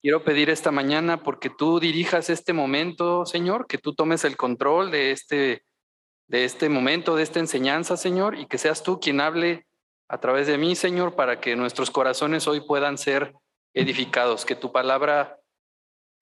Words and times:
Quiero 0.00 0.22
pedir 0.22 0.48
esta 0.48 0.70
mañana 0.70 1.22
porque 1.22 1.50
tú 1.50 1.80
dirijas 1.80 2.30
este 2.30 2.52
momento, 2.52 3.26
Señor, 3.26 3.66
que 3.66 3.78
tú 3.78 3.94
tomes 3.94 4.24
el 4.24 4.36
control 4.36 4.92
de 4.92 5.10
este, 5.10 5.64
de 6.28 6.44
este 6.44 6.68
momento, 6.68 7.16
de 7.16 7.24
esta 7.24 7.40
enseñanza, 7.40 7.96
Señor, 7.96 8.38
y 8.38 8.46
que 8.46 8.58
seas 8.58 8.84
tú 8.84 9.00
quien 9.00 9.20
hable 9.20 9.66
a 10.08 10.18
través 10.18 10.46
de 10.46 10.56
mí, 10.56 10.76
Señor, 10.76 11.16
para 11.16 11.40
que 11.40 11.56
nuestros 11.56 11.90
corazones 11.90 12.46
hoy 12.46 12.60
puedan 12.60 12.96
ser 12.96 13.34
edificados, 13.74 14.44
que 14.44 14.54
tu 14.54 14.70
palabra 14.70 15.40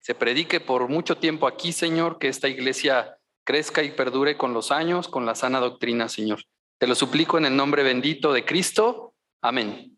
se 0.00 0.14
predique 0.14 0.60
por 0.60 0.88
mucho 0.88 1.18
tiempo 1.18 1.46
aquí, 1.46 1.72
Señor, 1.72 2.18
que 2.18 2.28
esta 2.28 2.48
iglesia 2.48 3.18
crezca 3.44 3.82
y 3.82 3.90
perdure 3.90 4.36
con 4.36 4.54
los 4.54 4.72
años, 4.72 5.08
con 5.08 5.26
la 5.26 5.34
sana 5.34 5.60
doctrina, 5.60 6.08
Señor. 6.08 6.42
Te 6.78 6.86
lo 6.86 6.94
suplico 6.94 7.38
en 7.38 7.44
el 7.44 7.56
nombre 7.56 7.82
bendito 7.82 8.32
de 8.32 8.44
Cristo. 8.44 9.14
Amén. 9.42 9.95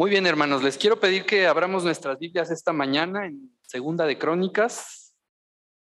Muy 0.00 0.08
bien, 0.08 0.24
hermanos, 0.24 0.62
les 0.62 0.78
quiero 0.78 0.98
pedir 0.98 1.26
que 1.26 1.46
abramos 1.46 1.84
nuestras 1.84 2.18
Biblias 2.18 2.50
esta 2.50 2.72
mañana 2.72 3.26
en 3.26 3.54
Segunda 3.60 4.06
de 4.06 4.16
Crónicas, 4.16 5.14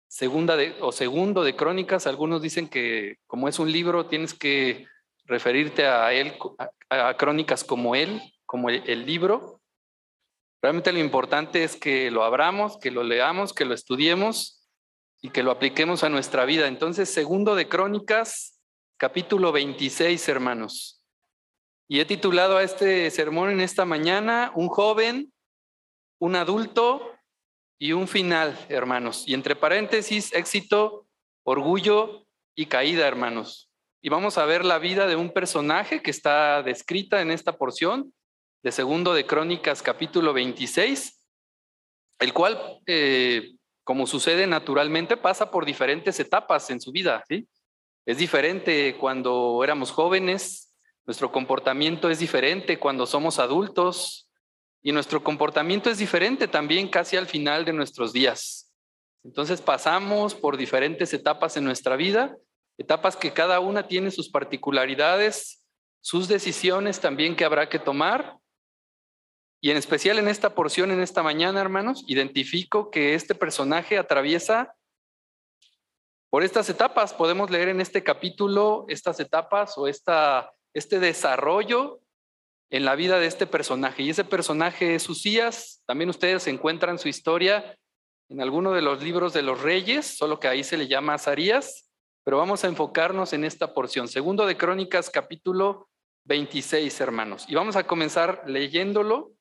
Segunda 0.09 0.57
de 0.57 0.75
o 0.81 0.91
Segundo 0.91 1.45
de 1.45 1.55
Crónicas. 1.55 2.09
Algunos 2.09 2.43
dicen 2.43 2.69
que 2.69 3.19
como 3.29 3.47
es 3.47 3.61
un 3.61 3.71
libro 3.71 4.07
tienes 4.07 4.35
que 4.35 4.89
referirte 5.27 5.87
a 5.87 6.13
él, 6.13 6.37
a, 6.91 7.17
Crónicas 7.17 7.63
como 7.63 7.95
él, 7.95 8.21
como 8.45 8.71
el, 8.71 9.07
libro. 9.07 9.61
Realmente 10.61 10.93
lo 10.93 10.99
importante 10.99 11.63
es 11.63 11.77
que 11.77 12.11
lo 12.11 12.25
abramos, 12.25 12.77
que 12.79 12.91
lo 12.91 13.05
leamos, 13.05 13.53
que 13.53 13.67
lo 13.67 13.73
estudiemos 13.73 14.69
y 15.23 15.31
que 15.31 15.45
lo 15.45 15.53
apliquemos 15.53 16.03
a 16.03 16.09
nuestra 16.09 16.45
vida. 16.45 16.67
Entonces, 16.67 17.09
Segundo 17.09 17.55
de 17.55 17.69
Crónicas, 17.69 18.59
capítulo 18.97 19.53
26, 19.53 20.29
hermanos. 20.29 20.98
Y 21.91 22.01
he 22.01 22.05
titulado 22.05 22.59
a 22.59 22.63
este 22.63 23.11
sermón 23.11 23.49
en 23.49 23.63
esta 23.63 23.87
mañana, 23.87 24.53
un 24.55 24.69
joven, 24.69 25.33
un 26.21 26.37
adulto 26.37 27.15
y 27.79 27.93
un 27.93 28.07
final, 28.07 28.59
hermanos. 28.69 29.25
Y 29.27 29.33
entre 29.33 29.57
paréntesis, 29.57 30.35
éxito, 30.35 31.07
orgullo 31.45 32.27
y 32.55 32.67
caída, 32.67 33.09
hermanos. 33.09 33.71
Y 34.03 34.11
vamos 34.11 34.37
a 34.37 34.45
ver 34.45 34.67
la 34.67 34.79
vida 34.79 35.07
de 35.07 35.17
un 35.17 35.31
personaje 35.31 36.03
que 36.03 36.11
está 36.11 36.63
descrita 36.63 37.23
en 37.23 37.31
esta 37.31 37.57
porción 37.57 38.13
de 38.63 38.71
segundo 38.71 39.15
de 39.15 39.25
Crónicas 39.25 39.83
capítulo 39.83 40.35
26, 40.35 41.27
el 42.19 42.33
cual, 42.35 42.81
eh, 42.87 43.55
como 43.83 44.07
sucede 44.07 44.47
naturalmente, 44.47 45.17
pasa 45.17 45.51
por 45.51 45.65
diferentes 45.65 46.21
etapas 46.21 46.69
en 46.69 46.83
su 46.83 46.93
vida. 46.93 47.25
¿sí? 47.29 47.49
Es 48.05 48.19
diferente 48.19 48.97
cuando 48.99 49.63
éramos 49.65 49.91
jóvenes, 49.91 50.68
nuestro 51.09 51.33
comportamiento 51.33 52.11
es 52.11 52.19
diferente 52.19 52.79
cuando 52.79 53.07
somos 53.07 53.39
adultos 53.39 54.29
y 54.83 54.93
nuestro 54.93 55.25
comportamiento 55.25 55.89
es 55.89 55.97
diferente 55.97 56.49
también 56.49 56.87
casi 56.87 57.17
al 57.17 57.25
final 57.25 57.65
de 57.65 57.73
nuestros 57.73 58.13
días. 58.13 58.75
Entonces 59.25 59.63
pasamos 59.63 60.35
por 60.35 60.59
diferentes 60.59 61.15
etapas 61.15 61.57
en 61.57 61.65
nuestra 61.65 61.97
vida, 61.97 62.37
etapas 62.77 63.17
que 63.17 63.33
cada 63.33 63.59
una 63.59 63.89
tiene 63.89 64.11
sus 64.11 64.29
particularidades, 64.29 65.67
sus 66.03 66.29
decisiones 66.29 67.01
también 67.01 67.37
que 67.37 67.47
habrá 67.47 67.71
que 67.71 67.79
tomar. 67.79 68.37
Y 69.63 69.71
en 69.71 69.79
especial 69.79 70.19
en 70.19 70.29
esta 70.29 70.55
porción, 70.55 70.91
en 70.91 71.01
esta 71.01 71.23
mañana, 71.23 71.63
hermanos, 71.63 72.05
identifico 72.07 72.91
que 72.91 73.15
este 73.15 73.35
personaje 73.35 73.97
atraviesa 73.97 74.75
por 76.29 76.43
estas 76.43 76.69
etapas. 76.69 77.15
Podemos 77.15 77.51
leer 77.51 77.71
en 77.71 77.81
este 77.81 78.05
capítulo 78.05 78.85
estas 78.89 79.19
etapas 79.21 79.79
o 79.79 79.89
esta 79.89 80.53
este 80.75 81.01
desarrollo 81.01 82.01
en 82.71 82.85
la 82.85 82.95
vida 82.95 83.19
de 83.19 83.27
este 83.27 83.47
personaje. 83.47 84.03
Y 84.03 84.11
ese 84.11 84.25
personaje 84.25 84.95
es 84.95 85.09
Usías. 85.09 85.83
También 85.87 86.11
ustedes 86.11 86.47
encuentran 86.47 86.99
su 86.99 87.09
historia 87.09 87.77
en 88.29 88.41
alguno 88.41 88.73
de 88.73 88.83
los 88.83 89.03
libros 89.03 89.33
de 89.33 89.43
los 89.43 89.63
reyes, 89.63 90.07
solo 90.07 90.39
que 90.39 90.49
ahí 90.49 90.63
se 90.63 90.77
le 90.77 90.87
llama 90.87 91.15
Azarías. 91.15 91.89
Pero 92.25 92.37
vamos 92.37 92.63
a 92.63 92.69
enfocarnos 92.69 93.33
en 93.33 93.45
esta 93.45 93.73
porción. 93.73 94.07
Segundo 94.07 94.47
de 94.47 94.57
Crónicas, 94.57 95.09
capítulo 95.09 95.89
26, 96.25 97.01
hermanos. 97.01 97.47
Y 97.49 97.55
vamos 97.55 97.77
a 97.77 97.87
comenzar 97.87 98.43
leyéndolo. 98.47 99.33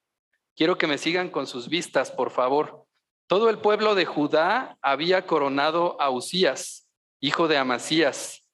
Quiero 0.56 0.78
que 0.78 0.88
me 0.88 0.98
sigan 0.98 1.30
con 1.30 1.48
sus 1.48 1.68
vistas, 1.68 2.12
por 2.12 2.32
favor. 2.32 2.86
Todo 3.28 3.50
el 3.50 3.60
pueblo 3.60 3.94
de 3.94 4.06
Judá 4.06 4.78
había 4.82 5.28
coronado 5.28 6.00
a 6.00 6.10
Usías, 6.10 6.88
hijo 7.20 7.50
de 7.50 7.58
Amasías, 7.58 8.47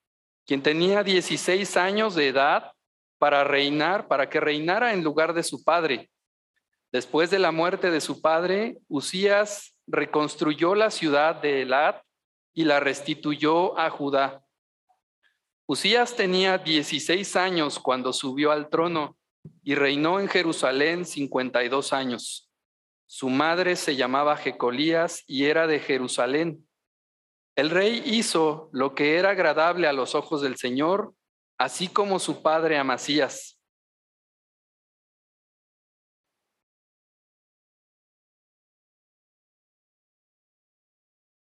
quien 0.45 0.61
tenía 0.61 1.03
16 1.03 1.77
años 1.77 2.15
de 2.15 2.27
edad 2.27 2.73
para 3.17 3.43
reinar, 3.43 4.07
para 4.07 4.29
que 4.29 4.39
reinara 4.39 4.93
en 4.93 5.03
lugar 5.03 5.33
de 5.33 5.43
su 5.43 5.63
padre. 5.63 6.09
Después 6.91 7.29
de 7.29 7.39
la 7.39 7.51
muerte 7.51 7.89
de 7.89 8.01
su 8.01 8.21
padre, 8.21 8.77
Usías 8.87 9.75
reconstruyó 9.87 10.75
la 10.75 10.91
ciudad 10.91 11.35
de 11.35 11.63
Elat 11.63 12.03
y 12.53 12.65
la 12.65 12.79
restituyó 12.79 13.77
a 13.79 13.89
Judá. 13.89 14.43
Usías 15.65 16.15
tenía 16.15 16.57
16 16.57 17.35
años 17.35 17.79
cuando 17.79 18.13
subió 18.13 18.51
al 18.51 18.69
trono 18.69 19.17
y 19.63 19.75
reinó 19.75 20.19
en 20.19 20.27
Jerusalén 20.27 21.05
52 21.05 21.93
años. 21.93 22.51
Su 23.05 23.29
madre 23.29 23.75
se 23.75 23.95
llamaba 23.95 24.37
Jecolías 24.37 25.23
y 25.25 25.45
era 25.45 25.67
de 25.67 25.79
Jerusalén. 25.79 26.67
El 27.55 27.69
rey 27.69 28.01
hizo 28.05 28.69
lo 28.71 28.95
que 28.95 29.17
era 29.17 29.29
agradable 29.31 29.87
a 29.87 29.93
los 29.93 30.15
ojos 30.15 30.41
del 30.41 30.57
Señor, 30.57 31.13
así 31.57 31.87
como 31.87 32.19
su 32.19 32.41
padre 32.41 32.77
Amasías. 32.77 33.59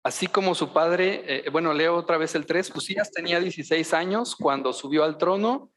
Así 0.02 0.26
como 0.26 0.54
su 0.54 0.72
padre, 0.72 1.22
eh, 1.46 1.50
bueno, 1.50 1.74
leo 1.74 1.94
otra 1.94 2.16
vez 2.16 2.34
el 2.34 2.46
3, 2.46 2.74
Usías 2.74 3.12
tenía 3.12 3.38
16 3.38 3.92
años 3.92 4.34
cuando 4.34 4.72
subió 4.72 5.04
al 5.04 5.18
trono 5.18 5.70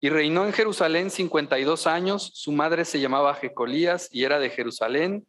y 0.00 0.10
reinó 0.10 0.44
en 0.44 0.52
Jerusalén 0.52 1.10
52 1.10 1.86
años. 1.86 2.32
Su 2.34 2.52
madre 2.52 2.84
se 2.84 3.00
llamaba 3.00 3.34
Jecolías 3.36 4.08
y 4.12 4.24
era 4.24 4.40
de 4.40 4.50
Jerusalén. 4.50 5.26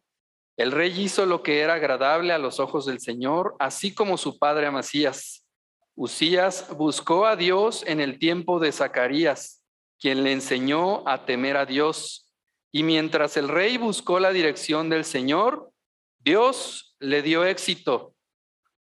El 0.56 0.72
rey 0.72 0.92
hizo 0.98 1.26
lo 1.26 1.42
que 1.42 1.60
era 1.60 1.74
agradable 1.74 2.32
a 2.32 2.38
los 2.38 2.60
ojos 2.60 2.86
del 2.86 3.00
Señor, 3.00 3.56
así 3.58 3.94
como 3.94 4.16
su 4.16 4.38
padre 4.38 4.66
Amasías. 4.66 5.46
Usías 5.94 6.74
buscó 6.76 7.26
a 7.26 7.36
Dios 7.36 7.84
en 7.86 8.00
el 8.00 8.18
tiempo 8.18 8.58
de 8.58 8.72
Zacarías, 8.72 9.62
quien 9.98 10.24
le 10.24 10.32
enseñó 10.32 11.06
a 11.06 11.26
temer 11.26 11.56
a 11.56 11.66
Dios. 11.66 12.32
Y 12.72 12.82
mientras 12.82 13.36
el 13.36 13.48
rey 13.48 13.76
buscó 13.76 14.18
la 14.18 14.30
dirección 14.30 14.88
del 14.88 15.04
Señor, 15.04 15.70
Dios 16.18 16.96
le 17.00 17.22
dio 17.22 17.44
éxito. 17.44 18.14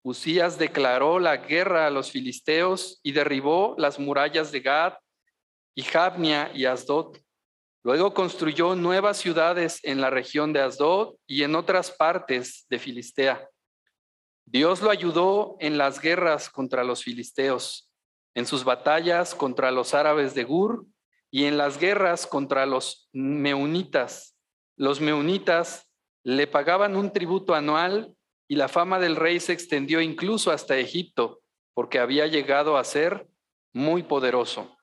Usías 0.04 0.58
declaró 0.58 1.20
la 1.20 1.38
guerra 1.38 1.88
a 1.88 1.92
los 1.92 2.12
filisteos 2.12 3.00
y 3.04 3.12
derribó 3.12 3.76
las 3.78 4.00
murallas 4.00 4.52
de 4.52 4.62
Gad 4.62 4.94
y 5.76 5.84
Jabnia 5.84 6.52
y 6.54 6.66
Asdod. 6.66 7.18
Luego 7.84 8.14
construyó 8.14 8.76
nuevas 8.76 9.18
ciudades 9.18 9.80
en 9.84 10.02
la 10.02 10.10
región 10.10 10.54
de 10.54 10.62
Asdod 10.62 11.16
y 11.26 11.44
en 11.44 11.56
otras 11.56 11.92
partes 11.92 12.66
de 12.70 12.78
Filistea. 12.78 13.50
Dios 14.46 14.82
lo 14.82 14.92
ayudó 14.92 15.56
en 15.60 15.78
las 15.78 16.00
guerras 16.00 16.50
contra 16.50 16.84
los 16.84 17.04
filisteos, 17.04 17.90
en 18.36 18.46
sus 18.46 18.64
batallas 18.64 19.34
contra 19.34 19.72
los 19.72 19.94
árabes 19.94 20.36
de 20.36 20.44
Gur 20.44 20.86
y 21.32 21.46
en 21.46 21.58
las 21.58 21.80
guerras 21.80 22.28
contra 22.28 22.66
los 22.66 23.10
meunitas. 23.14 24.38
Los 24.76 25.02
meunitas 25.02 25.88
le 26.24 26.48
pagaban 26.48 26.96
un 26.96 27.12
tributo 27.12 27.56
anual 27.56 28.14
y 28.48 28.58
la 28.58 28.68
fama 28.68 29.00
del 29.00 29.16
rey 29.16 29.40
se 29.40 29.54
extendió 29.54 30.02
incluso 30.02 30.52
hasta 30.52 30.78
Egipto, 30.78 31.42
porque 31.74 32.00
había 32.00 32.28
llegado 32.28 32.78
a 32.78 32.84
ser 32.84 33.28
muy 33.74 34.04
poderoso. 34.04 34.78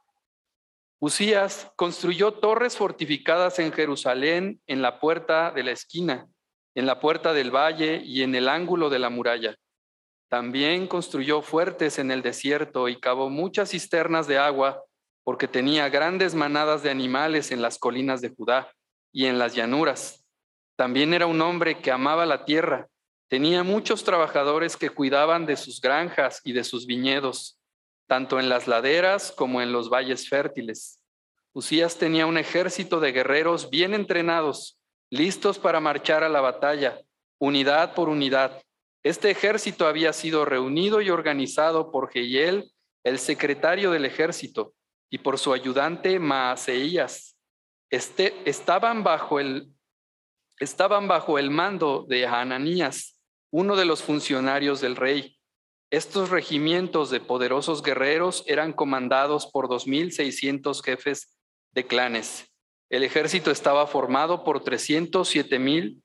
Usías 1.01 1.71
construyó 1.77 2.33
torres 2.33 2.77
fortificadas 2.77 3.61
en 3.61 3.73
Jerusalén, 3.73 4.61
en 4.67 4.83
la 4.83 4.99
puerta 4.99 5.53
de 5.53 5.63
la 5.63 5.71
esquina, 5.71 6.27
en 6.75 6.87
la 6.87 6.99
puerta 6.99 7.33
del 7.33 7.55
valle 7.55 8.03
y 8.05 8.23
en 8.23 8.35
el 8.35 8.49
ángulo 8.49 8.91
de 8.91 8.99
la 8.99 9.09
muralla. 9.09 9.55
También 10.29 10.89
construyó 10.89 11.41
fuertes 11.41 12.01
en 12.01 12.11
el 12.11 12.23
desierto 12.23 12.89
y 12.89 12.99
cavó 12.99 13.31
muchas 13.31 13.71
cisternas 13.71 14.27
de 14.27 14.39
agua, 14.39 14.83
porque 15.23 15.47
tenía 15.47 15.89
grandes 15.89 16.35
manadas 16.35 16.83
de 16.83 16.91
animales 16.91 17.53
en 17.53 17.63
las 17.63 17.79
colinas 17.79 18.21
de 18.21 18.31
Judá 18.31 18.73
y 19.13 19.27
en 19.27 19.39
las 19.39 19.55
llanuras. 19.55 20.25
También 20.77 21.15
era 21.15 21.27
un 21.27 21.41
hombre 21.41 21.79
que 21.79 21.93
amaba 21.93 22.27
la 22.27 22.45
tierra. 22.45 22.89
Tenía 23.29 23.63
muchos 23.63 24.03
trabajadores 24.03 24.77
que 24.77 24.91
cuidaban 24.91 25.47
de 25.47 25.57
sus 25.57 25.81
granjas 25.81 26.41
y 26.45 26.53
de 26.53 26.65
sus 26.65 26.87
viñedos 26.87 27.58
tanto 28.09 28.41
en 28.41 28.49
las 28.49 28.67
laderas 28.67 29.31
como 29.31 29.63
en 29.63 29.71
los 29.71 29.91
valles 29.91 30.29
fértiles. 30.29 31.01
Usías 31.53 31.97
tenía 31.97 32.27
un 32.27 32.39
ejército 32.39 32.99
de 32.99 33.13
guerreros 33.13 33.71
bien 33.71 33.95
entrenados, 33.95 34.81
listos 35.11 35.59
para 35.59 35.79
marchar 35.79 36.25
a 36.25 36.29
la 36.29 36.41
batalla, 36.41 37.01
unidad 37.39 37.95
por 37.95 38.09
unidad. 38.09 38.61
Este 39.05 39.31
ejército 39.31 39.87
había 39.87 40.13
sido 40.13 40.45
reunido 40.45 41.01
y 41.01 41.11
organizado 41.11 41.93
por 41.93 42.11
Jehiel, 42.11 42.73
el 43.05 43.19
secretario 43.19 43.91
del 43.91 44.05
ejército, 44.05 44.75
y 45.11 45.19
por 45.19 45.39
su 45.39 45.53
ayudante 45.53 46.19
Maaseías. 46.19 47.37
Este, 47.91 48.35
estaban 48.45 49.03
bajo 49.03 49.41
el, 49.41 49.73
estaban 50.59 51.09
bajo 51.09 51.39
el 51.39 51.51
mando 51.51 52.05
de 52.09 52.27
Hananías, 52.27 53.19
uno 53.51 53.77
de 53.77 53.85
los 53.85 54.03
funcionarios 54.03 54.81
del 54.81 54.97
rey. 54.97 55.38
Estos 55.91 56.29
regimientos 56.29 57.09
de 57.09 57.19
poderosos 57.19 57.83
guerreros 57.83 58.45
eran 58.47 58.75
comandados 58.75 59.47
por 59.47 59.69
2.600 59.69 60.83
jefes 60.83 61.39
de 61.73 61.87
clanes. 61.87 62.47
El 62.91 63.05
ejército 63.05 63.51
estaba 63.51 63.87
formado 63.87 64.45
por 64.45 64.63
307 64.63 65.59
mil, 65.59 66.03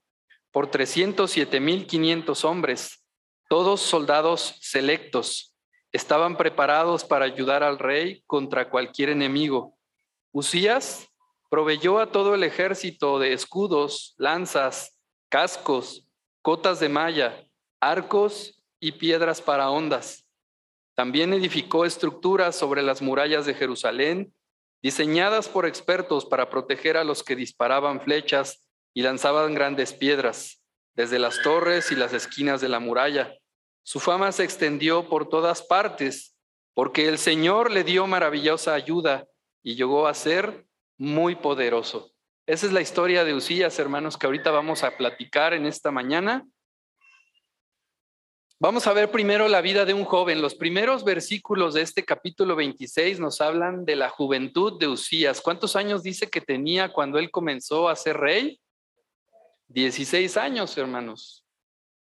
por 0.51 0.71
307.500 0.71 2.45
hombres, 2.45 3.05
todos 3.49 3.81
soldados 3.81 4.55
selectos. 4.61 5.53
Estaban 5.91 6.37
preparados 6.37 7.03
para 7.03 7.25
ayudar 7.25 7.61
al 7.61 7.77
rey 7.77 8.23
contra 8.25 8.69
cualquier 8.69 9.09
enemigo. 9.09 9.77
Usías 10.31 11.09
proveyó 11.49 11.99
a 11.99 12.09
todo 12.09 12.35
el 12.35 12.43
ejército 12.43 13.19
de 13.19 13.33
escudos, 13.33 14.15
lanzas, 14.17 14.97
cascos, 15.29 16.07
cotas 16.41 16.79
de 16.79 16.87
malla, 16.87 17.45
arcos 17.81 18.62
y 18.83 18.91
piedras 18.91 19.41
para 19.41 19.69
ondas. 19.69 20.27
También 20.93 21.33
edificó 21.33 21.85
estructuras 21.85 22.53
sobre 22.53 22.81
las 22.81 23.01
murallas 23.01 23.45
de 23.45 23.53
Jerusalén 23.53 24.33
diseñadas 24.81 25.47
por 25.47 25.65
expertos 25.65 26.25
para 26.25 26.49
proteger 26.49 26.97
a 26.97 27.05
los 27.05 27.23
que 27.23 27.37
disparaban 27.37 28.01
flechas 28.01 28.67
y 28.93 29.01
lanzaban 29.01 29.53
grandes 29.53 29.93
piedras 29.93 30.61
desde 30.95 31.17
las 31.17 31.41
torres 31.41 31.93
y 31.93 31.95
las 31.95 32.11
esquinas 32.11 32.59
de 32.59 32.67
la 32.67 32.81
muralla. 32.81 33.33
Su 33.83 34.01
fama 34.01 34.33
se 34.33 34.43
extendió 34.43 35.07
por 35.07 35.29
todas 35.29 35.61
partes, 35.61 36.35
porque 36.73 37.07
el 37.07 37.19
Señor 37.19 37.71
le 37.71 37.85
dio 37.85 38.05
maravillosa 38.05 38.73
ayuda 38.73 39.25
y 39.63 39.75
llegó 39.75 40.07
a 40.07 40.13
ser 40.13 40.65
muy 40.97 41.35
poderoso. 41.35 42.11
Esa 42.45 42.65
es 42.65 42.73
la 42.73 42.81
historia 42.81 43.23
de 43.23 43.33
Usías, 43.33 43.79
hermanos, 43.79 44.17
que 44.17 44.25
ahorita 44.25 44.51
vamos 44.51 44.83
a 44.83 44.97
platicar 44.97 45.53
en 45.53 45.65
esta 45.67 45.89
mañana. 45.89 46.45
Vamos 48.63 48.87
a 48.87 48.93
ver 48.93 49.11
primero 49.11 49.49
la 49.49 49.59
vida 49.59 49.83
de 49.83 49.93
un 49.93 50.05
joven. 50.05 50.41
Los 50.41 50.55
primeros 50.55 51.03
versículos 51.03 51.73
de 51.73 51.81
este 51.81 52.05
capítulo 52.05 52.55
26 52.55 53.19
nos 53.19 53.41
hablan 53.41 53.83
de 53.83 53.97
la 53.97 54.07
juventud 54.07 54.79
de 54.79 54.87
Usías. 54.87 55.41
¿Cuántos 55.41 55.75
años 55.75 56.01
dice 56.01 56.29
que 56.29 56.39
tenía 56.39 56.93
cuando 56.93 57.19
él 57.19 57.29
comenzó 57.29 57.89
a 57.89 57.95
ser 57.97 58.15
rey? 58.15 58.61
16 59.67 60.37
años, 60.37 60.77
hermanos. 60.77 61.43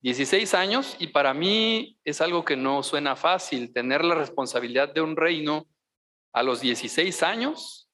16 0.01 0.56
años 0.56 0.96
y 0.98 1.10
para 1.10 1.36
mí 1.36 2.00
es 2.04 2.19
algo 2.19 2.44
que 2.44 2.56
no 2.56 2.81
suena 2.81 3.16
fácil 3.16 3.72
tener 3.72 4.04
la 4.04 4.16
responsabilidad 4.16 4.92
de 4.92 5.02
un 5.02 5.16
reino 5.16 5.68
a 6.34 6.42
los 6.42 6.62
16 6.62 7.22
años, 7.22 7.92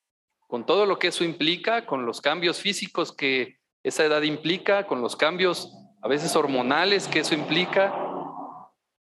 con 0.48 0.66
todo 0.66 0.86
lo 0.86 0.98
que 0.98 1.08
eso 1.08 1.26
implica, 1.26 1.86
con 1.86 2.06
los 2.06 2.22
cambios 2.22 2.62
físicos 2.62 3.12
que 3.12 3.60
esa 3.84 4.06
edad 4.06 4.22
implica, 4.22 4.88
con 4.88 5.02
los 5.02 5.18
cambios 5.18 5.74
a 6.02 6.08
veces 6.08 6.38
hormonales 6.38 7.10
que 7.10 7.20
eso 7.20 7.36
implica 7.36 8.05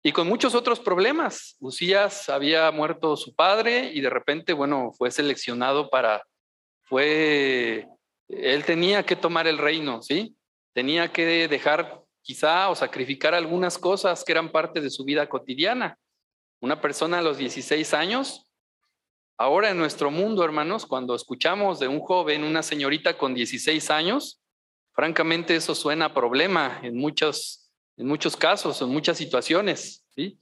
y 0.06 0.12
con 0.12 0.28
muchos 0.28 0.54
otros 0.54 0.80
problemas. 0.80 1.56
Usías 1.60 2.28
había 2.28 2.70
muerto 2.70 3.16
su 3.16 3.34
padre 3.34 3.90
y 3.92 4.02
de 4.02 4.10
repente, 4.10 4.52
bueno, 4.52 4.92
fue 4.92 5.10
seleccionado 5.10 5.88
para, 5.88 6.22
fue, 6.82 7.88
él 8.28 8.64
tenía 8.64 9.02
que 9.02 9.16
tomar 9.16 9.46
el 9.46 9.56
reino, 9.56 10.02
¿sí? 10.02 10.36
Tenía 10.74 11.10
que 11.10 11.48
dejar 11.48 12.02
quizá 12.20 12.68
o 12.68 12.74
sacrificar 12.74 13.34
algunas 13.34 13.78
cosas 13.78 14.22
que 14.24 14.32
eran 14.32 14.52
parte 14.52 14.82
de 14.82 14.90
su 14.90 15.04
vida 15.04 15.26
cotidiana. 15.26 15.98
Una 16.60 16.82
persona 16.82 17.20
a 17.20 17.22
los 17.22 17.38
16 17.38 17.94
años, 17.94 18.46
ahora 19.38 19.70
en 19.70 19.78
nuestro 19.78 20.10
mundo, 20.10 20.44
hermanos, 20.44 20.84
cuando 20.84 21.14
escuchamos 21.14 21.80
de 21.80 21.88
un 21.88 22.00
joven, 22.00 22.44
una 22.44 22.62
señorita 22.62 23.16
con 23.16 23.32
16 23.32 23.90
años, 23.90 24.42
francamente 24.92 25.56
eso 25.56 25.74
suena 25.74 26.12
problema 26.12 26.80
en 26.82 26.94
muchos 26.94 27.63
en 27.96 28.06
muchos 28.06 28.37
casos, 28.37 28.81
en 28.82 28.88
muchas 28.88 29.17
situaciones. 29.17 30.05
¿sí? 30.14 30.38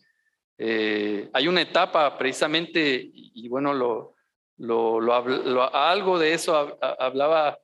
Eh, 0.59 1.29
hay 1.33 1.49
una 1.49 1.63
etapa 1.63 2.17
precisamente, 2.17 3.11
y, 3.13 3.49
bueno, 3.49 3.75
lo, 3.75 4.15
lo, 4.59 5.75
algo 5.75 6.19
de 6.19 6.35
eso 6.35 6.79
hablaba 6.81 7.59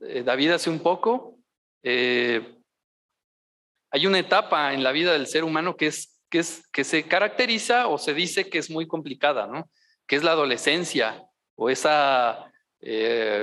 eh, 0.00 0.22
David 0.22 0.52
hace 0.52 0.70
un 0.70 0.80
poco. 0.80 1.38
Eh, 1.82 2.56
hay 3.90 4.06
una 4.06 4.18
etapa 4.18 4.74
en 4.74 4.82
la 4.82 4.92
vida 4.92 5.12
del 5.12 5.26
ser 5.26 5.44
humano 5.44 5.76
que, 5.76 5.86
es, 5.86 6.20
que, 6.28 6.40
es, 6.40 6.66
que 6.72 6.82
se 6.82 7.04
caracteriza 7.04 7.86
o 7.86 7.98
se 7.98 8.14
dice 8.14 8.48
que 8.48 8.58
es 8.58 8.70
muy 8.70 8.88
complicada, 8.88 9.46
¿no? 9.46 9.70
que 10.06 10.16
es 10.16 10.24
la 10.24 10.32
adolescencia 10.32 11.24
o 11.54 11.70
esa, 11.70 12.50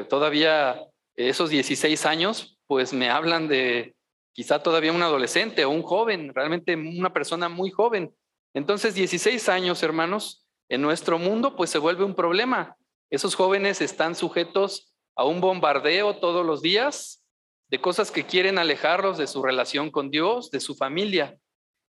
todavía 0.09 0.85
esos 1.15 1.49
16 1.49 2.05
años, 2.05 2.59
pues 2.67 2.91
me 2.91 3.09
hablan 3.09 3.47
de, 3.47 3.95
quizá 4.33 4.61
todavía 4.63 4.93
un 4.93 5.01
adolescente 5.01 5.65
o 5.65 5.69
un 5.69 5.83
joven, 5.83 6.33
realmente 6.33 6.75
una 6.75 7.13
persona 7.13 7.49
muy 7.49 7.71
joven. 7.71 8.13
Entonces, 8.53 8.95
16 8.95 9.49
años, 9.49 9.83
hermanos, 9.83 10.45
en 10.69 10.81
nuestro 10.81 11.19
mundo, 11.19 11.55
pues 11.55 11.69
se 11.69 11.79
vuelve 11.79 12.03
un 12.03 12.15
problema. 12.15 12.75
Esos 13.09 13.35
jóvenes 13.35 13.81
están 13.81 14.15
sujetos 14.15 14.93
a 15.15 15.25
un 15.25 15.41
bombardeo 15.41 16.17
todos 16.17 16.45
los 16.45 16.61
días 16.61 17.23
de 17.69 17.79
cosas 17.79 18.11
que 18.11 18.25
quieren 18.25 18.57
alejarlos 18.57 19.17
de 19.17 19.27
su 19.27 19.41
relación 19.41 19.91
con 19.91 20.11
Dios, 20.11 20.51
de 20.51 20.59
su 20.59 20.75
familia. 20.75 21.37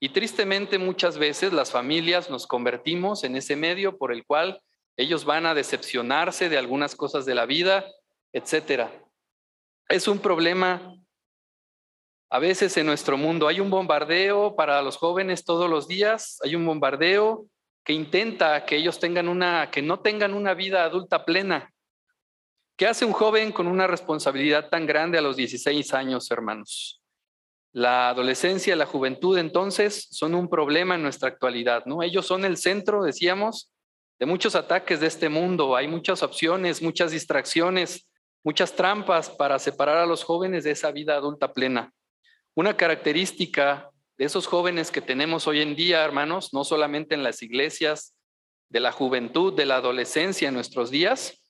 Y 0.01 0.11
tristemente 0.11 0.79
muchas 0.79 1.19
veces 1.19 1.53
las 1.53 1.71
familias 1.71 2.31
nos 2.31 2.47
convertimos 2.47 3.25
en 3.25 3.37
ese 3.37 3.57
medio 3.57 3.97
por 3.97 4.13
el 4.13 4.25
cual 4.25 4.61
ellos 4.97 5.25
van 5.25 5.47
a 5.47 5.55
decepcionarse 5.55 6.49
de 6.49 6.59
algunas 6.59 6.97
cosas 6.97 7.27
de 7.27 7.35
la 7.35 7.47
vida, 7.47 7.87
etcétera. 8.33 8.91
Es 9.89 10.09
un 10.09 10.19
problema 10.19 10.95
a 12.29 12.39
veces 12.39 12.77
en 12.77 12.87
nuestro 12.87 13.17
mundo 13.17 13.47
hay 13.47 13.61
un 13.61 13.71
bombardeo 13.71 14.57
para 14.57 14.83
los 14.83 14.97
jóvenes 14.97 15.45
todos 15.45 15.71
los 15.71 15.87
días, 15.87 16.39
hay 16.43 16.57
un 16.57 16.67
bombardeo 16.67 17.47
que 17.85 17.93
intenta 17.93 18.65
que 18.65 18.77
ellos 18.77 18.99
tengan 18.99 19.29
una, 19.29 19.71
que 19.71 19.81
no 19.81 20.01
tengan 20.01 20.35
una 20.35 20.55
vida 20.55 20.85
adulta 20.85 21.25
plena. 21.25 21.73
¿Qué 22.77 22.87
hace 22.87 23.05
un 23.05 23.13
joven 23.13 23.53
con 23.53 23.69
una 23.69 23.87
responsabilidad 23.87 24.69
tan 24.69 24.87
grande 24.87 25.19
a 25.19 25.23
los 25.23 25.37
16 25.37 25.95
años, 25.95 26.31
hermanos? 26.31 27.01
La 27.73 28.09
adolescencia 28.09 28.75
la 28.75 28.87
juventud 28.87 29.39
entonces 29.39 30.09
son 30.11 30.35
un 30.35 30.49
problema 30.49 30.97
en 30.97 31.03
nuestra 31.03 31.29
actualidad, 31.29 31.85
¿no? 31.87 32.03
Ellos 32.03 32.27
son 32.27 32.45
el 32.45 32.57
centro, 32.57 33.05
decíamos, 33.05 33.71
de 34.19 34.27
muchos 34.27 34.57
ataques 34.57 34.99
de 34.99 35.07
este 35.07 35.29
mundo. 35.29 35.77
Hay 35.77 35.87
muchas 35.87 36.23
opciones, 36.23 36.83
muchas 36.83 37.13
distracciones, 37.13 38.09
muchas 38.43 38.73
trampas 38.75 39.31
para 39.31 39.59
separar 39.59 39.99
a 39.99 40.07
los 40.07 40.25
jóvenes 40.25 40.65
de 40.65 40.73
esa 40.73 40.91
vida 40.91 41.17
adulta 41.17 41.53
plena. 41.53 41.93
Una 42.57 42.75
característica 42.75 43.91
de 44.17 44.25
esos 44.25 44.47
jóvenes 44.47 44.91
que 44.91 45.03
tenemos 45.03 45.47
hoy 45.47 45.61
en 45.61 45.77
día, 45.77 46.03
hermanos, 46.03 46.55
no 46.55 46.65
solamente 46.65 47.15
en 47.15 47.23
las 47.23 47.43
iglesias, 47.43 48.15
de 48.71 48.81
la 48.81 48.93
juventud, 48.93 49.53
de 49.53 49.67
la 49.67 49.77
adolescencia 49.77 50.49
en 50.49 50.55
nuestros 50.55 50.91
días, 50.91 51.45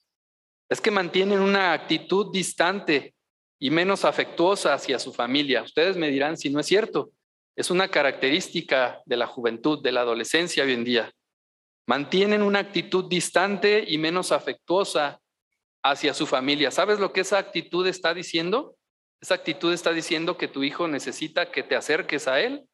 es 0.68 0.80
que 0.80 0.90
mantienen 0.90 1.38
una 1.38 1.72
actitud 1.72 2.32
distante 2.32 3.14
y 3.60 3.70
menos 3.70 4.04
afectuosa 4.04 4.74
hacia 4.74 4.98
su 4.98 5.12
familia. 5.12 5.62
Ustedes 5.62 5.96
me 5.96 6.10
dirán 6.10 6.36
si 6.36 6.50
no 6.50 6.58
es 6.58 6.66
cierto. 6.66 7.12
Es 7.54 7.70
una 7.70 7.86
característica 7.86 9.00
de 9.06 9.16
la 9.16 9.28
juventud, 9.28 9.80
de 9.80 9.92
la 9.92 10.00
adolescencia 10.00 10.64
hoy 10.64 10.72
en 10.72 10.82
día. 10.82 11.12
Mantienen 11.86 12.42
una 12.42 12.58
actitud 12.58 13.04
distante 13.08 13.84
y 13.86 13.96
menos 13.96 14.32
afectuosa 14.32 15.20
hacia 15.84 16.14
su 16.14 16.26
familia. 16.26 16.72
¿Sabes 16.72 16.98
lo 16.98 17.12
que 17.12 17.20
esa 17.20 17.38
actitud 17.38 17.86
está 17.86 18.12
diciendo? 18.12 18.75
Esa 19.20 19.34
actitud 19.34 19.72
está 19.72 19.92
diciendo 19.92 20.36
que 20.36 20.48
tu 20.48 20.62
hijo 20.62 20.88
necesita 20.88 21.50
que 21.50 21.62
te 21.62 21.76
acerques 21.76 22.28
a 22.28 22.40
él. 22.40 22.66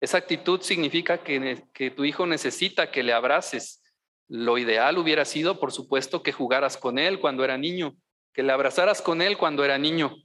Esa 0.00 0.18
actitud 0.18 0.60
significa 0.60 1.18
que, 1.18 1.64
que 1.72 1.90
tu 1.90 2.04
hijo 2.04 2.26
necesita 2.26 2.90
que 2.90 3.02
le 3.02 3.12
abraces. 3.12 3.82
Lo 4.28 4.58
ideal 4.58 4.98
hubiera 4.98 5.24
sido, 5.24 5.60
por 5.60 5.72
supuesto, 5.72 6.22
que 6.22 6.32
jugaras 6.32 6.76
con 6.76 6.98
él 6.98 7.20
cuando 7.20 7.44
era 7.44 7.56
niño, 7.56 7.96
que 8.32 8.42
le 8.42 8.52
abrazaras 8.52 9.00
con 9.00 9.22
él 9.22 9.38
cuando 9.38 9.64
era 9.64 9.78
niño. 9.78 10.16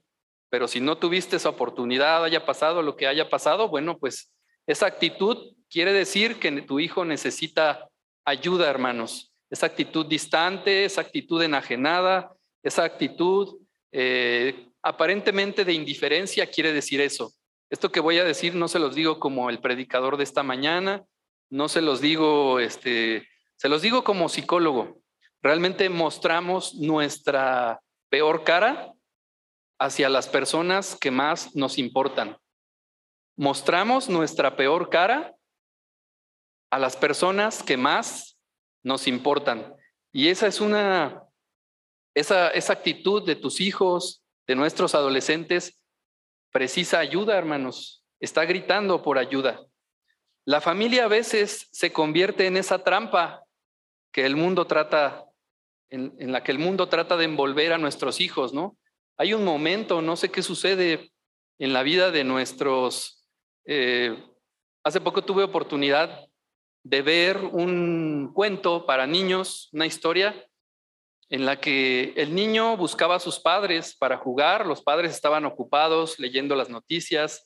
Pero 0.49 0.67
si 0.67 0.81
no 0.81 0.97
tuviste 0.97 1.35
esa 1.35 1.49
oportunidad, 1.49 2.23
haya 2.23 2.45
pasado 2.45 2.81
lo 2.81 2.95
que 2.95 3.07
haya 3.07 3.29
pasado, 3.29 3.69
bueno, 3.69 3.97
pues 3.99 4.33
esa 4.65 4.87
actitud 4.87 5.55
quiere 5.69 5.93
decir 5.93 6.39
que 6.39 6.51
tu 6.63 6.79
hijo 6.79 7.05
necesita 7.05 7.87
ayuda, 8.25 8.69
hermanos. 8.69 9.31
Esa 9.49 9.67
actitud 9.67 10.05
distante, 10.05 10.85
esa 10.85 11.01
actitud 11.01 11.41
enajenada, 11.41 12.33
esa 12.63 12.83
actitud 12.83 13.59
eh, 13.91 14.68
aparentemente 14.89 15.65
de 15.65 15.73
indiferencia 15.73 16.49
quiere 16.49 16.73
decir 16.73 16.99
eso. 16.99 17.31
Esto 17.69 17.91
que 17.91 17.99
voy 17.99 18.17
a 18.17 18.23
decir 18.23 18.55
no 18.55 18.67
se 18.67 18.79
los 18.79 18.95
digo 18.95 19.19
como 19.19 19.51
el 19.51 19.59
predicador 19.59 20.17
de 20.17 20.23
esta 20.23 20.41
mañana, 20.41 21.05
no 21.51 21.69
se 21.69 21.81
los 21.81 22.01
digo, 22.01 22.59
este, 22.59 23.27
se 23.55 23.69
los 23.69 23.83
digo 23.83 24.03
como 24.03 24.29
psicólogo. 24.29 24.99
Realmente 25.43 25.89
mostramos 25.89 26.73
nuestra 26.73 27.79
peor 28.09 28.43
cara 28.43 28.91
hacia 29.79 30.09
las 30.09 30.27
personas 30.27 30.95
que 30.95 31.11
más 31.11 31.55
nos 31.55 31.77
importan. 31.77 32.39
Mostramos 33.37 34.09
nuestra 34.09 34.55
peor 34.55 34.89
cara 34.89 35.35
a 36.71 36.79
las 36.79 36.97
personas 36.97 37.61
que 37.61 37.77
más 37.77 38.39
nos 38.81 39.07
importan. 39.07 39.71
Y 40.11 40.29
esa 40.29 40.47
es 40.47 40.59
una, 40.59 41.23
esa, 42.15 42.49
esa 42.49 42.73
actitud 42.73 43.23
de 43.23 43.35
tus 43.35 43.61
hijos, 43.61 44.23
de 44.49 44.55
nuestros 44.55 44.95
adolescentes 44.95 45.79
precisa 46.51 46.97
ayuda, 46.97 47.37
hermanos. 47.37 48.03
Está 48.19 48.45
gritando 48.45 49.03
por 49.03 49.19
ayuda. 49.19 49.61
La 50.43 50.59
familia 50.59 51.05
a 51.05 51.07
veces 51.07 51.69
se 51.71 51.93
convierte 51.93 52.47
en 52.47 52.57
esa 52.57 52.83
trampa 52.83 53.43
que 54.11 54.25
el 54.25 54.35
mundo 54.35 54.65
trata, 54.65 55.23
en, 55.91 56.31
la 56.31 56.43
que 56.43 56.51
el 56.51 56.57
mundo 56.57 56.89
trata 56.89 57.15
de 57.15 57.25
envolver 57.25 57.73
a 57.73 57.77
nuestros 57.77 58.19
hijos, 58.21 58.51
¿no? 58.51 58.75
Hay 59.17 59.35
un 59.35 59.45
momento, 59.45 60.01
no 60.01 60.15
sé 60.15 60.31
qué 60.31 60.41
sucede 60.41 61.11
en 61.59 61.71
la 61.71 61.83
vida 61.83 62.09
de 62.09 62.23
nuestros... 62.23 63.23
Eh, 63.65 64.17
hace 64.83 64.99
poco 64.99 65.23
tuve 65.23 65.43
oportunidad 65.43 66.27
de 66.81 67.03
ver 67.03 67.37
un 67.37 68.31
cuento 68.33 68.87
para 68.87 69.05
niños, 69.05 69.69
una 69.73 69.85
historia 69.85 70.48
en 71.29 71.45
la 71.45 71.59
que 71.59 72.13
el 72.15 72.33
niño 72.33 72.75
buscaba 72.75 73.15
a 73.15 73.19
sus 73.19 73.39
padres 73.39 73.95
para 73.95 74.17
jugar, 74.17 74.65
los 74.65 74.81
padres 74.81 75.11
estaban 75.11 75.45
ocupados 75.45 76.17
leyendo 76.17 76.55
las 76.55 76.69
noticias, 76.69 77.45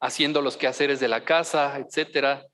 haciendo 0.00 0.42
los 0.42 0.56
quehaceres 0.56 0.98
de 0.98 1.06
la 1.06 1.24
casa, 1.24 1.78
etcétera. 1.78 2.44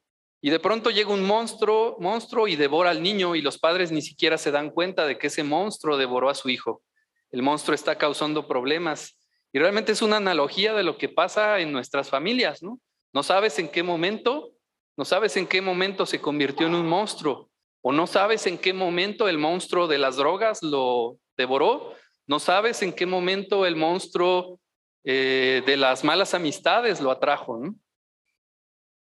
Y 0.42 0.50
de 0.50 0.60
pronto 0.60 0.90
llega 0.90 1.12
un 1.12 1.24
monstruo, 1.24 1.96
monstruo 1.98 2.46
y 2.46 2.56
devora 2.56 2.90
al 2.90 3.02
niño 3.02 3.34
y 3.34 3.40
los 3.40 3.58
padres 3.58 3.90
ni 3.90 4.02
siquiera 4.02 4.36
se 4.36 4.50
dan 4.50 4.70
cuenta 4.70 5.06
de 5.06 5.16
que 5.16 5.28
ese 5.28 5.44
monstruo 5.44 5.96
devoró 5.96 6.28
a 6.28 6.34
su 6.34 6.50
hijo. 6.50 6.82
El 7.30 7.42
monstruo 7.42 7.74
está 7.74 7.96
causando 7.96 8.46
problemas 8.46 9.18
y 9.50 9.58
realmente 9.58 9.92
es 9.92 10.02
una 10.02 10.18
analogía 10.18 10.74
de 10.74 10.82
lo 10.82 10.98
que 10.98 11.08
pasa 11.08 11.58
en 11.60 11.72
nuestras 11.72 12.10
familias, 12.10 12.62
¿no? 12.62 12.78
No 13.14 13.22
sabes 13.22 13.58
en 13.58 13.68
qué 13.68 13.82
momento, 13.82 14.52
no 14.98 15.06
sabes 15.06 15.38
en 15.38 15.46
qué 15.46 15.62
momento 15.62 16.04
se 16.04 16.20
convirtió 16.20 16.66
en 16.66 16.74
un 16.74 16.86
monstruo 16.86 17.50
no 17.92 18.06
sabes 18.06 18.46
en 18.46 18.58
qué 18.58 18.72
momento 18.72 19.28
el 19.28 19.38
monstruo 19.38 19.86
de 19.86 19.98
las 19.98 20.16
drogas 20.16 20.62
lo 20.62 21.18
devoró, 21.36 21.94
no 22.26 22.38
sabes 22.40 22.82
en 22.82 22.92
qué 22.92 23.06
momento 23.06 23.66
el 23.66 23.76
monstruo 23.76 24.60
eh, 25.04 25.62
de 25.64 25.76
las 25.76 26.04
malas 26.04 26.34
amistades 26.34 27.00
lo 27.00 27.10
atrajo. 27.10 27.60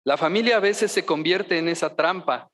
La 0.03 0.17
familia 0.17 0.57
a 0.57 0.62
veces 0.62 0.91
se 0.91 1.05
convierte 1.05 1.57
en 1.57 1.69
esa 1.69 1.96
trampa. 1.96 2.50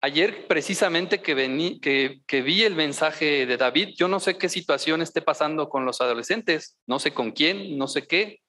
Ayer 0.00 0.48
precisamente 0.48 1.22
que 1.22 2.42
vi 2.42 2.62
el 2.64 2.74
mensaje 2.74 3.46
de 3.46 3.56
David, 3.56 3.90
yo 3.96 4.08
no 4.08 4.18
sé 4.18 4.36
qué 4.36 4.48
situación 4.48 5.00
esté 5.00 5.22
pasando 5.22 5.68
con 5.68 5.84
los 5.84 6.00
adolescentes, 6.00 6.76
no 6.86 6.98
sé 6.98 7.14
con 7.14 7.30
quién, 7.30 7.78
no 7.78 7.86
sé 7.86 8.06
qué, 8.06 8.42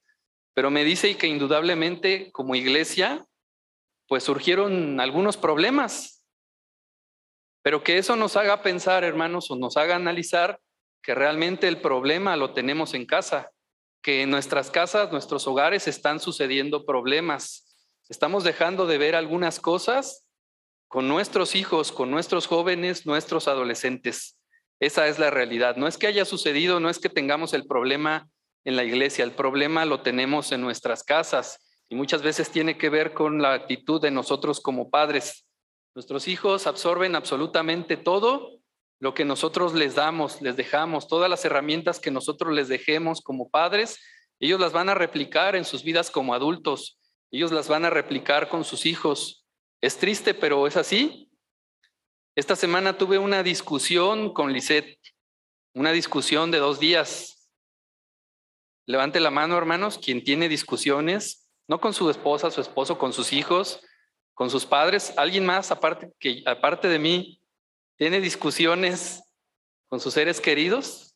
pero 0.53 0.69
me 0.69 0.83
dice 0.83 1.15
que 1.17 1.27
indudablemente 1.27 2.31
como 2.31 2.55
iglesia, 2.55 3.25
pues 4.07 4.23
surgieron 4.23 4.99
algunos 4.99 5.37
problemas, 5.37 6.23
pero 7.63 7.84
que 7.84 7.98
eso 7.98 8.15
nos 8.15 8.36
haga 8.36 8.62
pensar, 8.62 9.03
hermanos, 9.03 9.50
o 9.50 9.55
nos 9.55 9.75
haga 9.77 9.96
analizar 9.96 10.60
que 11.01 11.15
realmente 11.15 11.67
el 11.67 11.82
problema 11.82 12.38
lo 12.38 12.53
tenemos 12.53 12.93
en 12.93 13.08
casa 13.08 13.50
que 14.03 14.22
en 14.22 14.29
nuestras 14.29 14.70
casas, 14.70 15.12
nuestros 15.12 15.48
hogares 15.48 15.88
están 15.88 16.20
sucediendo 16.20 16.86
problemas. 16.86 17.74
Estamos 18.10 18.43
dejando 18.43 18.86
de 18.86 18.98
ver 18.98 19.15
algunas 19.15 19.62
cosas 19.62 20.27
con 20.89 21.08
nuestros 21.08 21.55
hijos, 21.55 21.93
con 21.93 22.12
nuestros 22.12 22.46
jóvenes, 22.46 23.05
nuestros 23.05 23.48
adolescentes. 23.48 24.38
Esa 24.82 25.08
es 25.08 25.20
la 25.20 25.32
realidad. 25.32 25.77
No 25.77 25.88
es 25.88 25.98
que 25.98 26.08
haya 26.08 26.25
sucedido, 26.25 26.82
no 26.82 26.89
es 26.89 27.00
que 27.00 27.08
tengamos 27.08 27.53
el 27.53 27.65
problema 27.65 28.27
en 28.65 28.75
la 28.75 28.84
iglesia, 28.84 29.24
el 29.24 29.32
problema 29.32 29.86
lo 29.86 30.01
tenemos 30.01 30.51
en 30.51 30.62
nuestras 30.62 31.03
casas 31.03 31.84
y 31.89 31.96
muchas 31.96 32.22
veces 32.22 32.50
tiene 32.50 32.77
que 32.77 32.89
ver 32.89 33.13
con 33.13 33.41
la 33.41 33.53
actitud 33.53 34.01
de 34.01 34.12
nosotros 34.12 34.60
como 34.60 34.89
padres. 34.89 35.46
Nuestros 35.95 36.27
hijos 36.27 36.65
absorben 36.65 37.15
absolutamente 37.15 37.97
todo 37.97 38.59
lo 39.00 39.13
que 39.13 39.25
nosotros 39.25 39.73
les 39.73 39.95
damos, 39.95 40.41
les 40.41 40.55
dejamos, 40.55 41.07
todas 41.07 41.29
las 41.29 41.45
herramientas 41.45 42.00
que 42.00 42.09
nosotros 42.09 42.53
les 42.53 42.67
dejemos 42.67 43.21
como 43.21 43.50
padres, 43.50 44.00
ellos 44.39 44.59
las 44.59 44.71
van 44.71 44.89
a 44.89 44.95
replicar 44.95 45.55
en 45.55 45.65
sus 45.65 45.83
vidas 45.83 46.09
como 46.09 46.33
adultos, 46.33 47.00
ellos 47.29 47.51
las 47.51 47.67
van 47.67 47.85
a 47.85 47.89
replicar 47.89 48.50
con 48.50 48.63
sus 48.63 48.85
hijos. 48.85 49.45
Es 49.81 49.97
triste, 49.97 50.33
pero 50.33 50.65
es 50.65 50.77
así. 50.77 51.29
Esta 52.35 52.55
semana 52.55 52.97
tuve 52.97 53.19
una 53.19 53.43
discusión 53.43 54.33
con 54.33 54.51
Lisette, 54.51 55.00
una 55.75 55.91
discusión 55.91 56.50
de 56.50 56.57
dos 56.57 56.79
días. 56.79 57.51
Levante 58.88 59.19
la 59.19 59.29
mano, 59.29 59.57
hermanos, 59.57 60.00
quien 60.00 60.23
tiene 60.23 60.50
discusiones, 60.50 61.50
no 61.67 61.79
con 61.79 61.93
su 61.93 62.09
esposa, 62.09 62.50
su 62.50 62.62
esposo, 62.62 62.97
con 62.97 63.13
sus 63.13 63.33
hijos, 63.33 63.81
con 64.33 64.49
sus 64.49 64.65
padres, 64.65 65.13
alguien 65.17 65.45
más 65.45 65.71
aparte, 65.71 66.11
que, 66.19 66.43
aparte 66.45 66.87
de 66.87 66.99
mí, 66.99 67.39
¿Tiene 67.95 68.19
discusiones 68.19 69.23
con 69.87 69.99
sus 69.99 70.15
seres 70.15 70.41
queridos? 70.41 71.15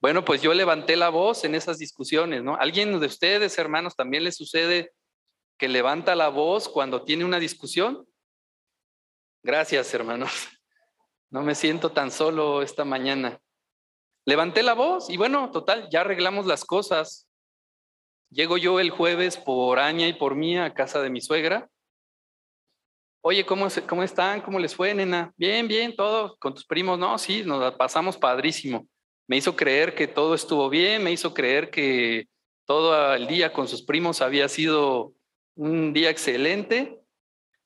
Bueno, 0.00 0.24
pues 0.24 0.40
yo 0.40 0.54
levanté 0.54 0.96
la 0.96 1.08
voz 1.08 1.44
en 1.44 1.54
esas 1.54 1.78
discusiones, 1.78 2.44
¿no? 2.44 2.56
¿Alguien 2.56 2.98
de 3.00 3.06
ustedes, 3.06 3.58
hermanos, 3.58 3.96
también 3.96 4.22
le 4.22 4.30
sucede 4.30 4.92
que 5.58 5.68
levanta 5.68 6.14
la 6.14 6.28
voz 6.28 6.68
cuando 6.68 7.02
tiene 7.02 7.24
una 7.24 7.38
discusión? 7.38 8.06
Gracias, 9.42 9.92
hermanos. 9.94 10.30
No 11.28 11.42
me 11.42 11.56
siento 11.56 11.90
tan 11.90 12.12
solo 12.12 12.62
esta 12.62 12.84
mañana. 12.84 13.40
Levanté 14.24 14.62
la 14.62 14.74
voz 14.74 15.10
y 15.10 15.16
bueno, 15.16 15.50
total, 15.50 15.88
ya 15.90 16.02
arreglamos 16.02 16.46
las 16.46 16.64
cosas. 16.64 17.28
Llego 18.30 18.56
yo 18.56 18.78
el 18.78 18.90
jueves 18.90 19.36
por 19.36 19.80
Aña 19.80 20.06
y 20.06 20.12
por 20.12 20.36
mí 20.36 20.56
a 20.56 20.72
casa 20.72 21.02
de 21.02 21.10
mi 21.10 21.20
suegra 21.20 21.68
Oye, 23.28 23.44
¿cómo, 23.44 23.66
¿cómo 23.88 24.04
están? 24.04 24.40
¿Cómo 24.40 24.60
les 24.60 24.76
fue, 24.76 24.94
nena? 24.94 25.34
Bien, 25.36 25.66
bien, 25.66 25.96
todo 25.96 26.36
con 26.36 26.54
tus 26.54 26.64
primos. 26.64 26.96
No, 26.96 27.18
sí, 27.18 27.42
nos 27.42 27.74
pasamos 27.74 28.16
padrísimo. 28.16 28.86
Me 29.26 29.36
hizo 29.36 29.56
creer 29.56 29.96
que 29.96 30.06
todo 30.06 30.32
estuvo 30.32 30.70
bien, 30.70 31.02
me 31.02 31.10
hizo 31.10 31.34
creer 31.34 31.68
que 31.70 32.28
todo 32.66 33.14
el 33.14 33.26
día 33.26 33.52
con 33.52 33.66
sus 33.66 33.82
primos 33.82 34.22
había 34.22 34.48
sido 34.48 35.12
un 35.56 35.92
día 35.92 36.08
excelente. 36.08 37.00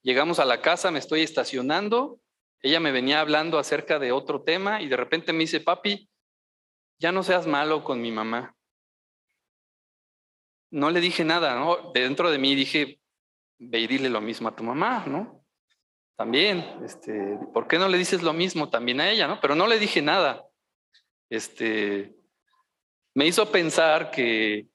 Llegamos 0.01 0.39
a 0.39 0.45
la 0.45 0.61
casa, 0.61 0.89
me 0.89 0.97
estoy 0.97 1.21
estacionando. 1.21 2.19
Ella 2.63 2.79
me 2.79 2.91
venía 2.91 3.19
hablando 3.19 3.59
acerca 3.59 3.99
de 3.99 4.11
otro 4.11 4.41
tema 4.41 4.81
y 4.81 4.87
de 4.87 4.97
repente 4.97 5.31
me 5.31 5.41
dice, 5.41 5.59
papi, 5.59 6.09
ya 6.97 7.11
no 7.11 7.21
seas 7.21 7.45
malo 7.45 7.83
con 7.83 8.01
mi 8.01 8.11
mamá. 8.11 8.55
No 10.71 10.89
le 10.89 11.01
dije 11.01 11.23
nada, 11.23 11.53
¿no? 11.53 11.91
Dentro 11.93 12.31
de 12.31 12.39
mí 12.39 12.55
dije, 12.55 12.99
ve 13.59 13.81
y 13.81 13.85
dile 13.85 14.09
lo 14.09 14.21
mismo 14.21 14.49
a 14.49 14.55
tu 14.55 14.63
mamá, 14.63 15.05
¿no? 15.05 15.40
También, 16.15 16.65
este, 16.85 17.37
¿por 17.53 17.67
qué 17.67 17.79
no 17.79 17.87
le 17.87 17.97
dices 17.97 18.21
lo 18.21 18.33
mismo 18.33 18.69
también 18.69 19.01
a 19.01 19.09
ella, 19.09 19.27
no? 19.27 19.39
Pero 19.41 19.55
no 19.55 19.67
le 19.67 19.79
dije 19.79 20.01
nada. 20.01 20.45
Este, 21.29 22.15
me 23.13 23.25
hizo 23.25 23.51
pensar 23.51 24.11
que, 24.11 24.67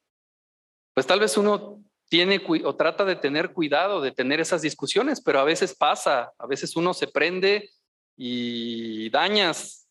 pues 0.94 1.06
tal 1.06 1.20
vez 1.20 1.36
uno 1.36 1.82
tiene 2.08 2.42
o 2.64 2.76
trata 2.76 3.04
de 3.04 3.16
tener 3.16 3.52
cuidado 3.52 4.00
de 4.00 4.12
tener 4.12 4.40
esas 4.40 4.62
discusiones, 4.62 5.20
pero 5.20 5.40
a 5.40 5.44
veces 5.44 5.74
pasa, 5.74 6.32
a 6.38 6.46
veces 6.46 6.76
uno 6.76 6.94
se 6.94 7.08
prende 7.08 7.70
y 8.16 9.10
dañas. 9.10 9.88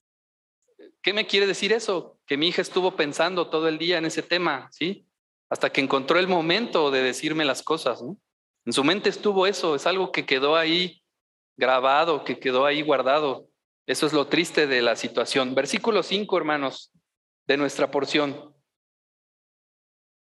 ¿Qué 1.02 1.14
me 1.14 1.28
quiere 1.28 1.46
decir 1.46 1.74
eso? 1.74 2.18
Que 2.26 2.38
mi 2.38 2.48
hija 2.48 2.62
estuvo 2.62 2.96
pensando 2.96 3.50
todo 3.50 3.68
el 3.68 3.78
día 3.78 3.98
en 3.98 4.06
ese 4.06 4.24
tema, 4.24 4.70
¿sí? 4.72 5.06
Hasta 5.50 5.72
que 5.72 5.82
encontró 5.82 6.18
el 6.18 6.28
momento 6.28 6.90
de 6.90 7.04
decirme 7.04 7.46
las 7.46 7.62
cosas, 7.62 8.02
¿no? 8.02 8.18
En 8.66 8.74
su 8.74 8.84
mente 8.84 9.10
estuvo 9.10 9.46
eso, 9.46 9.76
es 9.76 9.86
algo 9.86 10.12
que 10.12 10.26
quedó 10.26 10.56
ahí 10.56 11.04
grabado, 11.58 12.24
que 12.24 12.40
quedó 12.40 12.66
ahí 12.66 12.82
guardado. 12.82 13.48
Eso 13.88 14.08
es 14.08 14.14
lo 14.14 14.28
triste 14.28 14.68
de 14.68 14.82
la 14.82 14.96
situación. 14.96 15.54
Versículo 15.56 16.04
5, 16.04 16.38
hermanos, 16.38 16.92
de 17.48 17.58
nuestra 17.58 17.92
porción. 17.92 18.54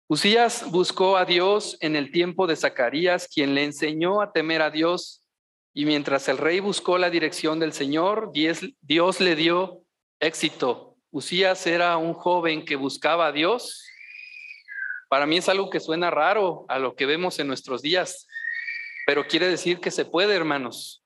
Usías 0.08 0.70
buscó 0.70 1.18
a 1.18 1.26
Dios 1.26 1.78
en 1.80 1.96
el 1.96 2.12
tiempo 2.12 2.46
de 2.46 2.56
Zacarías, 2.56 3.28
quien 3.28 3.56
le 3.56 3.64
enseñó 3.64 4.22
a 4.22 4.32
temer 4.32 4.62
a 4.62 4.70
Dios, 4.70 5.26
y 5.74 5.86
mientras 5.86 6.28
el 6.28 6.38
rey 6.38 6.60
buscó 6.60 6.98
la 6.98 7.10
dirección 7.10 7.60
del 7.60 7.74
Señor, 7.74 8.32
Dios 8.32 9.20
le 9.20 9.36
dio 9.36 9.82
éxito. 10.20 10.98
Usías 11.12 11.66
era 11.66 11.98
un 11.98 12.14
joven 12.14 12.66
que 12.66 12.76
buscaba 12.76 13.28
a 13.28 13.32
Dios. 13.32 13.84
Para 15.08 15.26
mí 15.26 15.38
es 15.38 15.50
algo 15.50 15.70
que 15.70 15.80
suena 15.80 16.12
raro 16.12 16.66
a 16.68 16.78
lo 16.78 16.96
que 16.96 17.06
vemos 17.06 17.40
en 17.40 17.48
nuestros 17.48 17.82
días, 17.82 18.28
pero 19.06 19.26
quiere 19.26 19.48
decir 19.48 19.80
que 19.80 19.92
se 19.92 20.06
puede, 20.06 20.36
hermanos. 20.36 21.05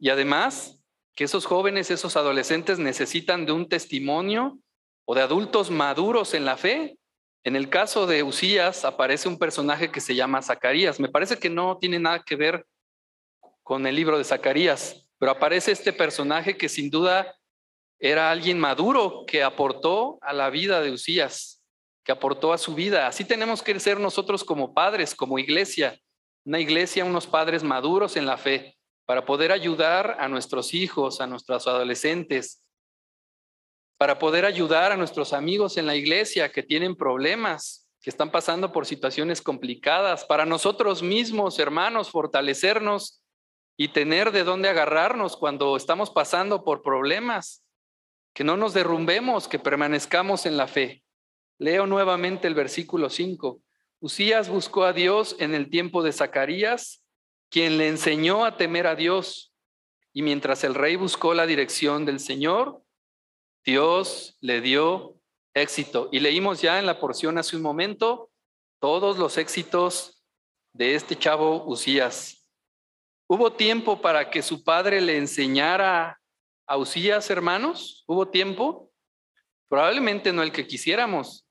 Y 0.00 0.08
además, 0.08 0.80
que 1.14 1.24
esos 1.24 1.44
jóvenes, 1.44 1.90
esos 1.90 2.16
adolescentes 2.16 2.78
necesitan 2.78 3.44
de 3.44 3.52
un 3.52 3.68
testimonio 3.68 4.58
o 5.04 5.14
de 5.14 5.20
adultos 5.20 5.70
maduros 5.70 6.32
en 6.32 6.46
la 6.46 6.56
fe. 6.56 6.98
En 7.44 7.56
el 7.56 7.68
caso 7.68 8.06
de 8.06 8.22
Usías 8.22 8.86
aparece 8.86 9.28
un 9.28 9.38
personaje 9.38 9.90
que 9.90 10.00
se 10.00 10.14
llama 10.14 10.40
Zacarías. 10.40 10.98
Me 10.98 11.10
parece 11.10 11.38
que 11.38 11.50
no 11.50 11.76
tiene 11.78 11.98
nada 11.98 12.22
que 12.24 12.36
ver 12.36 12.64
con 13.62 13.86
el 13.86 13.94
libro 13.94 14.16
de 14.16 14.24
Zacarías, 14.24 15.06
pero 15.18 15.32
aparece 15.32 15.72
este 15.72 15.92
personaje 15.92 16.56
que 16.56 16.70
sin 16.70 16.88
duda 16.88 17.34
era 17.98 18.30
alguien 18.30 18.58
maduro 18.58 19.24
que 19.26 19.42
aportó 19.42 20.18
a 20.22 20.32
la 20.32 20.48
vida 20.48 20.80
de 20.80 20.90
Usías, 20.90 21.62
que 22.02 22.12
aportó 22.12 22.54
a 22.54 22.58
su 22.58 22.74
vida. 22.74 23.06
Así 23.06 23.26
tenemos 23.26 23.62
que 23.62 23.78
ser 23.78 24.00
nosotros 24.00 24.42
como 24.42 24.72
padres, 24.72 25.14
como 25.14 25.38
iglesia, 25.38 26.00
una 26.46 26.58
iglesia, 26.58 27.04
unos 27.04 27.26
padres 27.26 27.62
maduros 27.62 28.16
en 28.16 28.24
la 28.24 28.38
fe, 28.38 28.79
para 29.10 29.24
poder 29.24 29.50
ayudar 29.50 30.18
a 30.20 30.28
nuestros 30.28 30.72
hijos, 30.72 31.20
a 31.20 31.26
nuestros 31.26 31.66
adolescentes, 31.66 32.62
para 33.98 34.20
poder 34.20 34.44
ayudar 34.44 34.92
a 34.92 34.96
nuestros 34.96 35.32
amigos 35.32 35.76
en 35.78 35.86
la 35.86 35.96
iglesia 35.96 36.52
que 36.52 36.62
tienen 36.62 36.94
problemas, 36.94 37.90
que 38.00 38.08
están 38.08 38.30
pasando 38.30 38.70
por 38.70 38.86
situaciones 38.86 39.42
complicadas, 39.42 40.24
para 40.24 40.46
nosotros 40.46 41.02
mismos, 41.02 41.58
hermanos, 41.58 42.08
fortalecernos 42.08 43.20
y 43.76 43.88
tener 43.88 44.30
de 44.30 44.44
dónde 44.44 44.68
agarrarnos 44.68 45.36
cuando 45.36 45.76
estamos 45.76 46.10
pasando 46.10 46.62
por 46.62 46.82
problemas, 46.82 47.64
que 48.32 48.44
no 48.44 48.56
nos 48.56 48.74
derrumbemos, 48.74 49.48
que 49.48 49.58
permanezcamos 49.58 50.46
en 50.46 50.56
la 50.56 50.68
fe. 50.68 51.02
Leo 51.58 51.84
nuevamente 51.88 52.46
el 52.46 52.54
versículo 52.54 53.10
5. 53.10 53.60
Usías 53.98 54.48
buscó 54.48 54.84
a 54.84 54.92
Dios 54.92 55.34
en 55.40 55.52
el 55.56 55.68
tiempo 55.68 56.04
de 56.04 56.12
Zacarías, 56.12 56.99
quien 57.50 57.78
le 57.78 57.88
enseñó 57.88 58.44
a 58.44 58.56
temer 58.56 58.86
a 58.86 58.94
Dios. 58.94 59.52
Y 60.12 60.22
mientras 60.22 60.64
el 60.64 60.74
rey 60.74 60.96
buscó 60.96 61.34
la 61.34 61.46
dirección 61.46 62.04
del 62.04 62.20
Señor, 62.20 62.82
Dios 63.64 64.36
le 64.40 64.60
dio 64.60 65.20
éxito. 65.54 66.08
Y 66.12 66.20
leímos 66.20 66.62
ya 66.62 66.78
en 66.78 66.86
la 66.86 66.98
porción 66.98 67.38
hace 67.38 67.56
un 67.56 67.62
momento 67.62 68.30
todos 68.80 69.18
los 69.18 69.36
éxitos 69.36 70.24
de 70.72 70.94
este 70.94 71.16
chavo 71.16 71.64
Usías. 71.66 72.48
¿Hubo 73.28 73.52
tiempo 73.52 74.00
para 74.00 74.30
que 74.30 74.42
su 74.42 74.64
padre 74.64 75.00
le 75.00 75.16
enseñara 75.16 76.20
a 76.66 76.76
Usías, 76.76 77.30
hermanos? 77.30 78.04
¿Hubo 78.06 78.28
tiempo? 78.28 78.90
Probablemente 79.68 80.32
no 80.32 80.42
el 80.42 80.50
que 80.50 80.66
quisiéramos, 80.66 81.46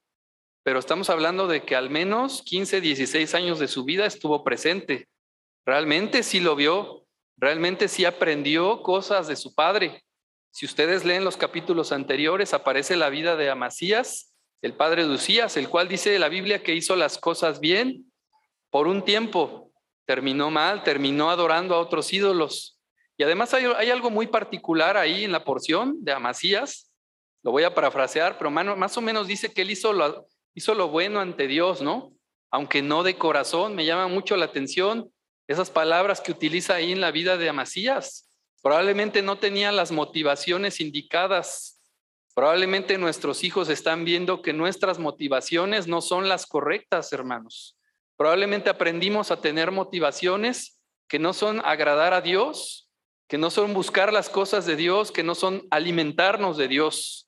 pero 0.64 0.80
estamos 0.80 1.10
hablando 1.10 1.48
de 1.48 1.64
que 1.64 1.76
al 1.76 1.90
menos 1.90 2.42
15, 2.42 2.82
16 2.82 3.34
años 3.34 3.60
de 3.60 3.70
su 3.70 3.86
vida 3.86 4.06
estuvo 4.06 4.44
presente. 4.44 5.08
Realmente 5.70 6.24
sí 6.24 6.40
lo 6.40 6.56
vio, 6.56 7.06
realmente 7.38 7.90
sí 7.90 8.04
aprendió 8.04 8.82
cosas 8.82 9.28
de 9.28 9.36
su 9.36 9.54
padre. 9.54 10.04
Si 10.50 10.66
ustedes 10.66 11.06
leen 11.06 11.24
los 11.24 11.38
capítulos 11.38 11.92
anteriores, 11.92 12.56
aparece 12.56 12.96
la 12.96 13.10
vida 13.10 13.36
de 13.36 13.52
Amasías, 13.52 14.34
el 14.64 14.74
padre 14.74 15.06
de 15.06 15.14
Usías, 15.14 15.58
el 15.58 15.70
cual 15.70 15.88
dice 15.88 16.18
la 16.18 16.28
Biblia 16.28 16.64
que 16.64 16.74
hizo 16.74 16.96
las 16.96 17.20
cosas 17.20 17.60
bien 17.60 18.12
por 18.72 18.88
un 18.88 19.06
tiempo, 19.06 19.72
terminó 20.08 20.50
mal, 20.50 20.82
terminó 20.82 21.30
adorando 21.30 21.76
a 21.76 21.82
otros 21.82 22.12
ídolos. 22.14 22.80
Y 23.16 23.22
además 23.22 23.54
hay, 23.54 23.92
algo 23.92 24.10
muy 24.10 24.26
particular 24.26 24.98
ahí 24.98 25.24
en 25.24 25.32
la 25.32 25.44
porción 25.44 26.04
de 26.04 26.14
Amasías, 26.14 26.92
lo 27.44 27.52
voy 27.52 27.62
a 27.62 27.76
parafrasear, 27.76 28.40
pero 28.40 28.50
más 28.50 28.98
o 28.98 29.02
menos 29.02 29.28
dice 29.28 29.54
que 29.54 29.62
él 29.62 29.70
hizo 29.70 29.94
lo 29.94 30.88
bueno 30.88 31.20
ante 31.20 31.46
Dios, 31.46 31.84
¿no? 31.84 32.12
Aunque 32.50 32.82
no 32.82 33.04
de 33.04 33.20
corazón, 33.20 33.76
me 33.76 33.86
llama 33.86 34.08
mucho 34.08 34.36
la 34.36 34.46
atención 34.46 35.12
esas 35.50 35.72
palabras 35.72 36.22
que 36.22 36.32
utiliza 36.32 36.76
ahí 36.76 36.92
en 36.92 37.02
la 37.02 37.10
vida 37.10 37.36
de 37.36 37.50
Amasías. 37.50 38.30
Probablemente 38.62 39.24
no 39.24 39.40
tenía 39.40 39.72
las 39.72 39.92
motivaciones 39.92 40.80
indicadas. 40.80 41.82
Probablemente 42.36 43.00
nuestros 43.00 43.44
hijos 43.44 43.68
están 43.70 44.06
viendo 44.06 44.44
que 44.44 44.54
nuestras 44.54 45.00
motivaciones 45.00 45.88
no 45.88 46.02
son 46.02 46.30
las 46.30 46.46
correctas, 46.46 47.12
hermanos. 47.14 47.76
Probablemente 48.16 48.70
aprendimos 48.70 49.32
a 49.32 49.42
tener 49.42 49.72
motivaciones 49.72 50.80
que 51.08 51.18
no 51.18 51.34
son 51.34 51.66
agradar 51.66 52.14
a 52.14 52.22
Dios, 52.22 52.88
que 53.28 53.40
no 53.40 53.50
son 53.50 53.74
buscar 53.74 54.14
las 54.14 54.30
cosas 54.30 54.68
de 54.68 54.76
Dios, 54.76 55.12
que 55.12 55.24
no 55.24 55.34
son 55.34 55.68
alimentarnos 55.72 56.58
de 56.58 56.68
Dios. 56.68 57.28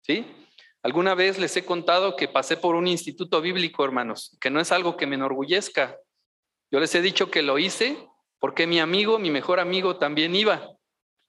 ¿Sí? 0.00 0.24
Alguna 0.82 1.14
vez 1.14 1.38
les 1.38 1.54
he 1.58 1.66
contado 1.66 2.16
que 2.16 2.28
pasé 2.28 2.56
por 2.56 2.76
un 2.76 2.86
instituto 2.86 3.42
bíblico, 3.42 3.84
hermanos, 3.84 4.38
que 4.40 4.48
no 4.48 4.58
es 4.58 4.72
algo 4.72 4.96
que 4.96 5.06
me 5.06 5.16
enorgullezca. 5.16 5.98
Yo 6.70 6.80
les 6.80 6.94
he 6.94 7.02
dicho 7.02 7.30
que 7.30 7.42
lo 7.42 7.58
hice 7.58 7.96
porque 8.38 8.66
mi 8.66 8.78
amigo, 8.78 9.18
mi 9.18 9.30
mejor 9.30 9.60
amigo 9.60 9.96
también 9.96 10.34
iba. 10.34 10.70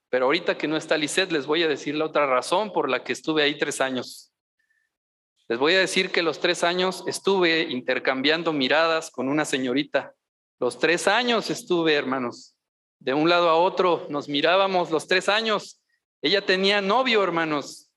Pero 0.10 0.25
ahorita 0.25 0.58
que 0.58 0.67
no 0.67 0.75
está 0.75 0.98
Lisette, 0.98 1.31
les 1.31 1.46
voy 1.46 1.63
a 1.63 1.67
decir 1.67 1.96
la 1.96 2.05
otra 2.05 2.25
razón 2.25 2.72
por 2.72 2.89
la 2.89 3.03
que 3.03 3.13
estuve 3.13 3.43
ahí 3.43 3.58
tres 3.58 3.79
años. 3.79 4.34
Les 5.48 5.58
voy 5.58 5.74
a 5.74 5.79
decir 5.79 6.12
que 6.12 6.22
los 6.22 6.39
tres 6.39 6.63
años 6.63 7.03
estuve 7.08 7.62
intercambiando 7.63 8.53
miradas 8.53 9.10
con 9.10 9.29
una 9.29 9.46
señorita. 9.46 10.13
Los 10.60 10.77
tres 10.77 11.08
años 11.08 11.50
estuve, 11.50 11.96
hermanos. 11.96 12.55
De 13.00 13.13
un 13.13 13.30
lado 13.30 13.49
a 13.49 13.56
otro 13.56 14.06
nos 14.10 14.28
mirábamos 14.28 14.91
los 14.91 15.08
tres 15.08 15.30
años. 15.30 15.82
Ella 16.21 16.45
tenía 16.45 16.82
novio, 16.82 17.23
hermanos. 17.23 17.89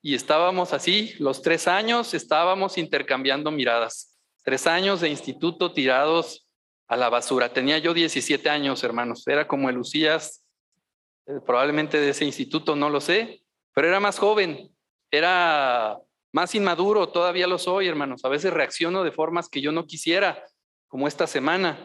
Y 0.00 0.14
estábamos 0.14 0.72
así, 0.72 1.14
los 1.18 1.42
tres 1.42 1.66
años 1.66 2.14
estábamos 2.14 2.78
intercambiando 2.78 3.50
miradas. 3.50 4.16
Tres 4.44 4.66
años 4.66 5.00
de 5.00 5.08
instituto 5.08 5.72
tirados 5.72 6.47
a 6.88 6.96
la 6.96 7.10
basura. 7.10 7.52
Tenía 7.52 7.78
yo 7.78 7.94
17 7.94 8.48
años, 8.48 8.82
hermanos. 8.82 9.26
Era 9.28 9.46
como 9.46 9.68
el 9.68 9.76
Lucías, 9.76 10.44
eh, 11.26 11.40
probablemente 11.44 12.00
de 12.00 12.10
ese 12.10 12.24
instituto, 12.24 12.74
no 12.74 12.88
lo 12.88 13.00
sé, 13.00 13.42
pero 13.74 13.88
era 13.88 14.00
más 14.00 14.18
joven, 14.18 14.74
era 15.10 15.98
más 16.32 16.54
inmaduro, 16.54 17.10
todavía 17.10 17.46
lo 17.46 17.58
soy, 17.58 17.86
hermanos. 17.86 18.24
A 18.24 18.28
veces 18.28 18.52
reacciono 18.52 19.04
de 19.04 19.12
formas 19.12 19.48
que 19.48 19.60
yo 19.60 19.70
no 19.70 19.86
quisiera, 19.86 20.42
como 20.88 21.06
esta 21.06 21.26
semana. 21.26 21.78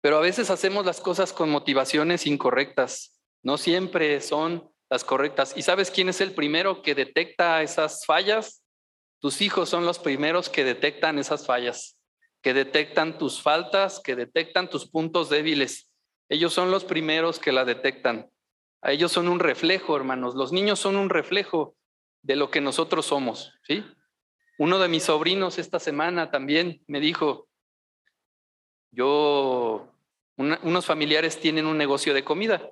Pero 0.00 0.18
a 0.18 0.20
veces 0.20 0.50
hacemos 0.50 0.84
las 0.84 1.00
cosas 1.00 1.32
con 1.32 1.50
motivaciones 1.50 2.26
incorrectas. 2.26 3.20
No 3.42 3.56
siempre 3.56 4.20
son 4.20 4.68
las 4.90 5.04
correctas. 5.04 5.54
¿Y 5.56 5.62
sabes 5.62 5.90
quién 5.90 6.08
es 6.08 6.20
el 6.20 6.34
primero 6.34 6.82
que 6.82 6.94
detecta 6.94 7.62
esas 7.62 8.04
fallas? 8.04 8.62
Tus 9.20 9.40
hijos 9.40 9.68
son 9.68 9.84
los 9.84 9.98
primeros 9.98 10.48
que 10.48 10.64
detectan 10.64 11.18
esas 11.18 11.46
fallas 11.46 11.97
que 12.42 12.54
detectan 12.54 13.18
tus 13.18 13.42
faltas, 13.42 14.00
que 14.00 14.16
detectan 14.16 14.70
tus 14.70 14.88
puntos 14.88 15.28
débiles. 15.28 15.90
Ellos 16.28 16.52
son 16.52 16.70
los 16.70 16.84
primeros 16.84 17.38
que 17.38 17.52
la 17.52 17.64
detectan. 17.64 18.30
A 18.80 18.92
ellos 18.92 19.10
son 19.10 19.28
un 19.28 19.40
reflejo, 19.40 19.96
hermanos. 19.96 20.34
Los 20.34 20.52
niños 20.52 20.78
son 20.78 20.96
un 20.96 21.10
reflejo 21.10 21.76
de 22.22 22.36
lo 22.36 22.50
que 22.50 22.60
nosotros 22.60 23.06
somos, 23.06 23.52
¿sí? 23.62 23.84
Uno 24.58 24.78
de 24.78 24.88
mis 24.88 25.04
sobrinos 25.04 25.58
esta 25.58 25.78
semana 25.78 26.30
también 26.30 26.82
me 26.86 27.00
dijo, 27.00 27.48
yo, 28.90 29.92
unos 30.36 30.86
familiares 30.86 31.40
tienen 31.40 31.66
un 31.66 31.78
negocio 31.78 32.14
de 32.14 32.24
comida. 32.24 32.70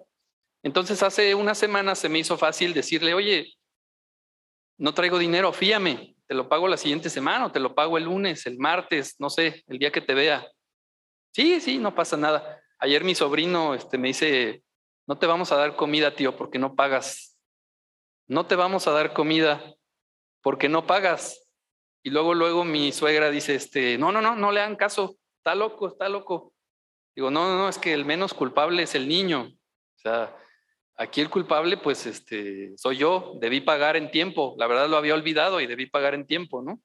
Entonces 0.62 1.02
hace 1.02 1.34
una 1.34 1.54
semana 1.54 1.94
se 1.94 2.08
me 2.08 2.18
hizo 2.18 2.36
fácil 2.36 2.74
decirle, 2.74 3.14
oye, 3.14 3.54
no 4.78 4.94
traigo 4.94 5.18
dinero, 5.18 5.52
fíame 5.52 6.15
te 6.26 6.34
lo 6.34 6.48
pago 6.48 6.68
la 6.68 6.76
siguiente 6.76 7.10
semana 7.10 7.46
o 7.46 7.52
te 7.52 7.60
lo 7.60 7.74
pago 7.74 7.98
el 7.98 8.04
lunes, 8.04 8.46
el 8.46 8.58
martes, 8.58 9.16
no 9.18 9.30
sé, 9.30 9.64
el 9.68 9.78
día 9.78 9.92
que 9.92 10.00
te 10.00 10.14
vea. 10.14 10.46
Sí, 11.32 11.60
sí, 11.60 11.78
no 11.78 11.94
pasa 11.94 12.16
nada. 12.16 12.60
Ayer 12.78 13.04
mi 13.04 13.14
sobrino 13.14 13.74
este, 13.74 13.98
me 13.98 14.08
dice, 14.08 14.62
no 15.06 15.18
te 15.18 15.26
vamos 15.26 15.52
a 15.52 15.56
dar 15.56 15.76
comida, 15.76 16.14
tío, 16.14 16.36
porque 16.36 16.58
no 16.58 16.74
pagas. 16.74 17.38
No 18.26 18.46
te 18.46 18.56
vamos 18.56 18.86
a 18.88 18.92
dar 18.92 19.12
comida 19.12 19.62
porque 20.42 20.68
no 20.68 20.86
pagas. 20.86 21.48
Y 22.02 22.10
luego, 22.10 22.34
luego 22.34 22.64
mi 22.64 22.92
suegra 22.92 23.30
dice, 23.30 23.54
este, 23.54 23.98
no, 23.98 24.12
no, 24.12 24.20
no, 24.20 24.34
no 24.36 24.52
le 24.52 24.60
hagan 24.60 24.76
caso, 24.76 25.16
está 25.38 25.54
loco, 25.54 25.88
está 25.88 26.08
loco. 26.08 26.52
Digo, 27.14 27.30
no, 27.30 27.48
no, 27.48 27.56
no, 27.56 27.68
es 27.68 27.78
que 27.78 27.92
el 27.92 28.04
menos 28.04 28.34
culpable 28.34 28.82
es 28.82 28.94
el 28.94 29.08
niño. 29.08 29.42
O 29.42 29.98
sea, 29.98 30.36
Aquí 30.98 31.20
el 31.20 31.28
culpable, 31.28 31.76
pues, 31.76 32.06
este, 32.06 32.72
soy 32.78 32.96
yo, 32.96 33.34
debí 33.40 33.60
pagar 33.60 33.96
en 33.96 34.10
tiempo. 34.10 34.54
La 34.58 34.66
verdad 34.66 34.88
lo 34.88 34.96
había 34.96 35.14
olvidado 35.14 35.60
y 35.60 35.66
debí 35.66 35.86
pagar 35.86 36.14
en 36.14 36.26
tiempo, 36.26 36.62
¿no? 36.62 36.80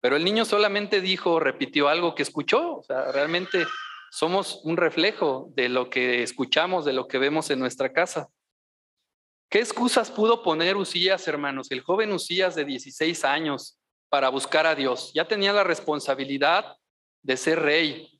Pero 0.00 0.16
el 0.16 0.24
niño 0.24 0.44
solamente 0.44 1.00
dijo, 1.00 1.38
repitió 1.40 1.88
algo 1.88 2.14
que 2.14 2.22
escuchó. 2.22 2.76
O 2.76 2.82
sea, 2.82 3.12
realmente 3.12 3.66
somos 4.10 4.60
un 4.64 4.76
reflejo 4.76 5.50
de 5.54 5.68
lo 5.68 5.90
que 5.90 6.22
escuchamos, 6.22 6.84
de 6.84 6.92
lo 6.92 7.06
que 7.06 7.18
vemos 7.18 7.50
en 7.50 7.60
nuestra 7.60 7.92
casa. 7.92 8.28
¿Qué 9.48 9.60
excusas 9.60 10.10
pudo 10.10 10.42
poner 10.42 10.76
Usías, 10.76 11.28
hermanos? 11.28 11.70
El 11.70 11.80
joven 11.80 12.12
Usías 12.12 12.56
de 12.56 12.64
16 12.64 13.24
años 13.24 13.78
para 14.08 14.28
buscar 14.28 14.66
a 14.66 14.74
Dios. 14.74 15.12
Ya 15.14 15.28
tenía 15.28 15.52
la 15.52 15.64
responsabilidad 15.64 16.76
de 17.22 17.36
ser 17.36 17.60
rey, 17.60 18.15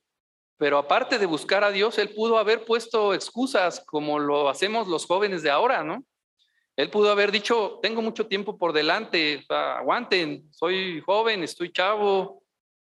pero 0.59 0.79
aparte 0.79 1.19
de 1.19 1.27
buscar 1.27 1.65
a 1.65 1.71
Dios, 1.71 1.99
él 1.99 2.11
pudo 2.11 2.39
haber 2.39 2.65
puesto 2.65 3.13
excusas 3.13 3.81
como 3.87 4.19
lo 4.19 4.49
hacemos 4.49 4.89
los 4.89 5.07
jóvenes 5.07 5.43
de 5.43 5.51
ahora, 5.51 5.85
¿no? 5.85 6.05
Él 6.77 6.91
pudo 6.91 7.11
haber 7.11 7.33
dicho, 7.33 7.79
tengo 7.81 8.03
mucho 8.03 8.27
tiempo 8.27 8.59
por 8.59 8.73
delante, 8.73 9.45
aguanten, 9.49 10.53
soy 10.53 11.01
joven, 11.01 11.43
estoy 11.43 11.73
chavo, 11.73 12.43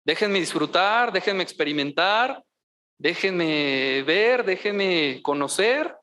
déjenme 0.05 0.41
disfrutar, 0.41 1.13
déjenme 1.13 1.45
experimentar, 1.45 2.43
déjenme 2.99 4.03
ver, 4.03 4.45
déjenme 4.45 5.21
conocer. 5.23 5.95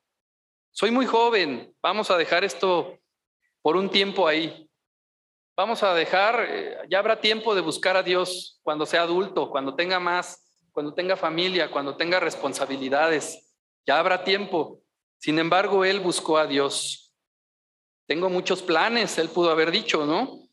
Soy 0.71 0.91
muy 0.91 1.05
joven, 1.05 1.73
vamos 1.81 2.09
a 2.11 2.17
dejar 2.17 2.45
esto 2.45 2.97
por 3.61 3.75
un 3.75 3.89
tiempo 3.89 4.27
ahí. 4.27 4.69
Vamos 5.57 5.83
a 5.83 5.93
dejar, 5.93 6.45
eh, 6.49 6.77
ya 6.89 6.99
habrá 6.99 7.19
tiempo 7.19 7.55
de 7.55 7.61
buscar 7.61 7.97
a 7.97 8.03
Dios 8.03 8.59
cuando 8.61 8.85
sea 8.85 9.03
adulto, 9.03 9.49
cuando 9.49 9.75
tenga 9.75 9.99
más 9.99 10.44
cuando 10.75 10.93
tenga 10.93 11.15
familia, 11.15 11.71
cuando 11.71 11.95
tenga 11.95 12.19
responsabilidades. 12.19 13.55
Ya 13.87 13.97
habrá 13.97 14.25
tiempo. 14.25 14.81
Sin 15.17 15.39
embargo, 15.39 15.85
él 15.85 16.01
buscó 16.01 16.37
a 16.37 16.47
Dios. 16.47 17.13
Tengo 18.05 18.29
muchos 18.29 18.61
planes, 18.61 19.17
él 19.17 19.29
pudo 19.29 19.51
haber 19.51 19.71
dicho, 19.71 20.05
¿no? 20.05 20.49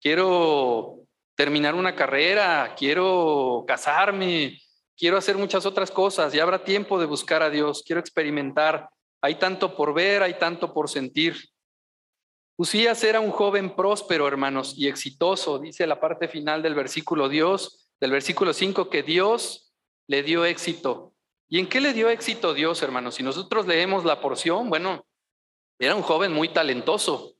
Quiero 0.00 1.00
terminar 1.34 1.74
una 1.74 1.94
carrera, 1.94 2.74
quiero 2.74 3.64
casarme, 3.68 4.58
quiero 4.96 5.18
hacer 5.18 5.36
muchas 5.36 5.66
otras 5.66 5.90
cosas. 5.90 6.32
Ya 6.32 6.42
habrá 6.42 6.64
tiempo 6.64 6.98
de 6.98 7.04
buscar 7.04 7.42
a 7.42 7.50
Dios, 7.50 7.82
quiero 7.86 8.00
experimentar. 8.00 8.88
Hay 9.20 9.34
tanto 9.34 9.76
por 9.76 9.92
ver, 9.92 10.22
hay 10.22 10.38
tanto 10.38 10.72
por 10.72 10.88
sentir. 10.88 11.36
Usías 12.56 13.04
era 13.04 13.20
un 13.20 13.30
joven 13.30 13.76
próspero, 13.76 14.26
hermanos, 14.26 14.72
y 14.74 14.88
exitoso, 14.88 15.58
dice 15.58 15.86
la 15.86 16.00
parte 16.00 16.28
final 16.28 16.62
del 16.62 16.74
versículo 16.74 17.28
Dios, 17.28 17.90
del 18.00 18.12
versículo 18.12 18.54
5, 18.54 18.88
que 18.88 19.02
Dios 19.02 19.65
le 20.08 20.22
dio 20.22 20.44
éxito. 20.44 21.12
¿Y 21.48 21.60
en 21.60 21.68
qué 21.68 21.80
le 21.80 21.92
dio 21.92 22.08
éxito 22.08 22.54
Dios, 22.54 22.82
hermanos? 22.82 23.14
Si 23.16 23.22
nosotros 23.22 23.66
leemos 23.66 24.04
la 24.04 24.20
porción, 24.20 24.68
bueno, 24.68 25.06
era 25.78 25.94
un 25.94 26.02
joven 26.02 26.32
muy 26.32 26.48
talentoso, 26.48 27.34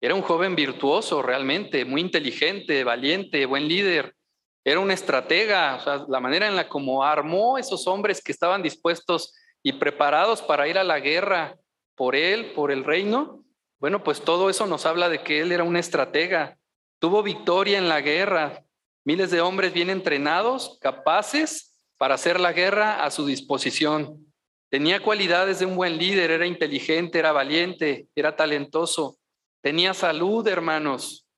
era 0.00 0.14
un 0.14 0.22
joven 0.22 0.56
virtuoso 0.56 1.22
realmente, 1.22 1.84
muy 1.84 2.00
inteligente, 2.00 2.82
valiente, 2.82 3.46
buen 3.46 3.68
líder. 3.68 4.16
Era 4.64 4.80
un 4.80 4.90
estratega, 4.90 5.76
o 5.76 5.80
sea, 5.80 6.04
la 6.08 6.18
manera 6.18 6.48
en 6.48 6.56
la 6.56 6.68
como 6.68 7.04
armó 7.04 7.58
esos 7.58 7.86
hombres 7.86 8.22
que 8.22 8.32
estaban 8.32 8.62
dispuestos 8.62 9.34
y 9.62 9.74
preparados 9.74 10.42
para 10.42 10.66
ir 10.66 10.78
a 10.78 10.84
la 10.84 10.98
guerra 10.98 11.56
por 11.94 12.16
él, 12.16 12.52
por 12.52 12.72
el 12.72 12.84
reino. 12.84 13.44
Bueno, 13.78 14.02
pues 14.02 14.22
todo 14.22 14.50
eso 14.50 14.66
nos 14.66 14.86
habla 14.86 15.08
de 15.08 15.22
que 15.22 15.40
él 15.40 15.52
era 15.52 15.62
un 15.62 15.76
estratega. 15.76 16.58
Tuvo 16.98 17.22
victoria 17.22 17.78
en 17.78 17.88
la 17.88 18.00
guerra. 18.00 18.64
Miles 19.04 19.30
de 19.30 19.40
hombres 19.40 19.72
bien 19.72 19.90
entrenados, 19.90 20.78
capaces 20.80 21.71
para 22.02 22.16
hacer 22.16 22.40
la 22.40 22.52
guerra 22.52 23.04
a 23.04 23.12
su 23.12 23.24
disposición. 23.24 24.26
Tenía 24.68 25.00
cualidades 25.04 25.60
de 25.60 25.66
un 25.66 25.76
buen 25.76 25.98
líder, 25.98 26.32
era 26.32 26.46
inteligente, 26.46 27.20
era 27.20 27.30
valiente, 27.30 28.08
era 28.16 28.34
talentoso. 28.34 29.18
Tenía 29.60 29.94
salud, 29.94 30.44
hermanos, 30.48 31.28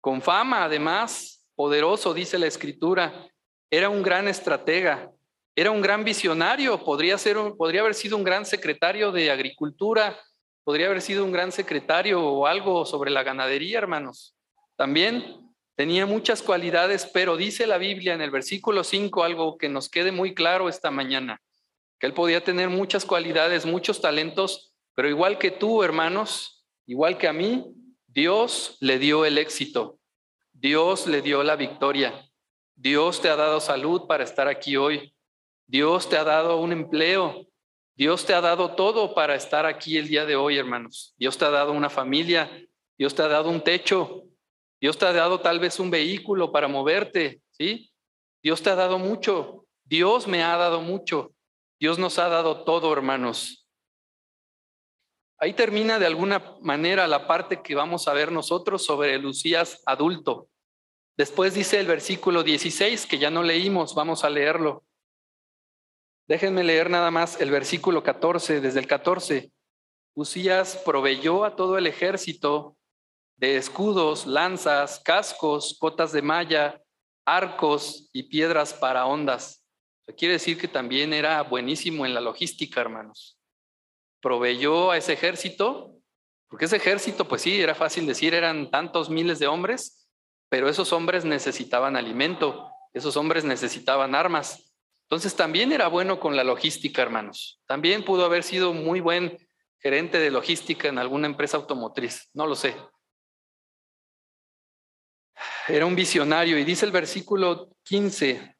con 0.00 0.22
fama, 0.22 0.62
además, 0.62 1.44
poderoso, 1.56 2.14
dice 2.14 2.38
la 2.38 2.46
escritura. 2.46 3.26
Era 3.68 3.88
un 3.88 4.04
gran 4.04 4.28
estratega, 4.28 5.10
era 5.56 5.72
un 5.72 5.82
gran 5.82 6.04
visionario, 6.04 6.84
podría, 6.84 7.18
ser 7.18 7.36
podría 7.58 7.80
haber 7.80 7.94
sido 7.94 8.16
un 8.16 8.22
gran 8.22 8.46
secretario 8.46 9.10
de 9.10 9.32
agricultura, 9.32 10.16
podría 10.62 10.86
haber 10.86 11.02
sido 11.02 11.24
un 11.24 11.32
gran 11.32 11.50
secretario 11.50 12.24
o 12.24 12.46
algo 12.46 12.86
sobre 12.86 13.10
la 13.10 13.24
ganadería, 13.24 13.78
hermanos. 13.78 14.36
También 14.76 15.43
tenía 15.74 16.06
muchas 16.06 16.42
cualidades, 16.42 17.06
pero 17.12 17.36
dice 17.36 17.66
la 17.66 17.78
Biblia 17.78 18.14
en 18.14 18.20
el 18.20 18.30
versículo 18.30 18.84
5 18.84 19.24
algo 19.24 19.58
que 19.58 19.68
nos 19.68 19.88
quede 19.88 20.12
muy 20.12 20.34
claro 20.34 20.68
esta 20.68 20.90
mañana, 20.90 21.40
que 21.98 22.06
él 22.06 22.14
podía 22.14 22.42
tener 22.42 22.68
muchas 22.68 23.04
cualidades, 23.04 23.66
muchos 23.66 24.00
talentos, 24.00 24.72
pero 24.94 25.08
igual 25.08 25.38
que 25.38 25.50
tú, 25.50 25.82
hermanos, 25.82 26.54
Igual 26.86 27.16
que 27.16 27.28
a 27.28 27.32
mí, 27.32 27.64
Dios 28.06 28.76
le 28.80 28.98
dio 28.98 29.24
el 29.24 29.38
éxito, 29.38 29.98
Dios 30.52 31.06
le 31.06 31.22
dio 31.22 31.42
la 31.42 31.56
victoria, 31.56 32.14
Dios 32.74 33.22
te 33.22 33.30
ha 33.30 33.36
dado 33.36 33.60
salud 33.60 34.06
para 34.06 34.24
estar 34.24 34.48
aquí 34.48 34.76
hoy, 34.76 35.14
Dios 35.66 36.08
te 36.08 36.18
ha 36.18 36.24
dado 36.24 36.58
un 36.58 36.72
empleo, 36.72 37.46
Dios 37.96 38.26
te 38.26 38.34
ha 38.34 38.42
dado 38.42 38.74
todo 38.74 39.14
para 39.14 39.34
estar 39.34 39.64
aquí 39.64 39.96
el 39.96 40.08
día 40.08 40.26
de 40.26 40.36
hoy, 40.36 40.58
hermanos. 40.58 41.14
Dios 41.16 41.38
te 41.38 41.44
ha 41.46 41.50
dado 41.50 41.72
una 41.72 41.88
familia, 41.88 42.50
Dios 42.98 43.14
te 43.14 43.22
ha 43.22 43.28
dado 43.28 43.48
un 43.48 43.62
techo, 43.62 44.24
Dios 44.84 44.98
te 44.98 45.06
ha 45.06 45.14
dado 45.14 45.40
tal 45.40 45.60
vez 45.60 45.80
un 45.80 45.90
vehículo 45.90 46.52
para 46.52 46.68
moverte, 46.68 47.40
¿sí? 47.52 47.90
Dios 48.42 48.60
te 48.60 48.68
ha 48.68 48.74
dado 48.74 48.98
mucho, 48.98 49.64
Dios 49.82 50.26
me 50.26 50.42
ha 50.42 50.54
dado 50.58 50.82
mucho, 50.82 51.32
Dios 51.80 51.98
nos 51.98 52.18
ha 52.18 52.28
dado 52.28 52.64
todo, 52.64 52.92
hermanos. 52.92 53.66
Ahí 55.38 55.54
termina 55.54 55.98
de 55.98 56.04
alguna 56.04 56.58
manera 56.60 57.06
la 57.06 57.26
parte 57.26 57.62
que 57.62 57.74
vamos 57.74 58.08
a 58.08 58.12
ver 58.12 58.30
nosotros 58.30 58.84
sobre 58.84 59.18
Lucías 59.18 59.82
adulto. 59.86 60.50
Después 61.16 61.54
dice 61.54 61.80
el 61.80 61.86
versículo 61.86 62.42
16, 62.42 63.06
que 63.06 63.16
ya 63.16 63.30
no 63.30 63.42
leímos, 63.42 63.94
vamos 63.94 64.22
a 64.22 64.28
leerlo. 64.28 64.84
Déjenme 66.28 66.62
leer 66.62 66.90
nada 66.90 67.10
más 67.10 67.40
el 67.40 67.50
versículo 67.50 68.02
14, 68.02 68.60
desde 68.60 68.80
el 68.80 68.86
14. 68.86 69.50
Usías 70.12 70.76
proveyó 70.84 71.46
a 71.46 71.56
todo 71.56 71.78
el 71.78 71.86
ejército 71.86 72.76
de 73.36 73.56
escudos, 73.56 74.26
lanzas, 74.26 75.00
cascos, 75.00 75.76
cotas 75.78 76.12
de 76.12 76.22
malla, 76.22 76.80
arcos 77.24 78.08
y 78.12 78.24
piedras 78.24 78.74
para 78.74 79.06
ondas. 79.06 79.64
Quiere 80.16 80.34
decir 80.34 80.58
que 80.58 80.68
también 80.68 81.12
era 81.12 81.42
buenísimo 81.42 82.04
en 82.04 82.14
la 82.14 82.20
logística, 82.20 82.80
hermanos 82.80 83.38
proveyó 84.24 84.90
a 84.90 84.96
ese 84.96 85.12
ejército, 85.12 85.98
porque 86.48 86.64
ese 86.64 86.76
ejército, 86.76 87.28
pues 87.28 87.42
sí, 87.42 87.60
era 87.60 87.74
fácil 87.74 88.06
decir, 88.06 88.32
eran 88.32 88.70
tantos 88.70 89.10
miles 89.10 89.38
de 89.38 89.48
hombres, 89.48 90.08
pero 90.48 90.66
esos 90.66 90.94
hombres 90.94 91.26
necesitaban 91.26 91.94
alimento, 91.94 92.70
esos 92.94 93.18
hombres 93.18 93.44
necesitaban 93.44 94.14
armas. 94.14 94.72
Entonces 95.02 95.36
también 95.36 95.72
era 95.72 95.88
bueno 95.88 96.20
con 96.20 96.36
la 96.36 96.42
logística, 96.42 97.02
hermanos. 97.02 97.60
También 97.66 98.02
pudo 98.02 98.24
haber 98.24 98.44
sido 98.44 98.72
muy 98.72 99.00
buen 99.00 99.36
gerente 99.78 100.18
de 100.18 100.30
logística 100.30 100.88
en 100.88 100.96
alguna 100.96 101.26
empresa 101.26 101.58
automotriz, 101.58 102.30
no 102.32 102.46
lo 102.46 102.54
sé. 102.54 102.74
Era 105.66 105.86
un 105.86 105.96
visionario 105.96 106.58
y 106.58 106.64
dice 106.64 106.84
el 106.84 106.92
versículo 106.92 107.70
15, 107.84 108.54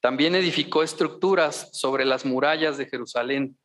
también 0.00 0.34
edificó 0.34 0.82
estructuras 0.82 1.70
sobre 1.72 2.04
las 2.04 2.24
murallas 2.24 2.76
de 2.76 2.86
Jerusalén 2.86 3.56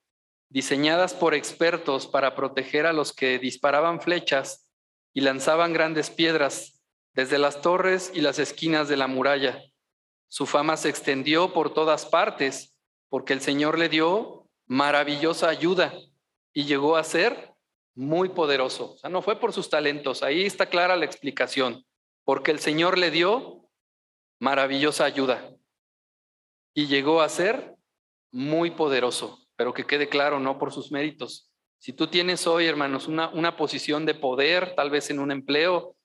diseñadas 0.50 1.16
por 1.16 1.34
expertos 1.34 2.06
para 2.06 2.36
proteger 2.36 2.86
a 2.86 2.94
los 2.94 3.14
que 3.14 3.40
disparaban 3.40 4.00
flechas 4.00 4.68
y 5.12 5.22
lanzaban 5.22 5.74
grandes 5.74 6.12
piedras 6.12 6.84
desde 7.14 7.40
las 7.40 7.62
torres 7.62 8.12
y 8.14 8.22
las 8.22 8.38
esquinas 8.38 8.88
de 8.88 8.98
la 8.98 9.08
muralla. 9.08 9.64
Su 10.28 10.46
fama 10.46 10.78
se 10.78 10.90
extendió 10.90 11.54
por 11.54 11.74
todas 11.74 12.06
partes 12.06 12.78
porque 13.10 13.34
el 13.34 13.42
Señor 13.42 13.80
le 13.80 13.90
dio 13.90 14.48
maravillosa 14.68 15.50
ayuda 15.50 15.94
y 16.54 16.66
llegó 16.66 16.96
a 16.96 17.04
ser 17.04 17.54
muy 17.96 18.30
poderoso. 18.30 18.94
O 18.94 18.98
sea, 18.98 19.10
no 19.10 19.24
fue 19.24 19.40
por 19.40 19.52
sus 19.52 19.68
talentos, 19.68 20.22
ahí 20.22 20.44
está 20.46 20.68
clara 20.68 20.96
la 20.96 21.06
explicación, 21.06 21.86
porque 22.32 22.52
el 22.52 22.60
Señor 22.62 22.98
le 22.98 23.12
dio 23.12 23.68
maravillosa 24.40 25.04
ayuda 25.04 25.54
y 26.74 26.88
llegó 26.88 27.20
a 27.20 27.28
ser 27.28 27.76
muy 28.32 28.72
poderoso 28.72 29.46
pero 29.58 29.74
que 29.74 29.86
quede 29.86 30.08
claro, 30.08 30.40
no 30.40 30.58
por 30.58 30.72
sus 30.72 30.94
méritos. 30.94 31.52
Si 31.78 31.92
tú 31.92 32.08
tienes 32.08 32.48
hoy, 32.48 32.68
hermanos, 32.68 33.10
una, 33.10 33.28
una 33.32 33.58
posición 33.58 34.06
de 34.06 34.14
poder, 34.14 34.76
tal 34.76 34.90
vez 34.90 35.10
en 35.10 35.20
un 35.20 35.30
empleo, 35.30 35.98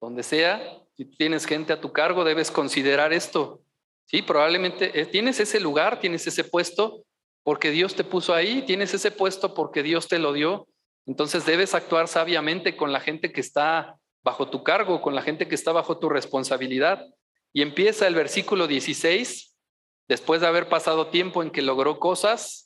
donde 0.00 0.22
sea, 0.22 0.62
si 0.96 1.06
tienes 1.06 1.44
gente 1.44 1.72
a 1.72 1.80
tu 1.80 1.90
cargo, 1.90 2.22
debes 2.22 2.52
considerar 2.52 3.12
esto. 3.12 3.60
Sí, 4.04 4.22
probablemente 4.22 5.00
eh, 5.00 5.06
tienes 5.06 5.40
ese 5.40 5.58
lugar, 5.58 5.98
tienes 5.98 6.24
ese 6.28 6.44
puesto 6.44 7.04
porque 7.42 7.72
Dios 7.72 7.96
te 7.96 8.04
puso 8.04 8.32
ahí, 8.32 8.62
tienes 8.62 8.94
ese 8.94 9.10
puesto 9.10 9.54
porque 9.54 9.82
Dios 9.82 10.06
te 10.06 10.20
lo 10.20 10.32
dio. 10.34 10.68
Entonces 11.04 11.44
debes 11.44 11.74
actuar 11.74 12.06
sabiamente 12.06 12.76
con 12.76 12.92
la 12.92 13.00
gente 13.00 13.32
que 13.32 13.40
está 13.40 13.98
bajo 14.24 14.48
tu 14.48 14.64
cargo, 14.64 15.02
con 15.02 15.14
la 15.14 15.22
gente 15.22 15.46
que 15.46 15.54
está 15.54 15.70
bajo 15.72 15.98
tu 15.98 16.08
responsabilidad. 16.08 17.06
Y 17.52 17.62
empieza 17.62 18.06
el 18.06 18.14
versículo 18.14 18.66
16, 18.66 19.56
después 20.08 20.40
de 20.40 20.46
haber 20.46 20.68
pasado 20.68 21.08
tiempo 21.08 21.42
en 21.42 21.50
que 21.50 21.62
logró 21.62 22.00
cosas, 22.00 22.64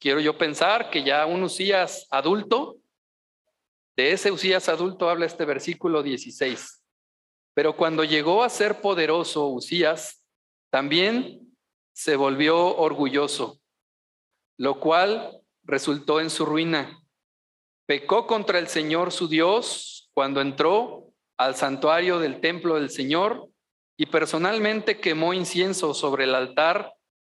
Quiero 0.00 0.20
yo 0.20 0.38
pensar 0.38 0.90
que 0.90 1.02
ya 1.02 1.26
un 1.26 1.42
Usías 1.42 2.06
adulto, 2.10 2.76
de 3.96 4.12
ese 4.12 4.30
Usías 4.30 4.68
adulto 4.68 5.10
habla 5.10 5.26
este 5.26 5.44
versículo 5.44 6.04
16. 6.04 6.84
Pero 7.52 7.76
cuando 7.76 8.04
llegó 8.04 8.44
a 8.44 8.48
ser 8.48 8.80
poderoso 8.80 9.48
Usías, 9.48 10.24
también 10.70 11.56
se 11.92 12.14
volvió 12.14 12.76
orgulloso, 12.76 13.60
lo 14.56 14.78
cual 14.78 15.42
resultó 15.64 16.20
en 16.20 16.30
su 16.30 16.46
ruina. 16.46 17.02
Pecó 17.86 18.28
contra 18.28 18.60
el 18.60 18.68
Señor 18.68 19.10
su 19.10 19.26
Dios 19.26 19.97
cuando 20.18 20.40
entró 20.40 21.12
al 21.36 21.54
santuario 21.54 22.18
del 22.18 22.40
templo 22.40 22.74
del 22.74 22.90
Señor 22.90 23.48
y 23.96 24.06
personalmente 24.06 24.98
quemó 24.98 25.32
incienso 25.32 25.94
sobre 25.94 26.24
el 26.24 26.34
altar 26.34 26.92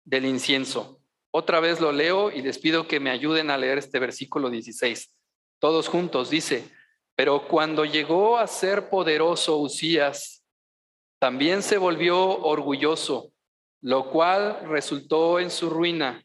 del 0.07 0.25
incienso. 0.25 0.99
Otra 1.31 1.61
vez 1.61 1.79
lo 1.79 1.93
leo 1.93 2.31
y 2.31 2.41
les 2.41 2.59
pido 2.59 2.89
que 2.89 2.99
me 2.99 3.11
ayuden 3.11 3.51
a 3.51 3.59
leer 3.59 3.77
este 3.77 3.99
versículo 3.99 4.49
16. 4.49 5.15
Todos 5.59 5.89
juntos 5.89 6.31
dice, 6.31 6.71
pero 7.15 7.47
cuando 7.49 7.85
llegó 7.85 8.39
a 8.39 8.47
ser 8.47 8.89
poderoso 8.89 9.59
Usías, 9.59 10.43
también 11.19 11.63
se 11.63 11.77
volvió 11.77 12.19
orgulloso, 12.19 13.31
lo 13.83 14.09
cual 14.09 14.59
resultó 14.71 15.39
en 15.39 15.51
su 15.51 15.69
ruina. 15.69 16.25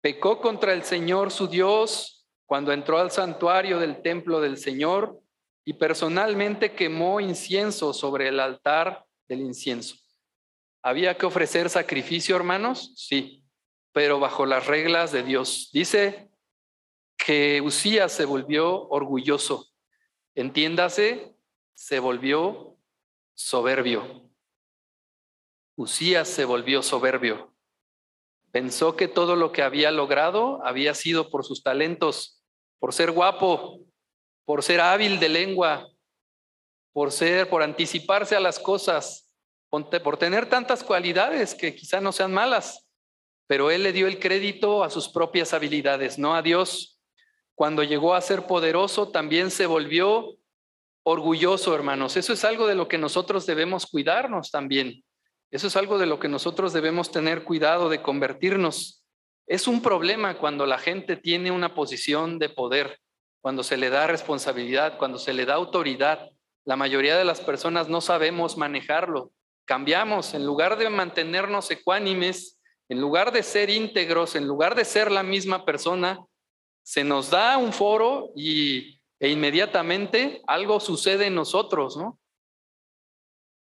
Pecó 0.00 0.40
contra 0.40 0.72
el 0.72 0.82
Señor 0.82 1.30
su 1.30 1.46
Dios 1.46 2.26
cuando 2.46 2.72
entró 2.72 2.98
al 2.98 3.12
santuario 3.12 3.78
del 3.78 4.02
templo 4.02 4.40
del 4.40 4.56
Señor 4.56 5.22
y 5.68 5.74
personalmente 5.74 6.72
quemó 6.72 7.20
incienso 7.20 7.92
sobre 7.92 8.28
el 8.28 8.40
altar 8.40 9.04
del 9.28 9.40
incienso. 9.40 9.96
¿Había 10.82 11.16
que 11.18 11.26
ofrecer 11.26 11.68
sacrificio, 11.68 12.36
hermanos? 12.36 12.94
Sí 12.96 13.44
pero 13.98 14.20
bajo 14.20 14.46
las 14.46 14.68
reglas 14.68 15.10
de 15.10 15.24
Dios. 15.24 15.70
Dice 15.72 16.30
que 17.16 17.60
Usías 17.60 18.12
se 18.12 18.24
volvió 18.24 18.88
orgulloso. 18.88 19.66
Entiéndase, 20.36 21.36
se 21.74 21.98
volvió 21.98 22.76
soberbio. 23.34 24.30
Usías 25.74 26.28
se 26.28 26.44
volvió 26.44 26.82
soberbio. 26.84 27.52
Pensó 28.52 28.94
que 28.94 29.08
todo 29.08 29.34
lo 29.34 29.50
que 29.50 29.62
había 29.62 29.90
logrado 29.90 30.64
había 30.64 30.94
sido 30.94 31.28
por 31.28 31.44
sus 31.44 31.64
talentos, 31.64 32.44
por 32.78 32.94
ser 32.94 33.10
guapo, 33.10 33.80
por 34.48 34.62
ser 34.62 34.80
hábil 34.80 35.20
de 35.20 35.28
lengua, 35.28 35.90
por 36.94 37.12
ser, 37.12 37.50
por 37.50 37.62
anticiparse 37.62 38.34
a 38.34 38.40
las 38.40 38.58
cosas, 38.58 39.30
por 39.68 40.16
tener 40.16 40.48
tantas 40.48 40.82
cualidades 40.82 41.54
que 41.54 41.74
quizá 41.74 42.00
no 42.00 42.12
sean 42.12 42.32
malas, 42.32 42.88
pero 43.46 43.70
él 43.70 43.82
le 43.82 43.92
dio 43.92 44.06
el 44.06 44.18
crédito 44.18 44.82
a 44.84 44.88
sus 44.88 45.10
propias 45.10 45.52
habilidades, 45.52 46.18
no 46.18 46.34
a 46.34 46.40
Dios. 46.40 46.98
Cuando 47.54 47.82
llegó 47.82 48.14
a 48.14 48.22
ser 48.22 48.46
poderoso, 48.46 49.08
también 49.08 49.50
se 49.50 49.66
volvió 49.66 50.38
orgulloso, 51.02 51.74
hermanos. 51.74 52.16
Eso 52.16 52.32
es 52.32 52.42
algo 52.42 52.66
de 52.66 52.74
lo 52.74 52.88
que 52.88 52.96
nosotros 52.96 53.44
debemos 53.44 53.84
cuidarnos 53.84 54.50
también. 54.50 55.04
Eso 55.50 55.66
es 55.66 55.76
algo 55.76 55.98
de 55.98 56.06
lo 56.06 56.18
que 56.18 56.28
nosotros 56.28 56.72
debemos 56.72 57.10
tener 57.10 57.44
cuidado 57.44 57.90
de 57.90 58.00
convertirnos. 58.00 59.04
Es 59.46 59.68
un 59.68 59.82
problema 59.82 60.38
cuando 60.38 60.64
la 60.64 60.78
gente 60.78 61.16
tiene 61.16 61.50
una 61.50 61.74
posición 61.74 62.38
de 62.38 62.48
poder, 62.48 62.98
cuando 63.48 63.62
se 63.62 63.78
le 63.78 63.88
da 63.88 64.06
responsabilidad, 64.06 64.98
cuando 64.98 65.18
se 65.18 65.32
le 65.32 65.46
da 65.46 65.54
autoridad. 65.54 66.30
La 66.66 66.76
mayoría 66.76 67.16
de 67.16 67.24
las 67.24 67.40
personas 67.40 67.88
no 67.88 68.02
sabemos 68.02 68.58
manejarlo. 68.58 69.32
Cambiamos, 69.64 70.34
en 70.34 70.44
lugar 70.44 70.76
de 70.76 70.90
mantenernos 70.90 71.70
ecuánimes, 71.70 72.60
en 72.90 73.00
lugar 73.00 73.32
de 73.32 73.42
ser 73.42 73.70
íntegros, 73.70 74.36
en 74.36 74.46
lugar 74.46 74.74
de 74.74 74.84
ser 74.84 75.10
la 75.10 75.22
misma 75.22 75.64
persona, 75.64 76.18
se 76.82 77.04
nos 77.04 77.30
da 77.30 77.56
un 77.56 77.72
foro 77.72 78.32
y, 78.36 79.00
e 79.18 79.30
inmediatamente 79.30 80.42
algo 80.46 80.78
sucede 80.78 81.28
en 81.28 81.34
nosotros, 81.34 81.96
¿no? 81.96 82.20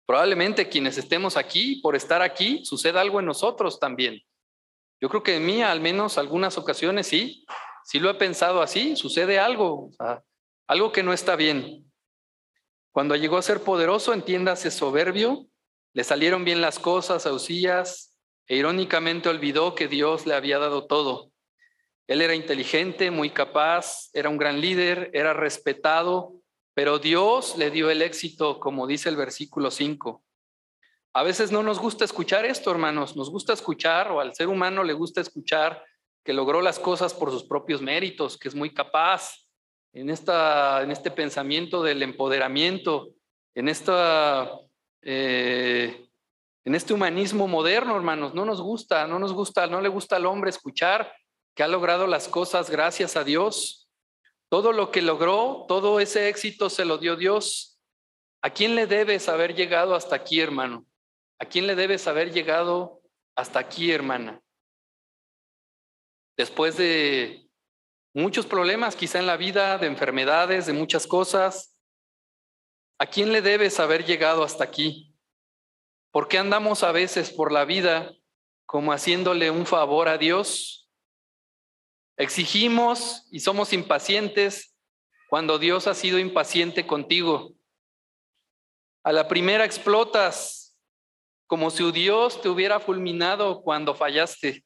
Probablemente 0.06 0.68
quienes 0.68 0.98
estemos 0.98 1.38
aquí, 1.38 1.78
por 1.78 1.96
estar 1.96 2.22
aquí, 2.22 2.66
suceda 2.66 3.00
algo 3.00 3.22
en 3.22 3.26
nosotros 3.26 3.80
también. 3.80 4.22
Yo 5.00 5.08
creo 5.08 5.24
que 5.24 5.38
en 5.38 5.46
mí, 5.46 5.62
al 5.62 5.80
menos 5.80 6.18
algunas 6.18 6.58
ocasiones, 6.58 7.08
sí, 7.08 7.46
sí 7.86 8.00
lo 8.00 8.10
he 8.10 8.14
pensado 8.16 8.62
así, 8.62 8.96
sucede 8.96 9.40
algo, 9.40 9.92
algo 10.68 10.92
que 10.92 11.04
no 11.04 11.14
está 11.14 11.36
bien. 11.36 11.92
Cuando 12.92 13.16
llegó 13.16 13.38
a 13.38 13.42
ser 13.42 13.62
poderoso, 13.62 14.14
entiéndase 14.14 14.72
soberbio, 14.72 15.48
le 15.94 16.04
salieron 16.04 16.46
bien 16.46 16.62
las 16.62 16.80
cosas 16.80 17.26
a 17.26 17.34
Usías 17.34 18.16
e 18.48 18.58
irónicamente 18.58 19.30
olvidó 19.30 19.76
que 19.76 19.88
Dios 19.88 20.26
le 20.26 20.34
había 20.34 20.60
dado 20.60 20.88
todo. 20.88 21.32
Él 22.08 22.22
era 22.22 22.36
inteligente, 22.36 23.12
muy 23.12 23.30
capaz, 23.30 24.10
era 24.14 24.30
un 24.30 24.38
gran 24.38 24.60
líder, 24.60 25.10
era 25.14 25.34
respetado, 25.34 26.34
pero 26.74 27.00
Dios 27.00 27.58
le 27.58 27.72
dio 27.72 27.90
el 27.90 28.02
éxito, 28.02 28.60
como 28.60 28.88
dice 28.88 29.08
el 29.08 29.16
versículo 29.16 29.72
5. 29.72 30.24
A 31.14 31.24
veces 31.24 31.52
no 31.52 31.64
nos 31.64 31.80
gusta 31.80 32.06
escuchar 32.06 32.46
esto, 32.46 32.72
hermanos. 32.72 33.16
Nos 33.16 33.30
gusta 33.30 33.54
escuchar, 33.54 34.12
o 34.12 34.20
al 34.20 34.34
ser 34.34 34.48
humano 34.48 34.84
le 34.84 34.94
gusta 34.94 35.22
escuchar 35.22 35.84
que 36.24 36.34
logró 36.34 36.62
las 36.62 36.80
cosas 36.80 37.14
por 37.14 37.32
sus 37.32 37.44
propios 37.44 37.82
méritos, 37.82 38.38
que 38.38 38.48
es 38.48 38.56
muy 38.56 38.74
capaz. 38.74 39.48
En, 39.94 40.10
esta, 40.10 40.84
en 40.84 40.92
este 40.92 41.12
pensamiento 41.12 41.84
del 41.84 42.02
empoderamiento, 42.02 43.10
en, 43.56 43.68
esta, 43.68 44.50
eh, 45.02 46.08
en 46.64 46.76
este 46.76 46.94
humanismo 46.94 47.48
moderno, 47.48 47.96
hermanos, 47.98 48.34
no 48.34 48.46
nos 48.46 48.62
gusta, 48.62 49.06
no 49.06 49.20
nos 49.20 49.34
gusta, 49.34 49.68
no 49.68 49.82
le 49.82 49.90
gusta 49.90 50.16
al 50.16 50.26
hombre 50.28 50.50
escuchar 50.50 51.12
que 51.56 51.64
ha 51.64 51.68
logrado 51.68 52.08
las 52.08 52.28
cosas 52.28 52.70
gracias 52.70 53.18
a 53.18 53.24
Dios, 53.24 53.90
todo 54.50 54.72
lo 54.72 54.92
que 54.92 55.02
logró, 55.02 55.66
todo 55.68 56.00
ese 56.00 56.30
éxito 56.30 56.70
se 56.70 56.86
lo 56.86 56.98
dio 56.98 57.16
Dios. 57.16 57.80
¿A 58.42 58.50
quién 58.50 58.76
le 58.76 58.88
debes 58.88 59.30
haber 59.30 59.56
llegado 59.56 59.96
hasta 59.96 60.16
aquí, 60.16 60.40
hermano? 60.40 60.86
¿A 61.40 61.46
quién 61.46 61.68
le 61.68 61.76
debes 61.76 62.08
haber 62.08 62.32
llegado 62.32 63.02
hasta 63.36 63.60
aquí, 63.60 63.92
hermana? 63.92 64.42
Después 66.38 66.78
de 66.78 67.50
muchos 68.14 68.46
problemas, 68.46 68.96
quizá 68.96 69.20
en 69.20 69.28
la 69.28 69.38
vida, 69.38 69.78
de 69.78 69.88
enfermedades, 69.88 70.66
de 70.66 70.74
muchas 70.74 71.08
cosas, 71.08 71.78
¿a 73.00 73.06
quién 73.06 73.32
le 73.32 73.42
debes 73.42 73.80
haber 73.80 74.06
llegado 74.06 74.44
hasta 74.44 74.64
aquí? 74.64 75.16
¿Por 76.12 76.28
qué 76.28 76.38
andamos 76.38 76.84
a 76.84 76.92
veces 76.92 77.32
por 77.32 77.52
la 77.52 77.66
vida 77.66 78.14
como 78.66 78.94
haciéndole 78.94 79.52
un 79.52 79.66
favor 79.66 80.08
a 80.08 80.18
Dios 80.18 80.82
Exigimos 82.22 83.28
y 83.32 83.40
somos 83.40 83.74
impacientes 83.74 84.78
cuando 85.28 85.58
Dios 85.58 85.88
ha 85.88 85.96
sido 85.96 86.20
impaciente 86.20 86.86
contigo. 86.86 87.56
A 89.04 89.12
la 89.12 89.28
primera 89.28 89.66
explotas 89.66 90.78
como 91.48 91.72
si 91.72 91.92
Dios 91.92 92.40
te 92.40 92.48
hubiera 92.48 92.80
fulminado 92.80 93.64
cuando 93.64 93.96
fallaste. 93.96 94.64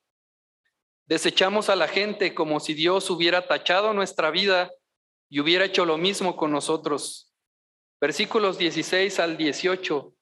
Desechamos 1.08 1.70
a 1.70 1.76
la 1.76 1.88
gente 1.88 2.34
como 2.34 2.60
si 2.60 2.74
Dios 2.74 3.12
hubiera 3.12 3.48
tachado 3.48 3.94
nuestra 3.94 4.32
vida 4.32 4.72
y 5.30 5.39
hubiera 5.39 5.65
hecho 5.65 5.86
lo 5.86 6.00
mismo 6.00 6.36
con 6.36 6.52
nosotros. 6.52 7.32
Versículos 8.02 8.58
16 8.58 9.20
al 9.20 9.38
18. 9.38 10.13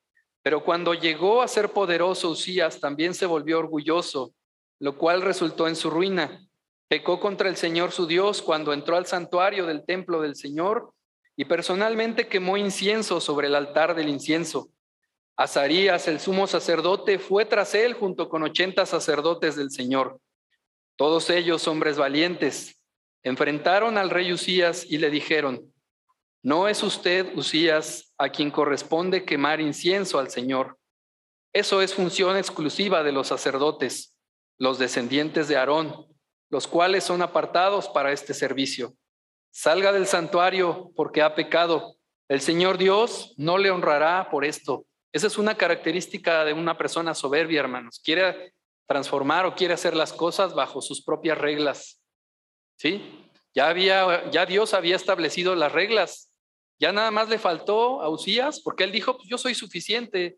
Pero 0.41 0.63
cuando 0.65 0.93
llegó 0.93 1.41
a 1.41 1.47
ser 1.47 1.71
poderoso 1.71 2.29
Usías, 2.29 2.81
también 2.81 3.13
se 3.13 3.25
volvió 3.25 3.59
orgulloso, 3.59 4.33
lo 4.79 4.97
cual 4.97 5.21
resultó 5.21 5.69
en 5.69 5.77
su 5.77 5.89
ruina. 5.89 6.45
Pecó 6.89 7.21
contra 7.21 7.47
el 7.47 7.55
Señor 7.55 7.93
su 7.93 8.05
Dios 8.05 8.41
cuando 8.41 8.73
entró 8.73 8.97
al 8.97 9.05
santuario 9.05 9.65
del 9.65 9.85
templo 9.85 10.21
del 10.21 10.35
Señor 10.35 10.93
y 11.37 11.45
personalmente 11.45 12.27
quemó 12.27 12.57
incienso 12.57 13.21
sobre 13.21 13.47
el 13.47 13.55
altar 13.55 13.95
del 13.95 14.09
incienso. 14.09 14.69
Azarías, 15.37 16.09
el 16.09 16.19
sumo 16.19 16.45
sacerdote, 16.45 17.19
fue 17.19 17.45
tras 17.45 17.73
él 17.73 17.93
junto 17.93 18.27
con 18.27 18.43
ochenta 18.43 18.85
sacerdotes 18.85 19.55
del 19.55 19.71
Señor. 19.71 20.19
Todos 20.95 21.29
ellos, 21.29 21.67
hombres 21.67 21.97
valientes, 21.97 22.81
enfrentaron 23.23 23.97
al 23.97 24.09
rey 24.09 24.31
Usías 24.31 24.85
y 24.85 24.97
le 24.97 25.09
dijeron, 25.09 25.73
no 26.41 26.67
es 26.67 26.83
usted, 26.83 27.35
Usías, 27.35 28.13
a 28.17 28.29
quien 28.29 28.51
corresponde 28.51 29.25
quemar 29.25 29.61
incienso 29.61 30.19
al 30.19 30.29
Señor. 30.29 30.77
Eso 31.53 31.81
es 31.81 31.93
función 31.93 32.37
exclusiva 32.37 33.03
de 33.03 33.11
los 33.11 33.27
sacerdotes, 33.27 34.17
los 34.57 34.77
descendientes 34.77 35.47
de 35.47 35.57
Aarón 35.57 36.13
los 36.53 36.67
cuales 36.67 37.03
son 37.03 37.23
apartados 37.23 37.89
para 37.89 38.11
este 38.11 38.35
servicio. 38.35 38.93
Salga 39.49 39.91
del 39.91 40.05
santuario 40.05 40.91
porque 40.95 41.23
ha 41.23 41.33
pecado. 41.33 41.95
El 42.29 42.41
Señor 42.41 42.77
Dios 42.77 43.33
no 43.37 43.57
le 43.57 43.71
honrará 43.71 44.29
por 44.29 44.45
esto. 44.45 44.85
Esa 45.11 45.25
es 45.25 45.39
una 45.39 45.55
característica 45.55 46.45
de 46.45 46.53
una 46.53 46.77
persona 46.77 47.15
soberbia, 47.15 47.59
hermanos. 47.59 47.99
Quiere 48.05 48.53
transformar 48.87 49.45
o 49.45 49.55
quiere 49.55 49.73
hacer 49.73 49.95
las 49.95 50.13
cosas 50.13 50.53
bajo 50.53 50.81
sus 50.81 51.03
propias 51.03 51.37
reglas. 51.37 52.01
¿Sí? 52.77 53.29
Ya 53.53 53.69
había 53.69 54.29
ya 54.31 54.45
Dios 54.45 54.73
había 54.73 54.95
establecido 54.95 55.55
las 55.55 55.71
reglas. 55.71 56.31
Ya 56.79 56.91
nada 56.91 57.11
más 57.11 57.29
le 57.29 57.37
faltó 57.37 58.01
a 58.01 58.09
Usías 58.09 58.59
porque 58.59 58.83
él 58.83 58.91
dijo, 58.91 59.15
pues 59.15 59.29
yo 59.29 59.37
soy 59.37 59.55
suficiente. 59.55 60.37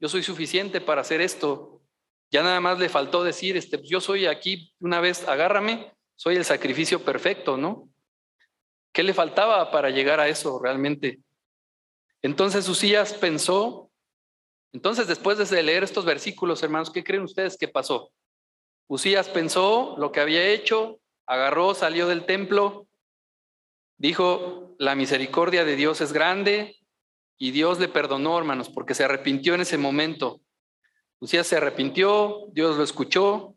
Yo 0.00 0.08
soy 0.08 0.22
suficiente 0.24 0.80
para 0.80 1.02
hacer 1.02 1.20
esto. 1.20 1.80
Ya 2.32 2.42
nada 2.42 2.60
más 2.60 2.78
le 2.78 2.88
faltó 2.88 3.22
decir, 3.22 3.56
este, 3.56 3.78
pues, 3.78 3.88
yo 3.88 4.00
soy 4.00 4.26
aquí, 4.26 4.74
una 4.80 5.00
vez, 5.00 5.28
agárrame, 5.28 5.92
soy 6.16 6.36
el 6.36 6.44
sacrificio 6.46 7.04
perfecto, 7.04 7.56
¿no? 7.58 7.90
¿Qué 8.92 9.02
le 9.02 9.14
faltaba 9.14 9.70
para 9.70 9.90
llegar 9.90 10.18
a 10.18 10.28
eso 10.28 10.58
realmente? 10.60 11.20
Entonces 12.22 12.68
Usías 12.68 13.14
pensó, 13.14 13.91
entonces 14.72 15.06
después 15.06 15.38
de 15.38 15.62
leer 15.62 15.84
estos 15.84 16.04
versículos, 16.04 16.62
hermanos, 16.62 16.90
¿qué 16.90 17.04
creen 17.04 17.22
ustedes 17.22 17.56
que 17.56 17.68
pasó? 17.68 18.10
Usías 18.88 19.28
pensó 19.28 19.94
lo 19.98 20.12
que 20.12 20.20
había 20.20 20.46
hecho, 20.48 21.00
agarró, 21.26 21.74
salió 21.74 22.08
del 22.08 22.24
templo, 22.24 22.86
dijo, 23.96 24.74
la 24.78 24.94
misericordia 24.94 25.64
de 25.64 25.76
Dios 25.76 26.00
es 26.00 26.12
grande 26.12 26.76
y 27.38 27.50
Dios 27.50 27.78
le 27.78 27.88
perdonó, 27.88 28.38
hermanos, 28.38 28.68
porque 28.68 28.94
se 28.94 29.04
arrepintió 29.04 29.54
en 29.54 29.62
ese 29.62 29.78
momento. 29.78 30.40
Usías 31.20 31.46
se 31.46 31.56
arrepintió, 31.56 32.46
Dios 32.52 32.76
lo 32.76 32.82
escuchó. 32.82 33.56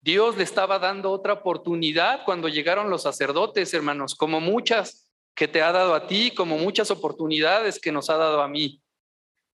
Dios 0.00 0.36
le 0.36 0.42
estaba 0.42 0.78
dando 0.78 1.10
otra 1.10 1.32
oportunidad 1.32 2.24
cuando 2.24 2.48
llegaron 2.48 2.90
los 2.90 3.02
sacerdotes, 3.02 3.72
hermanos, 3.72 4.14
como 4.14 4.40
muchas 4.40 5.10
que 5.34 5.48
te 5.48 5.62
ha 5.62 5.72
dado 5.72 5.94
a 5.94 6.06
ti, 6.06 6.30
como 6.30 6.58
muchas 6.58 6.90
oportunidades 6.90 7.80
que 7.80 7.90
nos 7.90 8.10
ha 8.10 8.16
dado 8.16 8.42
a 8.42 8.48
mí. 8.48 8.83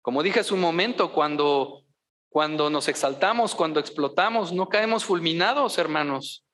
Como 0.09 0.23
dije 0.23 0.40
hace 0.40 0.55
un 0.55 0.61
momento, 0.61 1.12
cuando, 1.12 1.85
cuando 2.31 2.71
nos 2.71 2.88
exaltamos, 2.88 3.55
cuando 3.55 3.79
explotamos, 3.79 4.55
no 4.55 4.71
caemos 4.71 5.05
fulminados, 5.05 5.77
hermanos. 5.77 6.47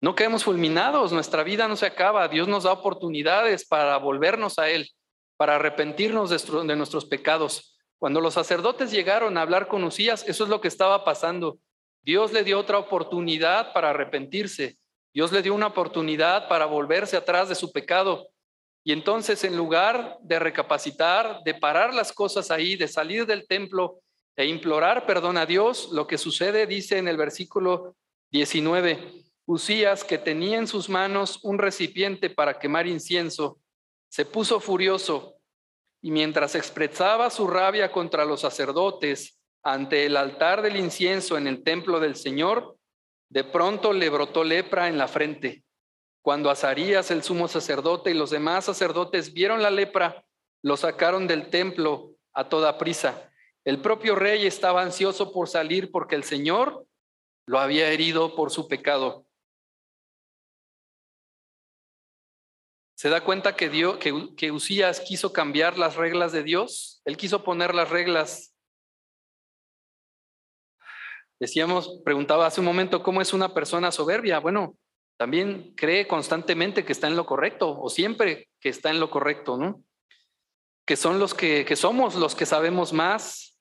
No 0.00 0.16
caemos 0.16 0.42
fulminados, 0.42 1.12
nuestra 1.12 1.44
vida 1.44 1.68
no 1.68 1.76
se 1.76 1.86
acaba. 1.86 2.26
Dios 2.26 2.48
nos 2.48 2.64
da 2.64 2.72
oportunidades 2.72 3.64
para 3.64 3.96
volvernos 3.98 4.58
a 4.58 4.68
Él, 4.68 4.90
para 5.36 5.54
arrepentirnos 5.54 6.30
de 6.30 6.74
nuestros 6.74 7.04
pecados. 7.04 7.78
Cuando 7.96 8.20
los 8.20 8.34
sacerdotes 8.34 8.90
llegaron 8.90 9.38
a 9.38 9.42
hablar 9.42 9.68
con 9.68 9.84
Usías, 9.84 10.26
eso 10.26 10.42
es 10.42 10.50
lo 10.50 10.60
que 10.60 10.66
estaba 10.66 11.04
pasando. 11.04 11.60
Dios 12.02 12.32
le 12.32 12.42
dio 12.42 12.58
otra 12.58 12.78
oportunidad 12.78 13.72
para 13.72 13.90
arrepentirse. 13.90 14.78
Dios 15.14 15.30
le 15.30 15.42
dio 15.42 15.54
una 15.54 15.68
oportunidad 15.68 16.48
para 16.48 16.66
volverse 16.66 17.16
atrás 17.16 17.48
de 17.48 17.54
su 17.54 17.70
pecado. 17.70 18.30
Y 18.86 18.92
entonces, 18.92 19.42
en 19.42 19.56
lugar 19.56 20.16
de 20.22 20.38
recapacitar, 20.38 21.42
de 21.42 21.54
parar 21.54 21.92
las 21.92 22.12
cosas 22.12 22.52
ahí, 22.52 22.76
de 22.76 22.86
salir 22.86 23.26
del 23.26 23.48
templo 23.48 23.98
e 24.36 24.46
implorar 24.46 25.06
perdón 25.06 25.38
a 25.38 25.44
Dios, 25.44 25.88
lo 25.90 26.06
que 26.06 26.16
sucede, 26.16 26.68
dice 26.68 26.96
en 26.98 27.08
el 27.08 27.16
versículo 27.16 27.96
19, 28.30 29.24
Usías, 29.44 30.04
que 30.04 30.18
tenía 30.18 30.58
en 30.58 30.68
sus 30.68 30.88
manos 30.88 31.40
un 31.42 31.58
recipiente 31.58 32.30
para 32.30 32.60
quemar 32.60 32.86
incienso, 32.86 33.58
se 34.08 34.24
puso 34.24 34.60
furioso 34.60 35.34
y 36.00 36.12
mientras 36.12 36.54
expresaba 36.54 37.28
su 37.30 37.48
rabia 37.48 37.90
contra 37.90 38.24
los 38.24 38.42
sacerdotes 38.42 39.40
ante 39.64 40.06
el 40.06 40.16
altar 40.16 40.62
del 40.62 40.76
incienso 40.76 41.36
en 41.36 41.48
el 41.48 41.64
templo 41.64 41.98
del 41.98 42.14
Señor, 42.14 42.76
de 43.30 43.42
pronto 43.42 43.92
le 43.92 44.10
brotó 44.10 44.44
lepra 44.44 44.86
en 44.86 44.96
la 44.96 45.08
frente. 45.08 45.65
Cuando 46.26 46.50
Azarías, 46.50 47.12
el 47.12 47.22
sumo 47.22 47.46
sacerdote, 47.46 48.10
y 48.10 48.14
los 48.14 48.30
demás 48.30 48.64
sacerdotes 48.64 49.32
vieron 49.32 49.62
la 49.62 49.70
lepra, 49.70 50.26
lo 50.60 50.76
sacaron 50.76 51.28
del 51.28 51.50
templo 51.50 52.16
a 52.32 52.48
toda 52.48 52.78
prisa. 52.78 53.30
El 53.64 53.80
propio 53.80 54.16
rey 54.16 54.44
estaba 54.44 54.82
ansioso 54.82 55.32
por 55.32 55.48
salir 55.48 55.92
porque 55.92 56.16
el 56.16 56.24
Señor 56.24 56.84
lo 57.46 57.60
había 57.60 57.92
herido 57.92 58.34
por 58.34 58.50
su 58.50 58.66
pecado. 58.66 59.24
¿Se 62.96 63.08
da 63.08 63.22
cuenta 63.22 63.54
que, 63.54 63.68
Dios, 63.68 63.98
que, 63.98 64.34
que 64.36 64.50
Usías 64.50 64.98
quiso 64.98 65.32
cambiar 65.32 65.78
las 65.78 65.94
reglas 65.94 66.32
de 66.32 66.42
Dios? 66.42 67.02
Él 67.04 67.16
quiso 67.16 67.44
poner 67.44 67.72
las 67.72 67.90
reglas. 67.90 68.52
Decíamos, 71.38 72.00
preguntaba 72.04 72.46
hace 72.46 72.60
un 72.60 72.66
momento, 72.66 73.04
¿cómo 73.04 73.20
es 73.20 73.32
una 73.32 73.54
persona 73.54 73.92
soberbia? 73.92 74.40
Bueno, 74.40 74.76
también 75.16 75.74
cree 75.76 76.06
constantemente 76.06 76.84
que 76.84 76.92
está 76.92 77.06
en 77.06 77.16
lo 77.16 77.26
correcto 77.26 77.78
o 77.80 77.88
siempre 77.88 78.48
que 78.60 78.68
está 78.68 78.90
en 78.90 79.00
lo 79.00 79.10
correcto, 79.10 79.56
¿no? 79.56 79.82
Que 80.84 80.96
son 80.96 81.18
los 81.18 81.34
que, 81.34 81.64
que 81.64 81.76
somos 81.76 82.14
los 82.14 82.34
que 82.34 82.46
sabemos 82.46 82.92
más, 82.92 83.58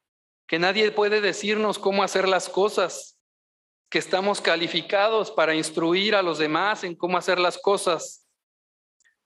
que 0.48 0.60
nadie 0.60 0.91
puede 0.91 1.22
decirnos 1.22 1.80
cómo 1.80 2.04
hacer 2.04 2.28
las 2.28 2.50
cosas, 2.50 3.20
que 3.89 4.00
estamos 4.00 4.41
calificados 4.41 5.32
para 5.32 5.56
instruir 5.56 6.15
a 6.15 6.22
los 6.22 6.38
demás 6.38 6.84
en 6.84 6.96
cómo 6.96 7.18
hacer 7.18 7.39
las 7.39 7.58
cosas. 7.58 8.28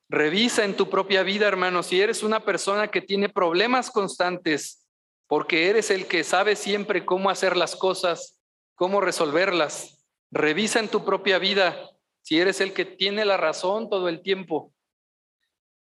Revisa 0.08 0.63
en 0.63 0.76
tu 0.76 0.89
propia 0.89 1.24
vida, 1.24 1.48
hermano, 1.48 1.84
si 1.84 2.00
eres 2.00 2.24
una 2.24 2.39
persona 2.39 2.89
que 2.89 3.02
tiene 3.02 3.30
problemas 3.30 3.92
constantes, 3.92 4.88
porque 5.28 5.70
eres 5.70 5.92
el 5.92 6.08
que 6.08 6.24
sabe 6.24 6.56
siempre 6.56 7.06
cómo 7.06 7.30
hacer 7.30 7.58
las 7.58 7.76
cosas, 7.76 8.39
cómo 8.76 9.02
resolverlas. 9.02 10.04
Revisa 10.32 10.80
en 10.80 10.89
tu 10.89 11.04
propia 11.04 11.38
vida 11.38 11.92
si 12.30 12.39
eres 12.39 12.62
el 12.62 12.74
que 12.74 12.86
tiene 12.86 13.26
la 13.26 13.38
razón 13.38 13.89
todo 13.89 14.08
el 14.08 14.22
tiempo. 14.22 14.72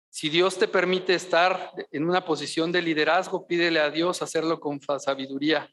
Si 0.09 0.29
Dios 0.29 0.57
te 0.57 0.67
permite 0.67 1.13
estar 1.13 1.71
en 1.91 2.09
una 2.09 2.25
posición 2.25 2.71
de 2.71 2.81
liderazgo, 2.81 3.45
pídele 3.45 3.79
a 3.79 3.91
Dios 3.91 4.23
hacerlo 4.23 4.59
con 4.59 4.81
sabiduría. 4.99 5.71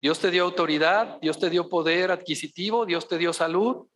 Dios 0.00 0.20
te 0.20 0.30
dio 0.30 0.44
autoridad, 0.44 1.18
Dios 1.20 1.40
te 1.40 1.50
dio 1.50 1.68
poder 1.68 2.12
adquisitivo, 2.12 2.86
Dios 2.86 3.08
te 3.08 3.18
dio 3.18 3.32
salud, 3.32 3.88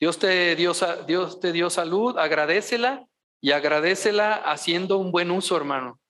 Dios 0.00 0.18
te 0.18 0.56
dio, 0.56 0.72
Dios 1.06 1.38
te 1.38 1.52
dio 1.52 1.68
salud, 1.68 2.16
agradecela 2.16 3.06
y 3.42 3.50
agradecela 3.50 4.32
haciendo 4.32 4.96
un 4.96 5.12
buen 5.12 5.30
uso, 5.30 5.54
hermano. 5.54 6.00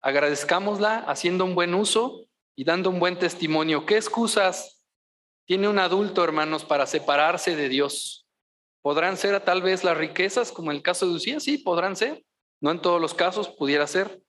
Agradezcámosla 0.00 0.98
haciendo 1.08 1.44
un 1.44 1.56
buen 1.56 1.74
uso 1.74 2.24
y 2.54 2.62
dando 2.62 2.88
un 2.90 3.00
buen 3.00 3.18
testimonio. 3.18 3.84
¿Qué 3.84 3.96
excusas 3.96 4.80
tiene 5.44 5.66
un 5.66 5.80
adulto, 5.80 6.22
hermanos, 6.22 6.64
para 6.64 6.86
separarse 6.86 7.56
de 7.56 7.68
Dios? 7.68 8.23
Podrán 8.84 9.16
ser 9.16 9.40
tal 9.40 9.62
vez 9.62 9.82
las 9.82 9.96
riquezas, 9.96 10.52
como 10.52 10.70
el 10.70 10.82
caso 10.82 11.06
de 11.06 11.14
Lucía, 11.14 11.40
sí, 11.40 11.56
podrán 11.56 11.96
ser. 11.96 12.22
No 12.60 12.70
en 12.70 12.82
todos 12.82 13.00
los 13.00 13.14
casos 13.14 13.48
pudiera 13.48 13.86
ser. 13.86 14.20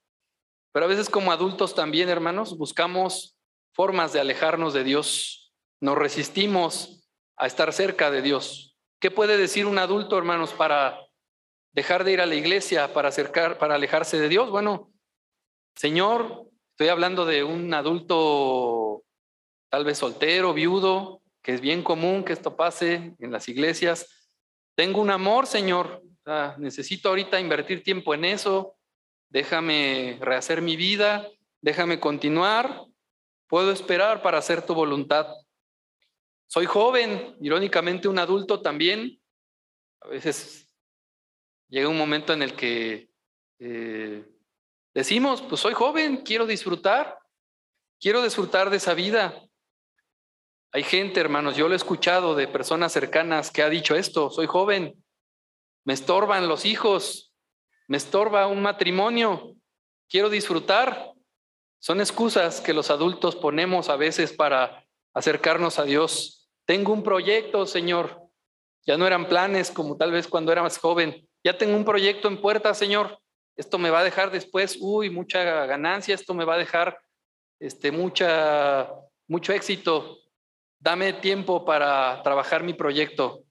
Pero 0.72 0.86
a 0.86 0.88
veces 0.88 1.10
como 1.10 1.34
adultos 1.34 1.76
también, 1.76 2.08
hermanos, 2.08 2.58
buscamos 2.58 3.36
formas 3.74 4.14
de 4.14 4.22
alejarnos 4.22 4.74
de 4.74 4.86
Dios. 4.86 5.54
Nos 5.82 5.98
resistimos 5.98 7.06
a 7.36 7.48
estar 7.48 7.74
cerca 7.74 8.10
de 8.12 8.22
Dios. 8.22 8.78
¿Qué 9.02 9.12
puede 9.12 9.36
decir 9.36 9.66
un 9.66 9.78
adulto, 9.78 10.18
hermanos, 10.18 10.54
para 10.54 11.02
dejar 11.74 12.06
de 12.06 12.14
ir 12.14 12.22
a 12.22 12.26
la 12.26 12.36
iglesia, 12.36 12.94
para 12.94 13.10
acercar, 13.10 13.58
para 13.58 13.76
alejarse 13.76 14.18
de 14.18 14.30
Dios? 14.30 14.50
Bueno, 14.52 14.90
Señor, 15.76 16.48
estoy 16.70 16.88
hablando 16.88 17.26
de 17.26 17.44
un 17.44 17.74
adulto 17.74 19.04
tal 19.70 19.84
vez 19.84 19.98
soltero, 19.98 20.54
viudo, 20.54 21.22
que 21.44 21.54
es 21.54 21.60
bien 21.60 21.84
común 21.84 22.24
que 22.24 22.32
esto 22.32 22.56
pase 22.56 23.18
en 23.20 23.32
las 23.34 23.50
iglesias. 23.50 24.25
Tengo 24.76 25.02
un 25.02 25.10
amor, 25.10 25.48
Señor. 25.48 26.04
necesito 26.58 27.10
ahorita 27.10 27.40
invertir 27.40 27.82
tiempo 27.84 28.14
en 28.14 28.26
eso. 28.26 28.76
Déjame 29.30 30.18
rehacer 30.22 30.62
mi 30.62 30.76
vida. 30.76 31.28
Déjame 31.62 32.00
continuar. 32.00 32.84
Puedo 33.48 33.72
esperar 33.72 34.22
para 34.22 34.38
hacer 34.38 34.66
tu 34.66 34.74
voluntad. 34.74 35.28
Soy 36.48 36.66
joven, 36.66 37.36
irónicamente 37.42 38.08
un 38.08 38.20
adulto 38.20 38.62
también. 38.62 39.20
A 40.02 40.08
veces 40.10 40.68
llega 41.70 41.90
un 41.90 41.98
momento 41.98 42.34
en 42.34 42.42
el 42.42 42.56
que 42.56 43.10
eh, 43.60 44.26
decimos, 44.94 45.42
pues 45.42 45.62
soy 45.62 45.74
joven, 45.74 46.18
quiero 46.18 46.46
disfrutar, 46.46 47.18
quiero 48.00 48.22
disfrutar 48.22 48.70
de 48.70 48.78
esa 48.78 48.94
vida. 48.94 49.42
Hay 50.76 50.84
gente, 50.84 51.22
hermanos, 51.22 51.56
yo 51.56 51.70
lo 51.70 51.74
he 51.74 51.78
escuchado 51.78 52.36
de 52.36 52.50
personas 52.50 52.92
cercanas 52.92 53.50
que 53.50 53.64
ha 53.64 53.70
dicho 53.70 53.96
esto, 53.96 54.30
soy 54.30 54.46
joven, 54.46 55.02
me 55.86 55.94
estorban 55.94 56.50
los 56.50 56.66
hijos, 56.66 57.34
me 57.88 57.96
estorba 57.96 58.48
un 58.48 58.62
matrimonio, 58.62 59.56
quiero 60.10 60.30
disfrutar. 60.30 61.14
Son 61.80 62.02
excusas 62.02 62.60
que 62.60 62.74
los 62.74 62.92
adultos 62.92 63.38
ponemos 63.38 63.88
a 63.88 63.96
veces 63.96 64.34
para 64.34 64.86
acercarnos 65.14 65.80
a 65.80 65.86
Dios. 65.86 66.50
Tengo 66.66 66.92
un 66.92 67.04
proyecto, 67.04 67.66
Señor. 67.66 68.24
Ya 68.86 68.98
no 68.98 69.08
eran 69.08 69.30
planes 69.30 69.72
como 69.72 69.96
tal 69.96 70.12
vez 70.12 70.28
cuando 70.28 70.52
era 70.52 70.62
más 70.62 70.78
joven. 70.78 71.26
Ya 71.42 71.58
tengo 71.58 71.78
un 71.78 71.86
proyecto 71.86 72.28
en 72.28 72.42
puerta, 72.42 72.74
Señor. 72.74 73.18
Esto 73.56 73.78
me 73.78 73.92
va 73.92 74.02
a 74.02 74.04
dejar 74.04 74.30
después, 74.30 74.78
uy, 74.82 75.10
mucha 75.10 75.42
ganancia, 75.68 76.14
esto 76.14 76.34
me 76.34 76.44
va 76.44 76.56
a 76.56 76.58
dejar 76.58 77.00
este, 77.62 77.94
mucha, 77.94 78.92
mucho 79.30 79.54
éxito. 79.54 80.20
Dame 80.86 81.14
tiempo 81.14 81.66
para 81.66 82.22
trabajar 82.22 82.62
mi 82.62 82.76
proyecto. 82.76 83.44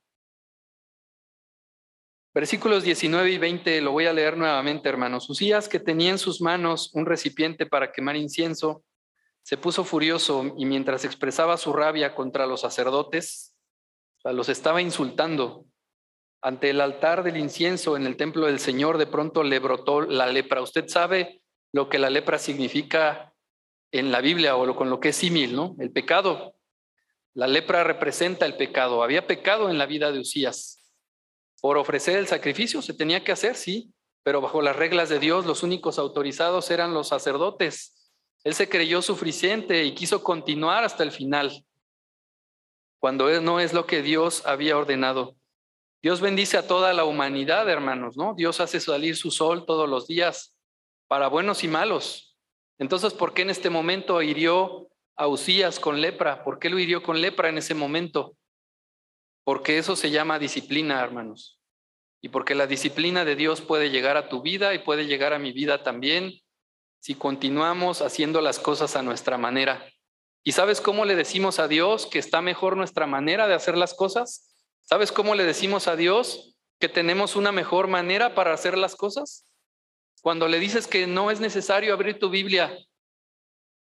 Versículos 2.33 2.85
19 2.85 3.33
y 3.33 3.39
20 3.39 3.81
lo 3.81 3.91
voy 3.91 4.07
a 4.07 4.13
leer 4.13 4.37
nuevamente, 4.37 4.89
hermanos. 4.89 5.29
Usías, 5.29 5.69
que 5.69 5.81
tenía 5.81 6.13
en 6.13 6.19
sus 6.19 6.41
manos 6.41 6.93
un 6.95 7.07
recipiente 7.07 7.67
para 7.67 7.91
quemar 7.91 8.15
incienso, 8.15 8.85
se 9.43 9.57
puso 9.57 9.83
furioso 9.83 10.55
y 10.57 10.65
mientras 10.65 11.05
expresaba 11.05 11.57
su 11.57 11.73
rabia 11.73 12.15
contra 12.15 12.47
los 12.47 12.61
sacerdotes, 12.61 13.53
los 14.23 14.49
estaba 14.49 14.81
insultando. 14.81 15.65
Ante 16.41 16.71
el 16.71 16.81
altar 16.81 17.25
del 17.25 17.37
incienso 17.37 17.97
en 17.97 18.07
el 18.07 18.17
templo 18.17 18.47
del 18.47 18.61
Señor, 18.61 18.97
de 18.97 19.09
pronto 19.09 19.43
le 19.43 19.59
brotó 19.59 20.03
la 20.03 20.29
lepra. 20.29 20.63
Usted 20.63 20.87
sabe 20.87 21.43
lo 21.73 21.89
que 21.89 21.99
la 21.99 22.11
lepra 22.11 22.39
significa 22.39 23.35
en 23.91 24.13
la 24.13 24.21
Biblia 24.21 24.55
o 24.55 24.77
con 24.77 24.89
lo 24.89 25.01
que 25.01 25.09
es 25.09 25.17
símil, 25.17 25.57
¿no? 25.57 25.75
El 25.81 25.91
pecado. 25.91 26.54
La 27.35 27.49
lepra 27.49 27.83
representa 27.83 28.47
el 28.47 28.57
pecado. 28.57 29.03
Había 29.03 29.27
pecado 29.27 29.69
en 29.69 29.77
la 29.77 29.87
vida 29.87 30.13
de 30.13 30.21
Usías. 30.21 30.81
Por 31.61 31.79
ofrecer 31.79 32.19
el 32.19 32.29
sacrificio 32.29 32.81
se 32.81 32.95
tenía 32.95 33.25
que 33.25 33.33
hacer, 33.33 33.57
sí, 33.57 33.93
pero 34.23 34.41
bajo 34.41 34.63
las 34.63 34.77
reglas 34.77 35.09
de 35.09 35.19
Dios 35.19 35.45
los 35.45 35.63
únicos 35.63 35.99
autorizados 35.99 36.71
eran 36.71 36.95
los 36.95 37.09
sacerdotes. 37.09 38.13
Él 38.45 38.55
se 38.55 38.69
creyó 38.69 39.03
suficiente 39.03 39.85
y 39.85 39.95
quiso 39.95 40.23
continuar 40.23 40.85
hasta 40.85 41.03
el 41.03 41.11
final, 41.11 41.65
cuando 42.99 43.41
no 43.41 43.61
es 43.61 43.73
lo 43.73 43.87
que 43.87 44.03
Dios 44.03 44.47
había 44.47 44.77
ordenado. 44.77 45.37
Dios 46.03 46.21
bendice 46.21 46.59
a 46.59 46.67
toda 46.67 46.93
la 46.93 47.05
humanidad, 47.05 47.69
hermanos, 47.69 48.17
¿no? 48.17 48.35
Dios 48.35 48.61
hace 48.61 48.79
salir 48.79 49.17
su 49.17 49.31
sol 49.31 49.65
todos 49.65 49.89
los 49.89 50.07
días 50.07 50.55
para 51.09 51.29
buenos 51.29 51.65
y 51.65 51.69
malos. 51.69 52.37
Entonces, 52.79 53.15
¿por 53.15 53.33
qué 53.33 53.43
en 53.43 53.51
este 53.51 53.71
momento 53.71 54.21
hirió 54.21 54.91
a 55.17 55.29
Usías 55.29 55.81
con 55.81 56.01
lepra. 56.01 56.45
¿Por 56.45 56.59
qué 56.59 56.71
lo 56.71 56.79
hirió 56.79 57.03
con 57.03 57.21
lepra 57.21 57.49
en 57.49 57.59
ese 57.59 57.75
momento? 57.75 58.37
Porque 59.45 59.79
eso 59.79 59.97
se 59.97 60.11
llama 60.11 60.39
disciplina, 60.39 61.03
hermanos. 61.03 61.61
Y 62.21 62.31
porque 62.31 62.55
la 62.55 62.67
disciplina 62.67 63.25
de 63.25 63.37
Dios 63.37 63.61
puede 63.61 63.91
llegar 63.91 64.17
a 64.17 64.29
tu 64.29 64.43
vida 64.43 64.75
y 64.75 64.79
puede 64.79 65.07
llegar 65.07 65.33
a 65.33 65.39
mi 65.39 65.53
vida 65.53 65.83
también 65.83 66.41
si 67.01 67.15
continuamos 67.15 68.01
haciendo 68.01 68.41
las 68.41 68.59
cosas 68.59 68.97
a 68.97 69.03
nuestra 69.03 69.37
manera. 69.37 69.87
¿Y 70.43 70.53
sabes 70.53 70.81
cómo 70.81 71.05
le 71.05 71.17
decimos 71.17 71.59
a 71.59 71.69
Dios 71.69 72.07
que 72.07 72.19
está 72.19 72.41
mejor 72.41 72.77
nuestra 72.77 73.07
manera 73.07 73.47
de 73.47 73.55
hacer 73.55 73.77
las 73.77 73.93
cosas? 73.93 74.55
¿Sabes 74.83 75.13
cómo 75.13 75.35
le 75.35 75.45
decimos 75.45 75.87
a 75.87 75.97
Dios 75.97 76.57
que 76.79 76.89
tenemos 76.89 77.37
una 77.37 77.53
mejor 77.53 77.89
manera 77.89 78.35
para 78.35 78.55
hacer 78.55 78.79
las 78.79 78.97
cosas? 78.97 79.47
Cuando 80.23 80.49
le 80.49 80.59
dices 80.59 80.87
que 80.87 81.07
no 81.07 81.31
es 81.31 81.41
necesario 81.41 81.93
abrir 81.93 82.19
tu 82.19 82.31
Biblia 82.31 82.75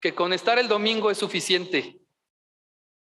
que 0.05 0.13
con 0.13 0.33
estar 0.33 0.59
el 0.59 0.67
domingo 0.67 1.09
es 1.09 1.17
suficiente. 1.17 1.97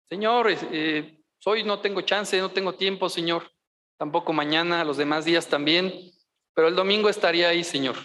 Señor, 0.07 0.51
eh, 0.51 1.17
hoy 1.45 1.63
no 1.63 1.79
tengo 1.79 2.01
chance, 2.01 2.39
no 2.39 2.51
tengo 2.51 2.75
tiempo, 2.75 3.09
Señor. 3.09 3.51
Tampoco 3.97 4.33
mañana, 4.33 4.83
los 4.83 4.97
demás 4.97 5.25
días 5.25 5.47
también. 5.47 6.11
Pero 6.53 6.67
el 6.67 6.75
domingo 6.75 7.09
estaría 7.09 7.49
ahí, 7.49 7.63
Señor. 7.63 7.95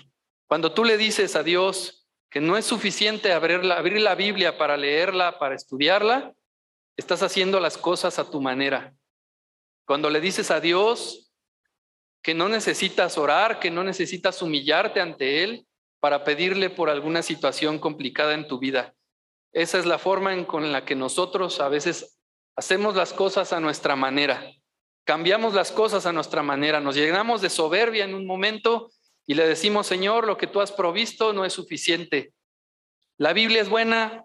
Cuando 0.48 0.72
tú 0.72 0.82
le 0.82 0.96
dices 0.96 1.36
a 1.36 1.42
Dios 1.42 2.08
que 2.30 2.40
no 2.40 2.56
es 2.56 2.64
suficiente 2.64 3.34
abrir 3.34 3.62
la, 3.62 3.76
abrir 3.76 4.00
la 4.00 4.14
Biblia 4.14 4.56
para 4.56 4.78
leerla, 4.78 5.38
para 5.38 5.54
estudiarla, 5.54 6.32
estás 6.96 7.22
haciendo 7.22 7.60
las 7.60 7.76
cosas 7.76 8.18
a 8.18 8.30
tu 8.30 8.40
manera. 8.40 8.94
Cuando 9.84 10.08
le 10.08 10.22
dices 10.22 10.50
a 10.50 10.58
Dios 10.58 11.30
que 12.22 12.32
no 12.32 12.48
necesitas 12.48 13.18
orar, 13.18 13.60
que 13.60 13.70
no 13.70 13.84
necesitas 13.84 14.40
humillarte 14.40 15.02
ante 15.02 15.44
Él 15.44 15.65
para 16.00 16.24
pedirle 16.24 16.70
por 16.70 16.90
alguna 16.90 17.22
situación 17.22 17.78
complicada 17.78 18.34
en 18.34 18.46
tu 18.46 18.58
vida. 18.58 18.94
Esa 19.52 19.78
es 19.78 19.86
la 19.86 19.98
forma 19.98 20.34
en 20.34 20.44
con 20.44 20.70
la 20.72 20.84
que 20.84 20.94
nosotros 20.94 21.60
a 21.60 21.68
veces 21.68 22.18
hacemos 22.56 22.94
las 22.94 23.12
cosas 23.12 23.52
a 23.52 23.60
nuestra 23.60 23.96
manera. 23.96 24.52
Cambiamos 25.04 25.54
las 25.54 25.72
cosas 25.72 26.04
a 26.06 26.12
nuestra 26.12 26.42
manera, 26.42 26.80
nos 26.80 26.96
llenamos 26.96 27.40
de 27.40 27.50
soberbia 27.50 28.04
en 28.04 28.14
un 28.14 28.26
momento 28.26 28.90
y 29.26 29.34
le 29.34 29.46
decimos, 29.46 29.86
Señor, 29.86 30.26
lo 30.26 30.36
que 30.36 30.46
tú 30.46 30.60
has 30.60 30.72
provisto 30.72 31.32
no 31.32 31.44
es 31.44 31.52
suficiente. 31.52 32.32
La 33.18 33.32
Biblia 33.32 33.62
es 33.62 33.68
buena, 33.68 34.24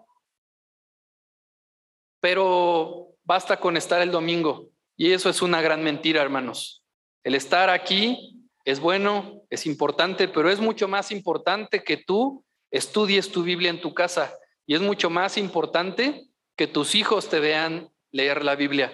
pero 2.20 3.14
basta 3.24 3.58
con 3.58 3.76
estar 3.76 4.02
el 4.02 4.10
domingo. 4.10 4.68
Y 4.96 5.12
eso 5.12 5.30
es 5.30 5.40
una 5.42 5.62
gran 5.62 5.82
mentira, 5.82 6.20
hermanos. 6.20 6.84
El 7.24 7.34
estar 7.34 7.70
aquí 7.70 8.41
es 8.64 8.80
bueno, 8.80 9.42
es 9.50 9.66
importante, 9.66 10.28
pero 10.28 10.50
es 10.50 10.60
mucho 10.60 10.88
más 10.88 11.10
importante 11.10 11.82
que 11.82 11.96
tú 11.96 12.44
estudies 12.70 13.30
tu 13.30 13.42
Biblia 13.42 13.70
en 13.70 13.80
tu 13.80 13.92
casa. 13.94 14.34
Y 14.66 14.74
es 14.74 14.80
mucho 14.80 15.10
más 15.10 15.36
importante 15.36 16.26
que 16.56 16.66
tus 16.66 16.94
hijos 16.94 17.28
te 17.28 17.40
vean 17.40 17.90
leer 18.10 18.44
la 18.44 18.54
Biblia. 18.54 18.92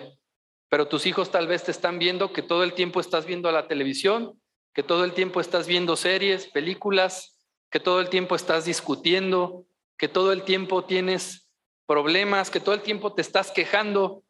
Pero 0.71 0.89
tus 0.89 1.07
hijos 1.07 1.31
tal 1.31 1.47
vez 1.47 1.64
te 1.64 1.71
están 1.71 1.99
viendo 1.99 2.33
que 2.33 2.43
todo 2.43 2.62
el 2.62 2.73
tiempo 2.75 3.01
estás 3.01 3.27
viendo 3.27 3.51
la 3.53 3.69
televisión, 3.69 4.41
que 4.75 4.83
todo 4.83 5.05
el 5.05 5.12
tiempo 5.12 5.41
estás 5.41 5.66
viendo 5.66 5.97
series, 5.97 6.47
películas, 6.47 7.39
que 7.71 7.81
todo 7.81 8.01
el 8.01 8.09
tiempo 8.09 8.35
estás 8.37 8.64
discutiendo, 8.64 9.66
que 9.99 10.09
todo 10.09 10.33
el 10.33 10.43
tiempo 10.43 10.85
tienes 10.85 11.49
problemas, 11.87 12.51
que 12.51 12.61
todo 12.61 12.75
el 12.75 12.83
tiempo 12.83 13.14
te 13.14 13.23
estás 13.23 13.51
quejando, 13.51 14.23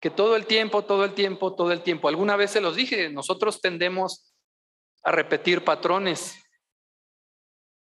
que 0.00 0.10
todo 0.10 0.36
el 0.36 0.46
tiempo, 0.46 0.82
todo 0.82 1.04
el 1.04 1.14
tiempo, 1.14 1.54
todo 1.54 1.72
el 1.72 1.82
tiempo. 1.82 2.08
Alguna 2.08 2.36
vez 2.36 2.50
se 2.50 2.60
los 2.60 2.76
dije, 2.76 3.10
nosotros 3.10 3.60
tendemos 3.60 4.35
a 5.06 5.12
repetir 5.12 5.62
patrones. 5.62 6.36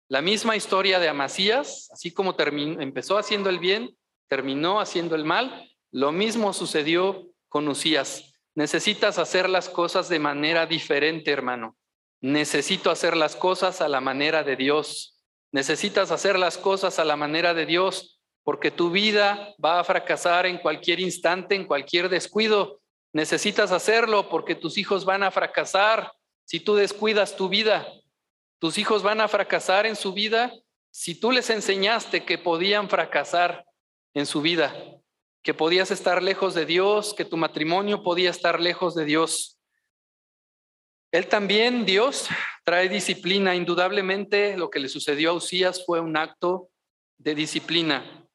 La 0.08 0.20
misma 0.20 0.56
historia 0.56 0.98
de 0.98 1.08
Amasías, 1.08 1.88
así 1.92 2.12
como 2.12 2.34
empezó 2.36 3.16
haciendo 3.16 3.48
el 3.48 3.60
bien, 3.60 3.96
terminó 4.28 4.80
haciendo 4.80 5.14
el 5.14 5.24
mal, 5.24 5.70
lo 5.92 6.10
mismo 6.10 6.52
sucedió 6.52 7.28
con 7.48 7.68
Usías. 7.68 8.34
Necesitas 8.56 9.20
hacer 9.20 9.48
las 9.48 9.68
cosas 9.68 10.08
de 10.08 10.18
manera 10.18 10.66
diferente, 10.66 11.30
hermano. 11.30 11.76
Necesito 12.20 12.90
hacer 12.90 13.16
las 13.16 13.36
cosas 13.36 13.80
a 13.80 13.88
la 13.88 14.00
manera 14.00 14.42
de 14.42 14.56
Dios. 14.56 15.22
Necesitas 15.52 16.10
hacer 16.10 16.36
las 16.36 16.58
cosas 16.58 16.98
a 16.98 17.04
la 17.04 17.14
manera 17.14 17.54
de 17.54 17.66
Dios, 17.66 18.20
porque 18.42 18.72
tu 18.72 18.90
vida 18.90 19.54
va 19.64 19.78
a 19.78 19.84
fracasar 19.84 20.44
en 20.46 20.58
cualquier 20.58 20.98
instante, 20.98 21.54
en 21.54 21.68
cualquier 21.68 22.08
descuido. 22.08 22.80
Necesitas 23.12 23.70
hacerlo 23.70 24.28
porque 24.28 24.56
tus 24.56 24.76
hijos 24.76 25.04
van 25.04 25.22
a 25.22 25.30
fracasar 25.30 26.12
si 26.44 26.60
tú 26.60 26.74
descuidas 26.74 27.36
tu 27.36 27.48
vida. 27.48 27.86
Tus 28.58 28.78
hijos 28.78 29.02
van 29.02 29.20
a 29.20 29.28
fracasar 29.28 29.86
en 29.86 29.96
su 29.96 30.12
vida 30.12 30.52
si 30.90 31.14
tú 31.14 31.32
les 31.32 31.50
enseñaste 31.50 32.24
que 32.24 32.38
podían 32.38 32.88
fracasar 32.88 33.64
en 34.14 34.26
su 34.26 34.42
vida, 34.42 34.74
que 35.42 35.54
podías 35.54 35.90
estar 35.90 36.22
lejos 36.22 36.54
de 36.54 36.66
Dios, 36.66 37.14
que 37.14 37.24
tu 37.24 37.36
matrimonio 37.36 38.02
podía 38.02 38.30
estar 38.30 38.60
lejos 38.60 38.94
de 38.94 39.06
Dios. 39.06 39.58
Él 41.10 41.28
también, 41.28 41.84
Dios, 41.84 42.28
trae 42.64 42.88
disciplina. 42.88 43.54
Indudablemente 43.54 44.56
lo 44.56 44.70
que 44.70 44.80
le 44.80 44.88
sucedió 44.88 45.30
a 45.30 45.34
Usías 45.34 45.84
fue 45.84 46.00
un 46.00 46.16
acto 46.16 46.70
de 47.18 47.34
disciplina. 47.34 48.26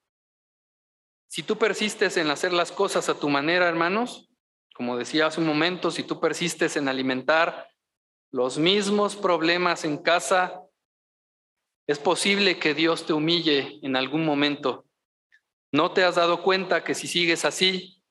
Si 1.28 1.44
tú 1.44 1.58
persistes 1.58 2.18
en 2.18 2.30
hacer 2.30 2.54
las 2.54 2.72
cosas 2.72 3.10
a 3.10 3.20
tu 3.20 3.30
manera, 3.30 3.68
hermanos, 3.68 4.30
como 4.74 4.98
decía 4.98 5.28
hace 5.28 5.42
un 5.42 5.48
momento, 5.48 5.92
si 5.92 6.04
tú 6.04 6.20
persistes 6.20 6.78
en 6.78 6.88
alimentar 6.88 7.68
los 8.38 8.60
mismos 8.60 9.16
problemas 9.16 9.84
en 9.84 9.98
casa, 9.98 10.62
es 11.88 11.98
posible 11.98 12.60
que 12.60 12.76
Dios 12.76 13.08
te 13.08 13.14
humille 13.14 13.80
en 13.82 13.96
algún 13.96 14.24
momento. 14.24 14.86
¿No 15.72 15.92
te 15.92 16.04
has 16.04 16.14
dado 16.14 16.44
cuenta 16.44 16.84
que 16.84 16.94
si 16.94 17.08
sigues 17.08 17.46
así, 17.46 18.04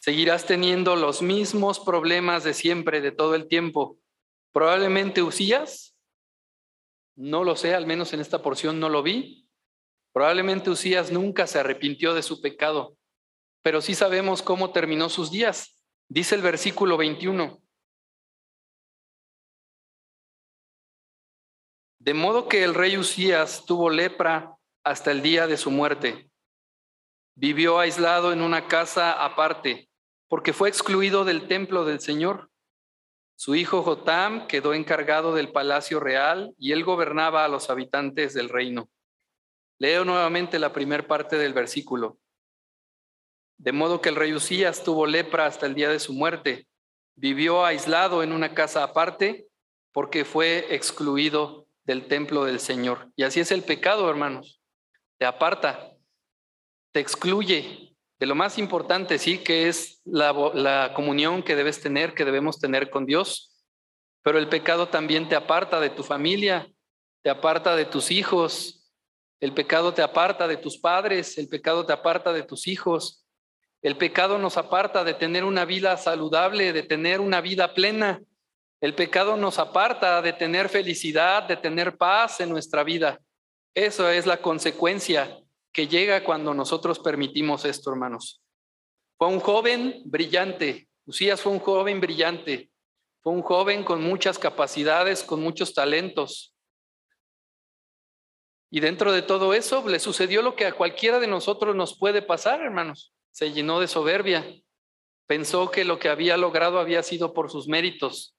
seguirás 0.00 0.46
teniendo 0.46 0.96
los 0.96 1.22
mismos 1.22 1.78
problemas 1.78 2.42
de 2.42 2.54
siempre, 2.54 3.00
de 3.00 3.12
todo 3.12 3.36
el 3.36 3.46
tiempo? 3.46 3.98
Probablemente 4.52 5.22
Usías, 5.22 5.96
no 7.14 7.44
lo 7.44 7.54
sé, 7.54 7.72
al 7.76 7.86
menos 7.86 8.12
en 8.12 8.18
esta 8.18 8.42
porción 8.42 8.80
no 8.80 8.88
lo 8.88 9.04
vi. 9.04 9.48
Probablemente 10.12 10.70
Usías 10.70 11.12
nunca 11.12 11.46
se 11.46 11.60
arrepintió 11.60 12.14
de 12.14 12.24
su 12.24 12.40
pecado, 12.40 12.96
pero 13.62 13.80
sí 13.80 13.94
sabemos 13.94 14.42
cómo 14.42 14.72
terminó 14.72 15.08
sus 15.08 15.30
días. 15.30 15.84
Dice 16.08 16.34
el 16.34 16.42
versículo 16.42 16.96
21. 16.96 17.61
De 22.02 22.14
modo 22.14 22.48
que 22.48 22.64
el 22.64 22.74
rey 22.74 22.98
Usías 22.98 23.64
tuvo 23.64 23.88
lepra 23.88 24.56
hasta 24.82 25.12
el 25.12 25.22
día 25.22 25.46
de 25.46 25.56
su 25.56 25.70
muerte. 25.70 26.28
Vivió 27.36 27.78
aislado 27.78 28.32
en 28.32 28.42
una 28.42 28.66
casa 28.66 29.12
aparte, 29.24 29.88
porque 30.26 30.52
fue 30.52 30.68
excluido 30.68 31.24
del 31.24 31.46
templo 31.46 31.84
del 31.84 32.00
Señor. 32.00 32.50
Su 33.36 33.54
hijo 33.54 33.84
Jotam 33.84 34.48
quedó 34.48 34.74
encargado 34.74 35.32
del 35.32 35.52
palacio 35.52 36.00
real 36.00 36.52
y 36.58 36.72
él 36.72 36.82
gobernaba 36.82 37.44
a 37.44 37.48
los 37.48 37.70
habitantes 37.70 38.34
del 38.34 38.48
reino. 38.48 38.90
Leo 39.78 40.04
nuevamente 40.04 40.58
la 40.58 40.72
primera 40.72 41.06
parte 41.06 41.38
del 41.38 41.54
versículo. 41.54 42.18
De 43.58 43.70
modo 43.70 44.00
que 44.00 44.08
el 44.08 44.16
rey 44.16 44.34
Usías 44.34 44.82
tuvo 44.82 45.06
lepra 45.06 45.46
hasta 45.46 45.66
el 45.66 45.76
día 45.76 45.88
de 45.88 46.00
su 46.00 46.12
muerte. 46.14 46.66
Vivió 47.14 47.64
aislado 47.64 48.24
en 48.24 48.32
una 48.32 48.54
casa 48.54 48.82
aparte 48.82 49.46
porque 49.92 50.24
fue 50.24 50.74
excluido 50.74 51.68
del 51.84 52.06
templo 52.06 52.44
del 52.44 52.60
Señor. 52.60 53.10
Y 53.16 53.24
así 53.24 53.40
es 53.40 53.52
el 53.52 53.62
pecado, 53.62 54.08
hermanos. 54.08 54.60
Te 55.18 55.26
aparta, 55.26 55.92
te 56.92 57.00
excluye 57.00 57.92
de 58.22 58.26
lo 58.26 58.36
más 58.36 58.56
importante, 58.56 59.18
sí, 59.18 59.38
que 59.38 59.68
es 59.68 60.00
la, 60.04 60.92
comunión 60.94 61.42
que 61.42 61.56
debes 61.56 61.80
tener, 61.80 62.14
que 62.14 62.24
debemos 62.24 62.60
tener 62.60 62.88
con 62.88 63.04
Dios. 63.04 63.64
Pero 64.22 64.38
el 64.38 64.48
pecado 64.48 64.88
también 64.88 65.28
te 65.28 65.34
aparta 65.34 65.80
de 65.80 65.90
tu 65.90 66.04
familia, 66.04 66.68
te 67.22 67.30
aparta 67.30 67.74
de 67.74 67.84
tus 67.84 68.12
hijos, 68.12 68.92
el 69.40 69.52
pecado 69.52 69.92
te 69.92 70.02
aparta 70.02 70.46
de 70.46 70.56
tus 70.56 70.78
padres, 70.78 71.36
el 71.36 71.48
pecado 71.48 71.84
te 71.84 71.92
aparta 71.92 72.32
de 72.32 72.44
tus 72.44 72.68
hijos. 72.68 73.26
El 73.82 73.96
pecado 73.96 74.38
nos 74.38 74.56
aparta 74.56 75.02
de 75.02 75.14
tener 75.14 75.42
una 75.42 75.64
vida 75.64 75.96
saludable, 75.96 76.72
de 76.72 76.84
tener 76.84 77.20
una 77.20 77.40
vida 77.40 77.74
plena. 77.74 78.22
El 78.82 78.96
pecado 78.96 79.36
nos 79.36 79.60
aparta 79.60 80.20
de 80.22 80.32
tener 80.32 80.68
felicidad, 80.68 81.44
de 81.44 81.56
tener 81.56 81.96
paz 81.96 82.40
en 82.40 82.48
nuestra 82.48 82.82
vida. 82.82 83.20
Eso 83.76 84.10
es 84.10 84.26
la 84.26 84.42
consecuencia 84.42 85.38
que 85.72 85.86
llega 85.86 86.24
cuando 86.24 86.52
nosotros 86.52 86.98
permitimos 86.98 87.64
esto, 87.64 87.92
hermanos. 87.92 88.42
Fue 89.16 89.28
un 89.28 89.38
joven 89.38 90.02
brillante. 90.06 90.88
Usías 91.06 91.40
fue 91.40 91.52
un 91.52 91.60
joven 91.60 92.00
brillante. 92.00 92.72
Fue 93.20 93.32
un 93.32 93.42
joven 93.42 93.84
con 93.84 94.02
muchas 94.02 94.36
capacidades, 94.36 95.22
con 95.22 95.40
muchos 95.40 95.74
talentos. 95.74 96.52
Y 98.68 98.80
dentro 98.80 99.12
de 99.12 99.22
todo 99.22 99.54
eso 99.54 99.88
le 99.88 100.00
sucedió 100.00 100.42
lo 100.42 100.56
que 100.56 100.66
a 100.66 100.72
cualquiera 100.72 101.20
de 101.20 101.28
nosotros 101.28 101.76
nos 101.76 101.96
puede 101.96 102.20
pasar, 102.20 102.60
hermanos. 102.60 103.14
Se 103.30 103.52
llenó 103.52 103.78
de 103.78 103.86
soberbia. 103.86 104.44
Pensó 105.28 105.70
que 105.70 105.84
lo 105.84 106.00
que 106.00 106.08
había 106.08 106.36
logrado 106.36 106.80
había 106.80 107.04
sido 107.04 107.32
por 107.32 107.48
sus 107.48 107.68
méritos. 107.68 108.34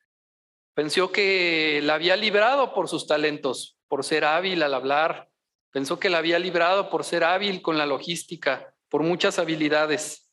Pensó 0.74 1.12
que 1.12 1.82
la 1.84 1.96
había 1.96 2.16
librado 2.16 2.74
por 2.74 2.90
sus 2.90 3.06
talentos, 3.06 3.78
por 3.88 4.04
ser 4.04 4.26
hábil 4.26 4.64
al 4.64 4.74
hablar. 4.74 5.30
Pensó 5.72 6.00
que 6.00 6.10
la 6.10 6.18
había 6.18 6.40
librado 6.40 6.90
por 6.90 7.04
ser 7.04 7.24
hábil 7.24 7.62
con 7.62 7.78
la 7.78 7.86
logística, 7.86 8.74
por 8.90 9.04
muchas 9.04 9.38
habilidades. 9.38 10.32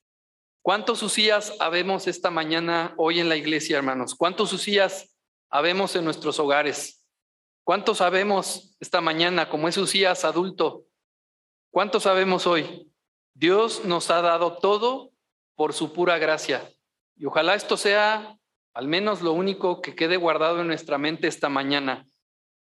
¿Cuántos 0.63 1.03
Usías 1.03 1.55
habemos 1.61 2.07
esta 2.07 2.31
mañana 2.31 2.95
hoy 2.97 3.21
en 3.21 3.29
la 3.29 3.37
iglesia, 3.37 3.77
hermanos? 3.77 4.15
¿Cuántos 4.15 4.53
Usías 4.53 5.15
habemos 5.51 5.95
en 5.97 6.05
nuestros 6.05 6.39
hogares? 6.39 7.07
¿Cuántos 7.65 7.99
sabemos 7.99 8.77
esta 8.81 9.01
mañana 9.01 9.49
como 9.49 9.69
es 9.69 9.77
Usías 9.77 10.25
adulto? 10.25 10.87
¿Cuántos 11.71 12.05
sabemos 12.05 12.47
hoy? 12.47 12.91
Dios 13.35 13.85
nos 13.85 14.11
ha 14.11 14.23
dado 14.23 14.57
todo 14.57 15.13
por 15.55 15.75
su 15.75 15.93
pura 15.93 16.19
gracia. 16.19 16.67
Y 17.17 17.27
ojalá 17.27 17.55
esto 17.55 17.77
sea 17.77 18.40
al 18.75 18.89
menos 18.89 19.23
lo 19.23 19.33
único 19.33 19.81
que 19.81 19.95
quede 19.95 20.17
guardado 20.17 20.61
en 20.61 20.67
nuestra 20.67 20.99
mente 20.99 21.27
esta 21.27 21.49
mañana. 21.49 22.07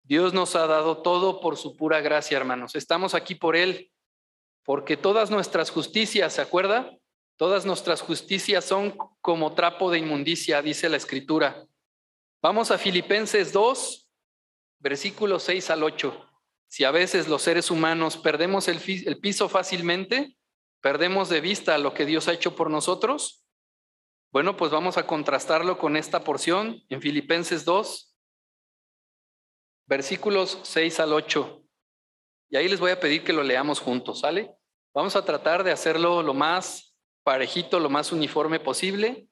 Dios 0.03 0.33
nos 0.35 0.55
ha 0.55 0.67
dado 0.67 1.03
todo 1.03 1.41
por 1.41 1.57
su 1.57 1.77
pura 1.77 2.01
gracia, 2.01 2.37
hermanos. 2.37 2.77
Estamos 2.77 3.15
aquí 3.15 3.35
por 3.35 3.57
Él, 3.57 3.91
porque 4.65 4.97
todas 4.97 5.31
nuestras 5.31 5.71
justicias, 5.71 6.35
¿se 6.35 6.43
acuerda? 6.43 6.97
Todas 7.37 7.67
nuestras 7.67 8.03
justicias 8.03 8.65
son 8.65 8.97
como 9.21 9.55
trapo 9.55 9.91
de 9.91 9.99
inmundicia, 9.99 10.63
dice 10.63 10.89
la 10.89 10.97
Escritura. 10.97 11.67
Vamos 12.41 12.71
a 12.71 12.79
Filipenses 12.79 13.53
2, 13.53 14.09
versículos 14.79 15.43
6 15.43 15.71
al 15.71 15.83
8. 15.83 16.31
Si 16.69 16.85
a 16.85 16.91
veces 16.93 17.29
los 17.29 17.43
seres 17.43 17.71
humanos 17.71 18.17
perdemos 18.17 18.69
el, 18.69 18.81
el 19.07 19.19
piso 19.19 19.49
fácilmente, 19.49 20.37
perdemos 20.81 21.29
de 21.29 21.41
vista 21.41 21.79
lo 21.79 21.95
que 21.95 22.07
Dios 22.07 22.29
ha 22.29 22.33
hecho 22.33 22.55
por 22.55 22.71
nosotros, 22.71 23.46
Bueno, 24.33 24.57
pues 24.57 24.71
vamos 24.71 24.99
a 24.99 25.07
contrastarlo 25.07 25.79
con 25.79 25.97
esta 25.97 26.23
porción 26.25 26.83
en 26.89 27.01
Filipenses 27.01 27.65
2, 27.65 28.15
versículos 29.87 30.59
6 30.63 31.01
al 31.01 31.13
8. 31.13 31.63
Y 32.51 32.57
ahí 32.57 32.69
les 32.69 32.81
voy 32.81 32.91
a 32.91 33.01
pedir 33.01 33.25
que 33.25 33.33
lo 33.33 33.43
leamos 33.43 33.81
juntos, 33.81 34.21
¿sale? 34.21 34.51
Vamos 34.95 35.17
a 35.17 35.25
tratar 35.25 35.65
de 35.65 35.73
hacerlo 35.73 36.23
lo 36.23 36.35
más 36.35 36.97
parejito, 37.23 37.81
lo 37.81 37.91
más 37.91 38.13
uniforme 38.13 38.61
posible. 38.61 39.27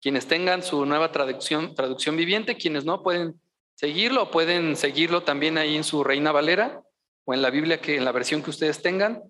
Quienes 0.00 0.26
tengan 0.26 0.62
su 0.62 0.84
nueva 0.84 1.12
traducción, 1.12 1.74
traducción 1.74 2.16
viviente, 2.16 2.56
quienes 2.56 2.84
no 2.84 3.02
pueden 3.02 3.40
seguirlo, 3.74 4.30
pueden 4.30 4.76
seguirlo 4.76 5.22
también 5.22 5.58
ahí 5.58 5.76
en 5.76 5.84
su 5.84 6.04
Reina 6.04 6.32
Valera 6.32 6.82
o 7.24 7.34
en 7.34 7.40
la 7.40 7.50
Biblia 7.50 7.80
que 7.80 7.96
en 7.96 8.04
la 8.04 8.12
versión 8.12 8.42
que 8.42 8.50
ustedes 8.50 8.82
tengan. 8.82 9.22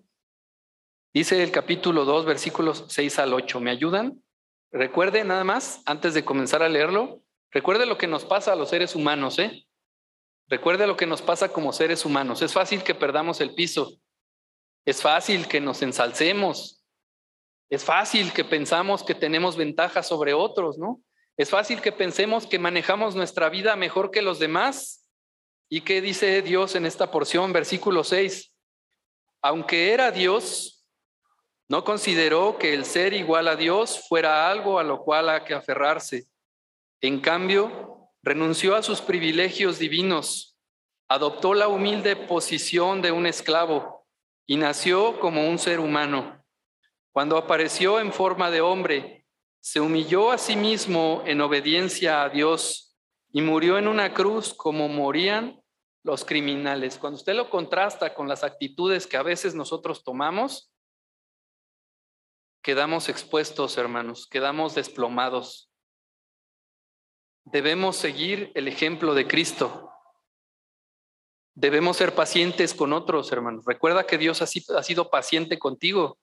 Dice 1.13 1.41
el 1.41 1.51
capítulo 1.51 2.03
2, 2.03 2.25
versículos 2.25 2.85
6 2.89 3.19
al 3.19 3.33
8. 3.33 3.61
¿Me 3.61 3.71
ayudan? 3.71 4.21
Recuerde 4.71 5.23
nada 5.23 5.43
más, 5.43 5.81
antes 5.85 6.13
de 6.13 6.25
comenzar 6.25 6.61
a 6.63 6.69
leerlo, 6.69 7.21
recuerde 7.51 7.85
lo 7.85 7.97
que 7.97 8.07
nos 8.07 8.25
pasa 8.25 8.53
a 8.53 8.55
los 8.55 8.69
seres 8.69 8.95
humanos, 8.95 9.39
¿eh? 9.39 9.65
Recuerde 10.47 10.85
lo 10.85 10.95
que 10.95 11.07
nos 11.07 11.21
pasa 11.21 11.49
como 11.49 11.73
seres 11.73 12.05
humanos. 12.05 12.41
Es 12.41 12.53
fácil 12.53 12.83
que 12.83 12.93
perdamos 12.93 13.41
el 13.41 13.55
piso. 13.55 13.99
Es 14.85 15.01
fácil 15.01 15.47
que 15.47 15.59
nos 15.59 15.81
ensalcemos. 15.81 16.83
Es 17.69 17.83
fácil 17.83 18.31
que 18.31 18.45
pensamos 18.45 19.03
que 19.03 19.15
tenemos 19.15 19.57
ventajas 19.57 20.07
sobre 20.07 20.33
otros, 20.33 20.77
¿no? 20.77 21.01
Es 21.37 21.49
fácil 21.49 21.81
que 21.81 21.91
pensemos 21.91 22.45
que 22.45 22.59
manejamos 22.59 23.15
nuestra 23.15 23.49
vida 23.49 23.75
mejor 23.75 24.11
que 24.11 24.21
los 24.21 24.37
demás. 24.39 25.09
¿Y 25.67 25.81
qué 25.81 25.99
dice 25.99 26.41
Dios 26.43 26.75
en 26.75 26.85
esta 26.85 27.09
porción? 27.09 27.51
Versículo 27.51 28.03
6. 28.03 28.53
Aunque 29.41 29.93
era 29.93 30.11
Dios, 30.11 30.74
no 31.67 31.83
consideró 31.83 32.57
que 32.57 32.73
el 32.73 32.85
ser 32.85 33.13
igual 33.13 33.47
a 33.47 33.55
Dios 33.55 34.05
fuera 34.07 34.49
algo 34.49 34.79
a 34.79 34.83
lo 34.83 35.01
cual 35.03 35.29
hay 35.29 35.41
que 35.43 35.53
aferrarse. 35.53 36.27
En 37.01 37.19
cambio, 37.19 38.09
renunció 38.21 38.75
a 38.75 38.83
sus 38.83 39.01
privilegios 39.01 39.79
divinos, 39.79 40.57
adoptó 41.07 41.53
la 41.53 41.67
humilde 41.67 42.15
posición 42.15 43.01
de 43.01 43.11
un 43.11 43.25
esclavo 43.25 44.05
y 44.45 44.57
nació 44.57 45.19
como 45.19 45.49
un 45.49 45.57
ser 45.57 45.79
humano. 45.79 46.43
Cuando 47.11 47.37
apareció 47.37 47.99
en 47.99 48.11
forma 48.11 48.51
de 48.51 48.61
hombre, 48.61 49.25
se 49.59 49.79
humilló 49.79 50.31
a 50.31 50.37
sí 50.37 50.55
mismo 50.55 51.23
en 51.25 51.41
obediencia 51.41 52.21
a 52.21 52.29
Dios 52.29 52.95
y 53.31 53.41
murió 53.41 53.79
en 53.79 53.87
una 53.87 54.13
cruz 54.13 54.53
como 54.53 54.87
morían 54.87 55.59
los 56.03 56.23
criminales. 56.23 56.99
Cuando 56.99 57.17
usted 57.17 57.33
lo 57.33 57.49
contrasta 57.49 58.13
con 58.13 58.27
las 58.27 58.43
actitudes 58.43 59.07
que 59.07 59.17
a 59.17 59.23
veces 59.23 59.55
nosotros 59.55 60.03
tomamos, 60.03 60.71
quedamos 62.65 63.09
expuestos, 63.09 63.77
hermanos, 63.77 64.25
quedamos 64.25 64.73
desplomados. 64.73 65.69
Debemos 67.43 67.95
seguir 67.95 68.51
el 68.55 68.67
ejemplo 68.67 69.13
de 69.13 69.27
Cristo. 69.27 69.91
Debemos 71.53 71.97
ser 71.97 72.15
pacientes 72.15 72.73
con 72.73 72.91
otros, 72.91 73.31
hermanos. 73.31 73.65
Recuerda 73.67 74.07
que 74.07 74.17
Dios 74.17 74.41
ha 74.41 74.47
sido, 74.47 75.11
paciente 75.11 75.59
contigo. 75.59 76.17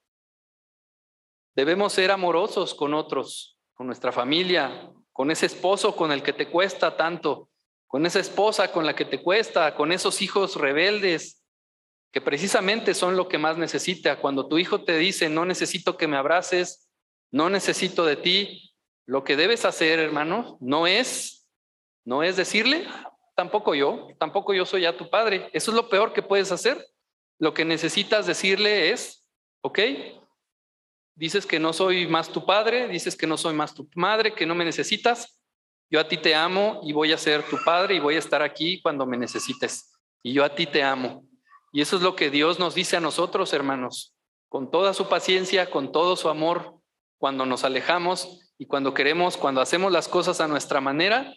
Debemos 1.55 1.93
ser 1.93 2.11
amorosos 2.11 2.75
con 2.75 2.93
otros, 2.93 3.57
con 3.73 3.87
nuestra 3.87 4.11
familia, 4.11 4.93
con 5.13 5.31
ese 5.31 5.47
esposo 5.47 5.95
con 5.95 6.11
el 6.11 6.25
que 6.25 6.33
te 6.33 6.51
cuesta 6.51 6.97
tanto, 6.97 7.51
con 7.87 8.05
esa 8.05 8.19
esposa 8.19 8.73
con 8.73 8.85
la 8.85 8.97
que 8.97 9.05
te 9.05 9.23
cuesta, 9.23 9.77
con 9.77 9.93
esos 9.93 10.21
hijos 10.23 10.57
rebeldes, 10.57 11.42
que 12.13 12.21
precisamente 12.21 12.95
son 12.95 13.17
lo 13.17 13.27
que 13.27 13.39
más 13.39 13.57
necesita. 13.57 14.21
Cuando 14.21 14.47
tu 14.47 14.59
hijo 14.59 14.85
te 14.85 14.99
dice, 14.99 15.31
no 15.31 15.47
necesito 15.47 15.97
que 15.97 16.07
me 16.07 16.19
abraces, 16.19 16.91
no 17.31 17.49
necesito 17.49 18.05
de 18.05 18.17
ti, 18.17 18.75
lo 19.07 19.25
que 19.25 19.37
debes 19.37 19.65
hacer, 19.65 19.99
hermano, 19.99 20.59
no 20.61 20.87
es, 20.87 21.49
no 22.05 22.23
es 22.23 22.37
decirle, 22.37 22.87
tampoco 23.35 23.75
yo, 23.75 24.09
tampoco 24.19 24.53
yo 24.53 24.67
soy 24.67 24.83
ya 24.83 24.97
tu 24.97 25.09
padre. 25.09 25.49
Eso 25.55 25.71
es 25.71 25.75
lo 25.75 25.89
peor 25.89 26.13
que 26.13 26.23
puedes 26.23 26.53
hacer. 26.53 26.87
Lo 27.39 27.55
que 27.55 27.65
necesitas 27.65 28.27
decirle 28.27 28.91
es, 28.91 29.27
ok, 29.63 29.79
dices 31.15 31.47
que 31.47 31.59
no 31.59 31.73
soy 31.73 32.07
más 32.07 32.29
tu 32.29 32.45
padre, 32.45 32.89
dices 32.89 33.17
que 33.17 33.27
no 33.27 33.39
soy 33.39 33.55
más 33.55 33.75
tu 33.75 33.89
madre, 33.95 34.35
que 34.35 34.47
no 34.47 34.55
me 34.55 34.67
necesitas. 34.67 35.41
Yo 35.91 35.99
a 35.99 36.09
ti 36.09 36.19
te 36.19 36.35
amo 36.35 36.81
y 36.85 36.93
voy 36.93 37.13
a 37.13 37.19
ser 37.19 37.43
tu 37.43 37.57
padre 37.65 37.95
y 37.95 38.01
voy 38.01 38.17
a 38.17 38.19
estar 38.19 38.43
aquí 38.43 38.81
cuando 38.83 39.07
me 39.07 39.17
necesites. 39.17 39.93
Y 40.23 40.35
yo 40.35 40.45
a 40.45 40.55
ti 40.55 40.67
te 40.67 40.83
amo. 40.83 41.25
Y 41.73 41.81
eso 41.81 41.97
es 41.97 42.03
lo 42.03 42.15
que 42.15 42.31
Dios 42.31 42.59
nos 42.59 42.75
dice 42.75 42.99
a 42.99 43.01
nosotros, 43.01 43.53
hermanos, 43.55 44.15
con 44.49 44.71
toda 44.71 44.93
su 44.93 45.09
paciencia, 45.09 45.71
con 45.71 45.91
todo 45.91 46.17
su 46.17 46.29
amor, 46.29 46.77
cuando 47.17 47.47
nos 47.47 47.65
alejamos 47.65 48.53
y 48.59 48.67
cuando 48.67 48.93
queremos, 48.93 49.39
cuando 49.39 49.63
hacemos 49.63 49.91
las 49.91 50.07
cosas 50.07 50.41
a 50.43 50.49
nuestra 50.49 50.83
manera, 50.83 51.35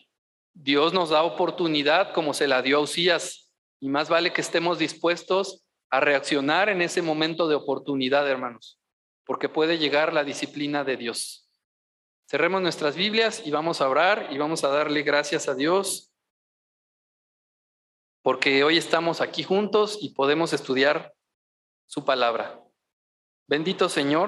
Dios 0.54 0.94
nos 0.94 1.10
da 1.10 1.24
oportunidad 1.24 2.14
como 2.14 2.34
se 2.34 2.48
la 2.48 2.62
dio 2.62 2.78
a 2.78 2.82
Usías 2.82 3.54
y 3.80 3.88
más 3.88 4.10
vale 4.10 4.34
que 4.34 4.42
estemos 4.42 4.78
dispuestos 4.78 5.64
a 5.90 6.02
reaccionar 6.02 6.68
en 6.70 6.82
ese 6.82 7.02
momento 7.02 7.48
de 7.48 7.56
oportunidad, 7.56 8.30
hermanos, 8.30 8.80
porque 9.26 9.48
puede 9.48 9.78
llegar 9.78 10.12
la 10.12 10.24
disciplina 10.26 10.84
de 10.84 10.98
Dios. 10.98 11.50
Cerremos 12.28 12.62
nuestras 12.62 12.96
Biblias 12.96 13.44
y 13.46 13.52
vamos 13.52 13.80
a 13.80 13.88
orar 13.88 14.28
y 14.32 14.38
vamos 14.38 14.64
a 14.64 14.70
darle 14.70 15.04
gracias 15.04 15.48
a 15.48 15.56
Dios 15.56 16.14
porque 18.26 18.64
hoy 18.64 18.76
estamos 18.76 19.22
aquí 19.22 19.44
juntos 19.44 20.00
y 20.02 20.10
podemos 20.10 20.52
estudiar 20.52 21.14
su 21.86 22.06
palabra. 22.06 22.60
Bendito 23.46 23.88
Señor. 23.88 24.24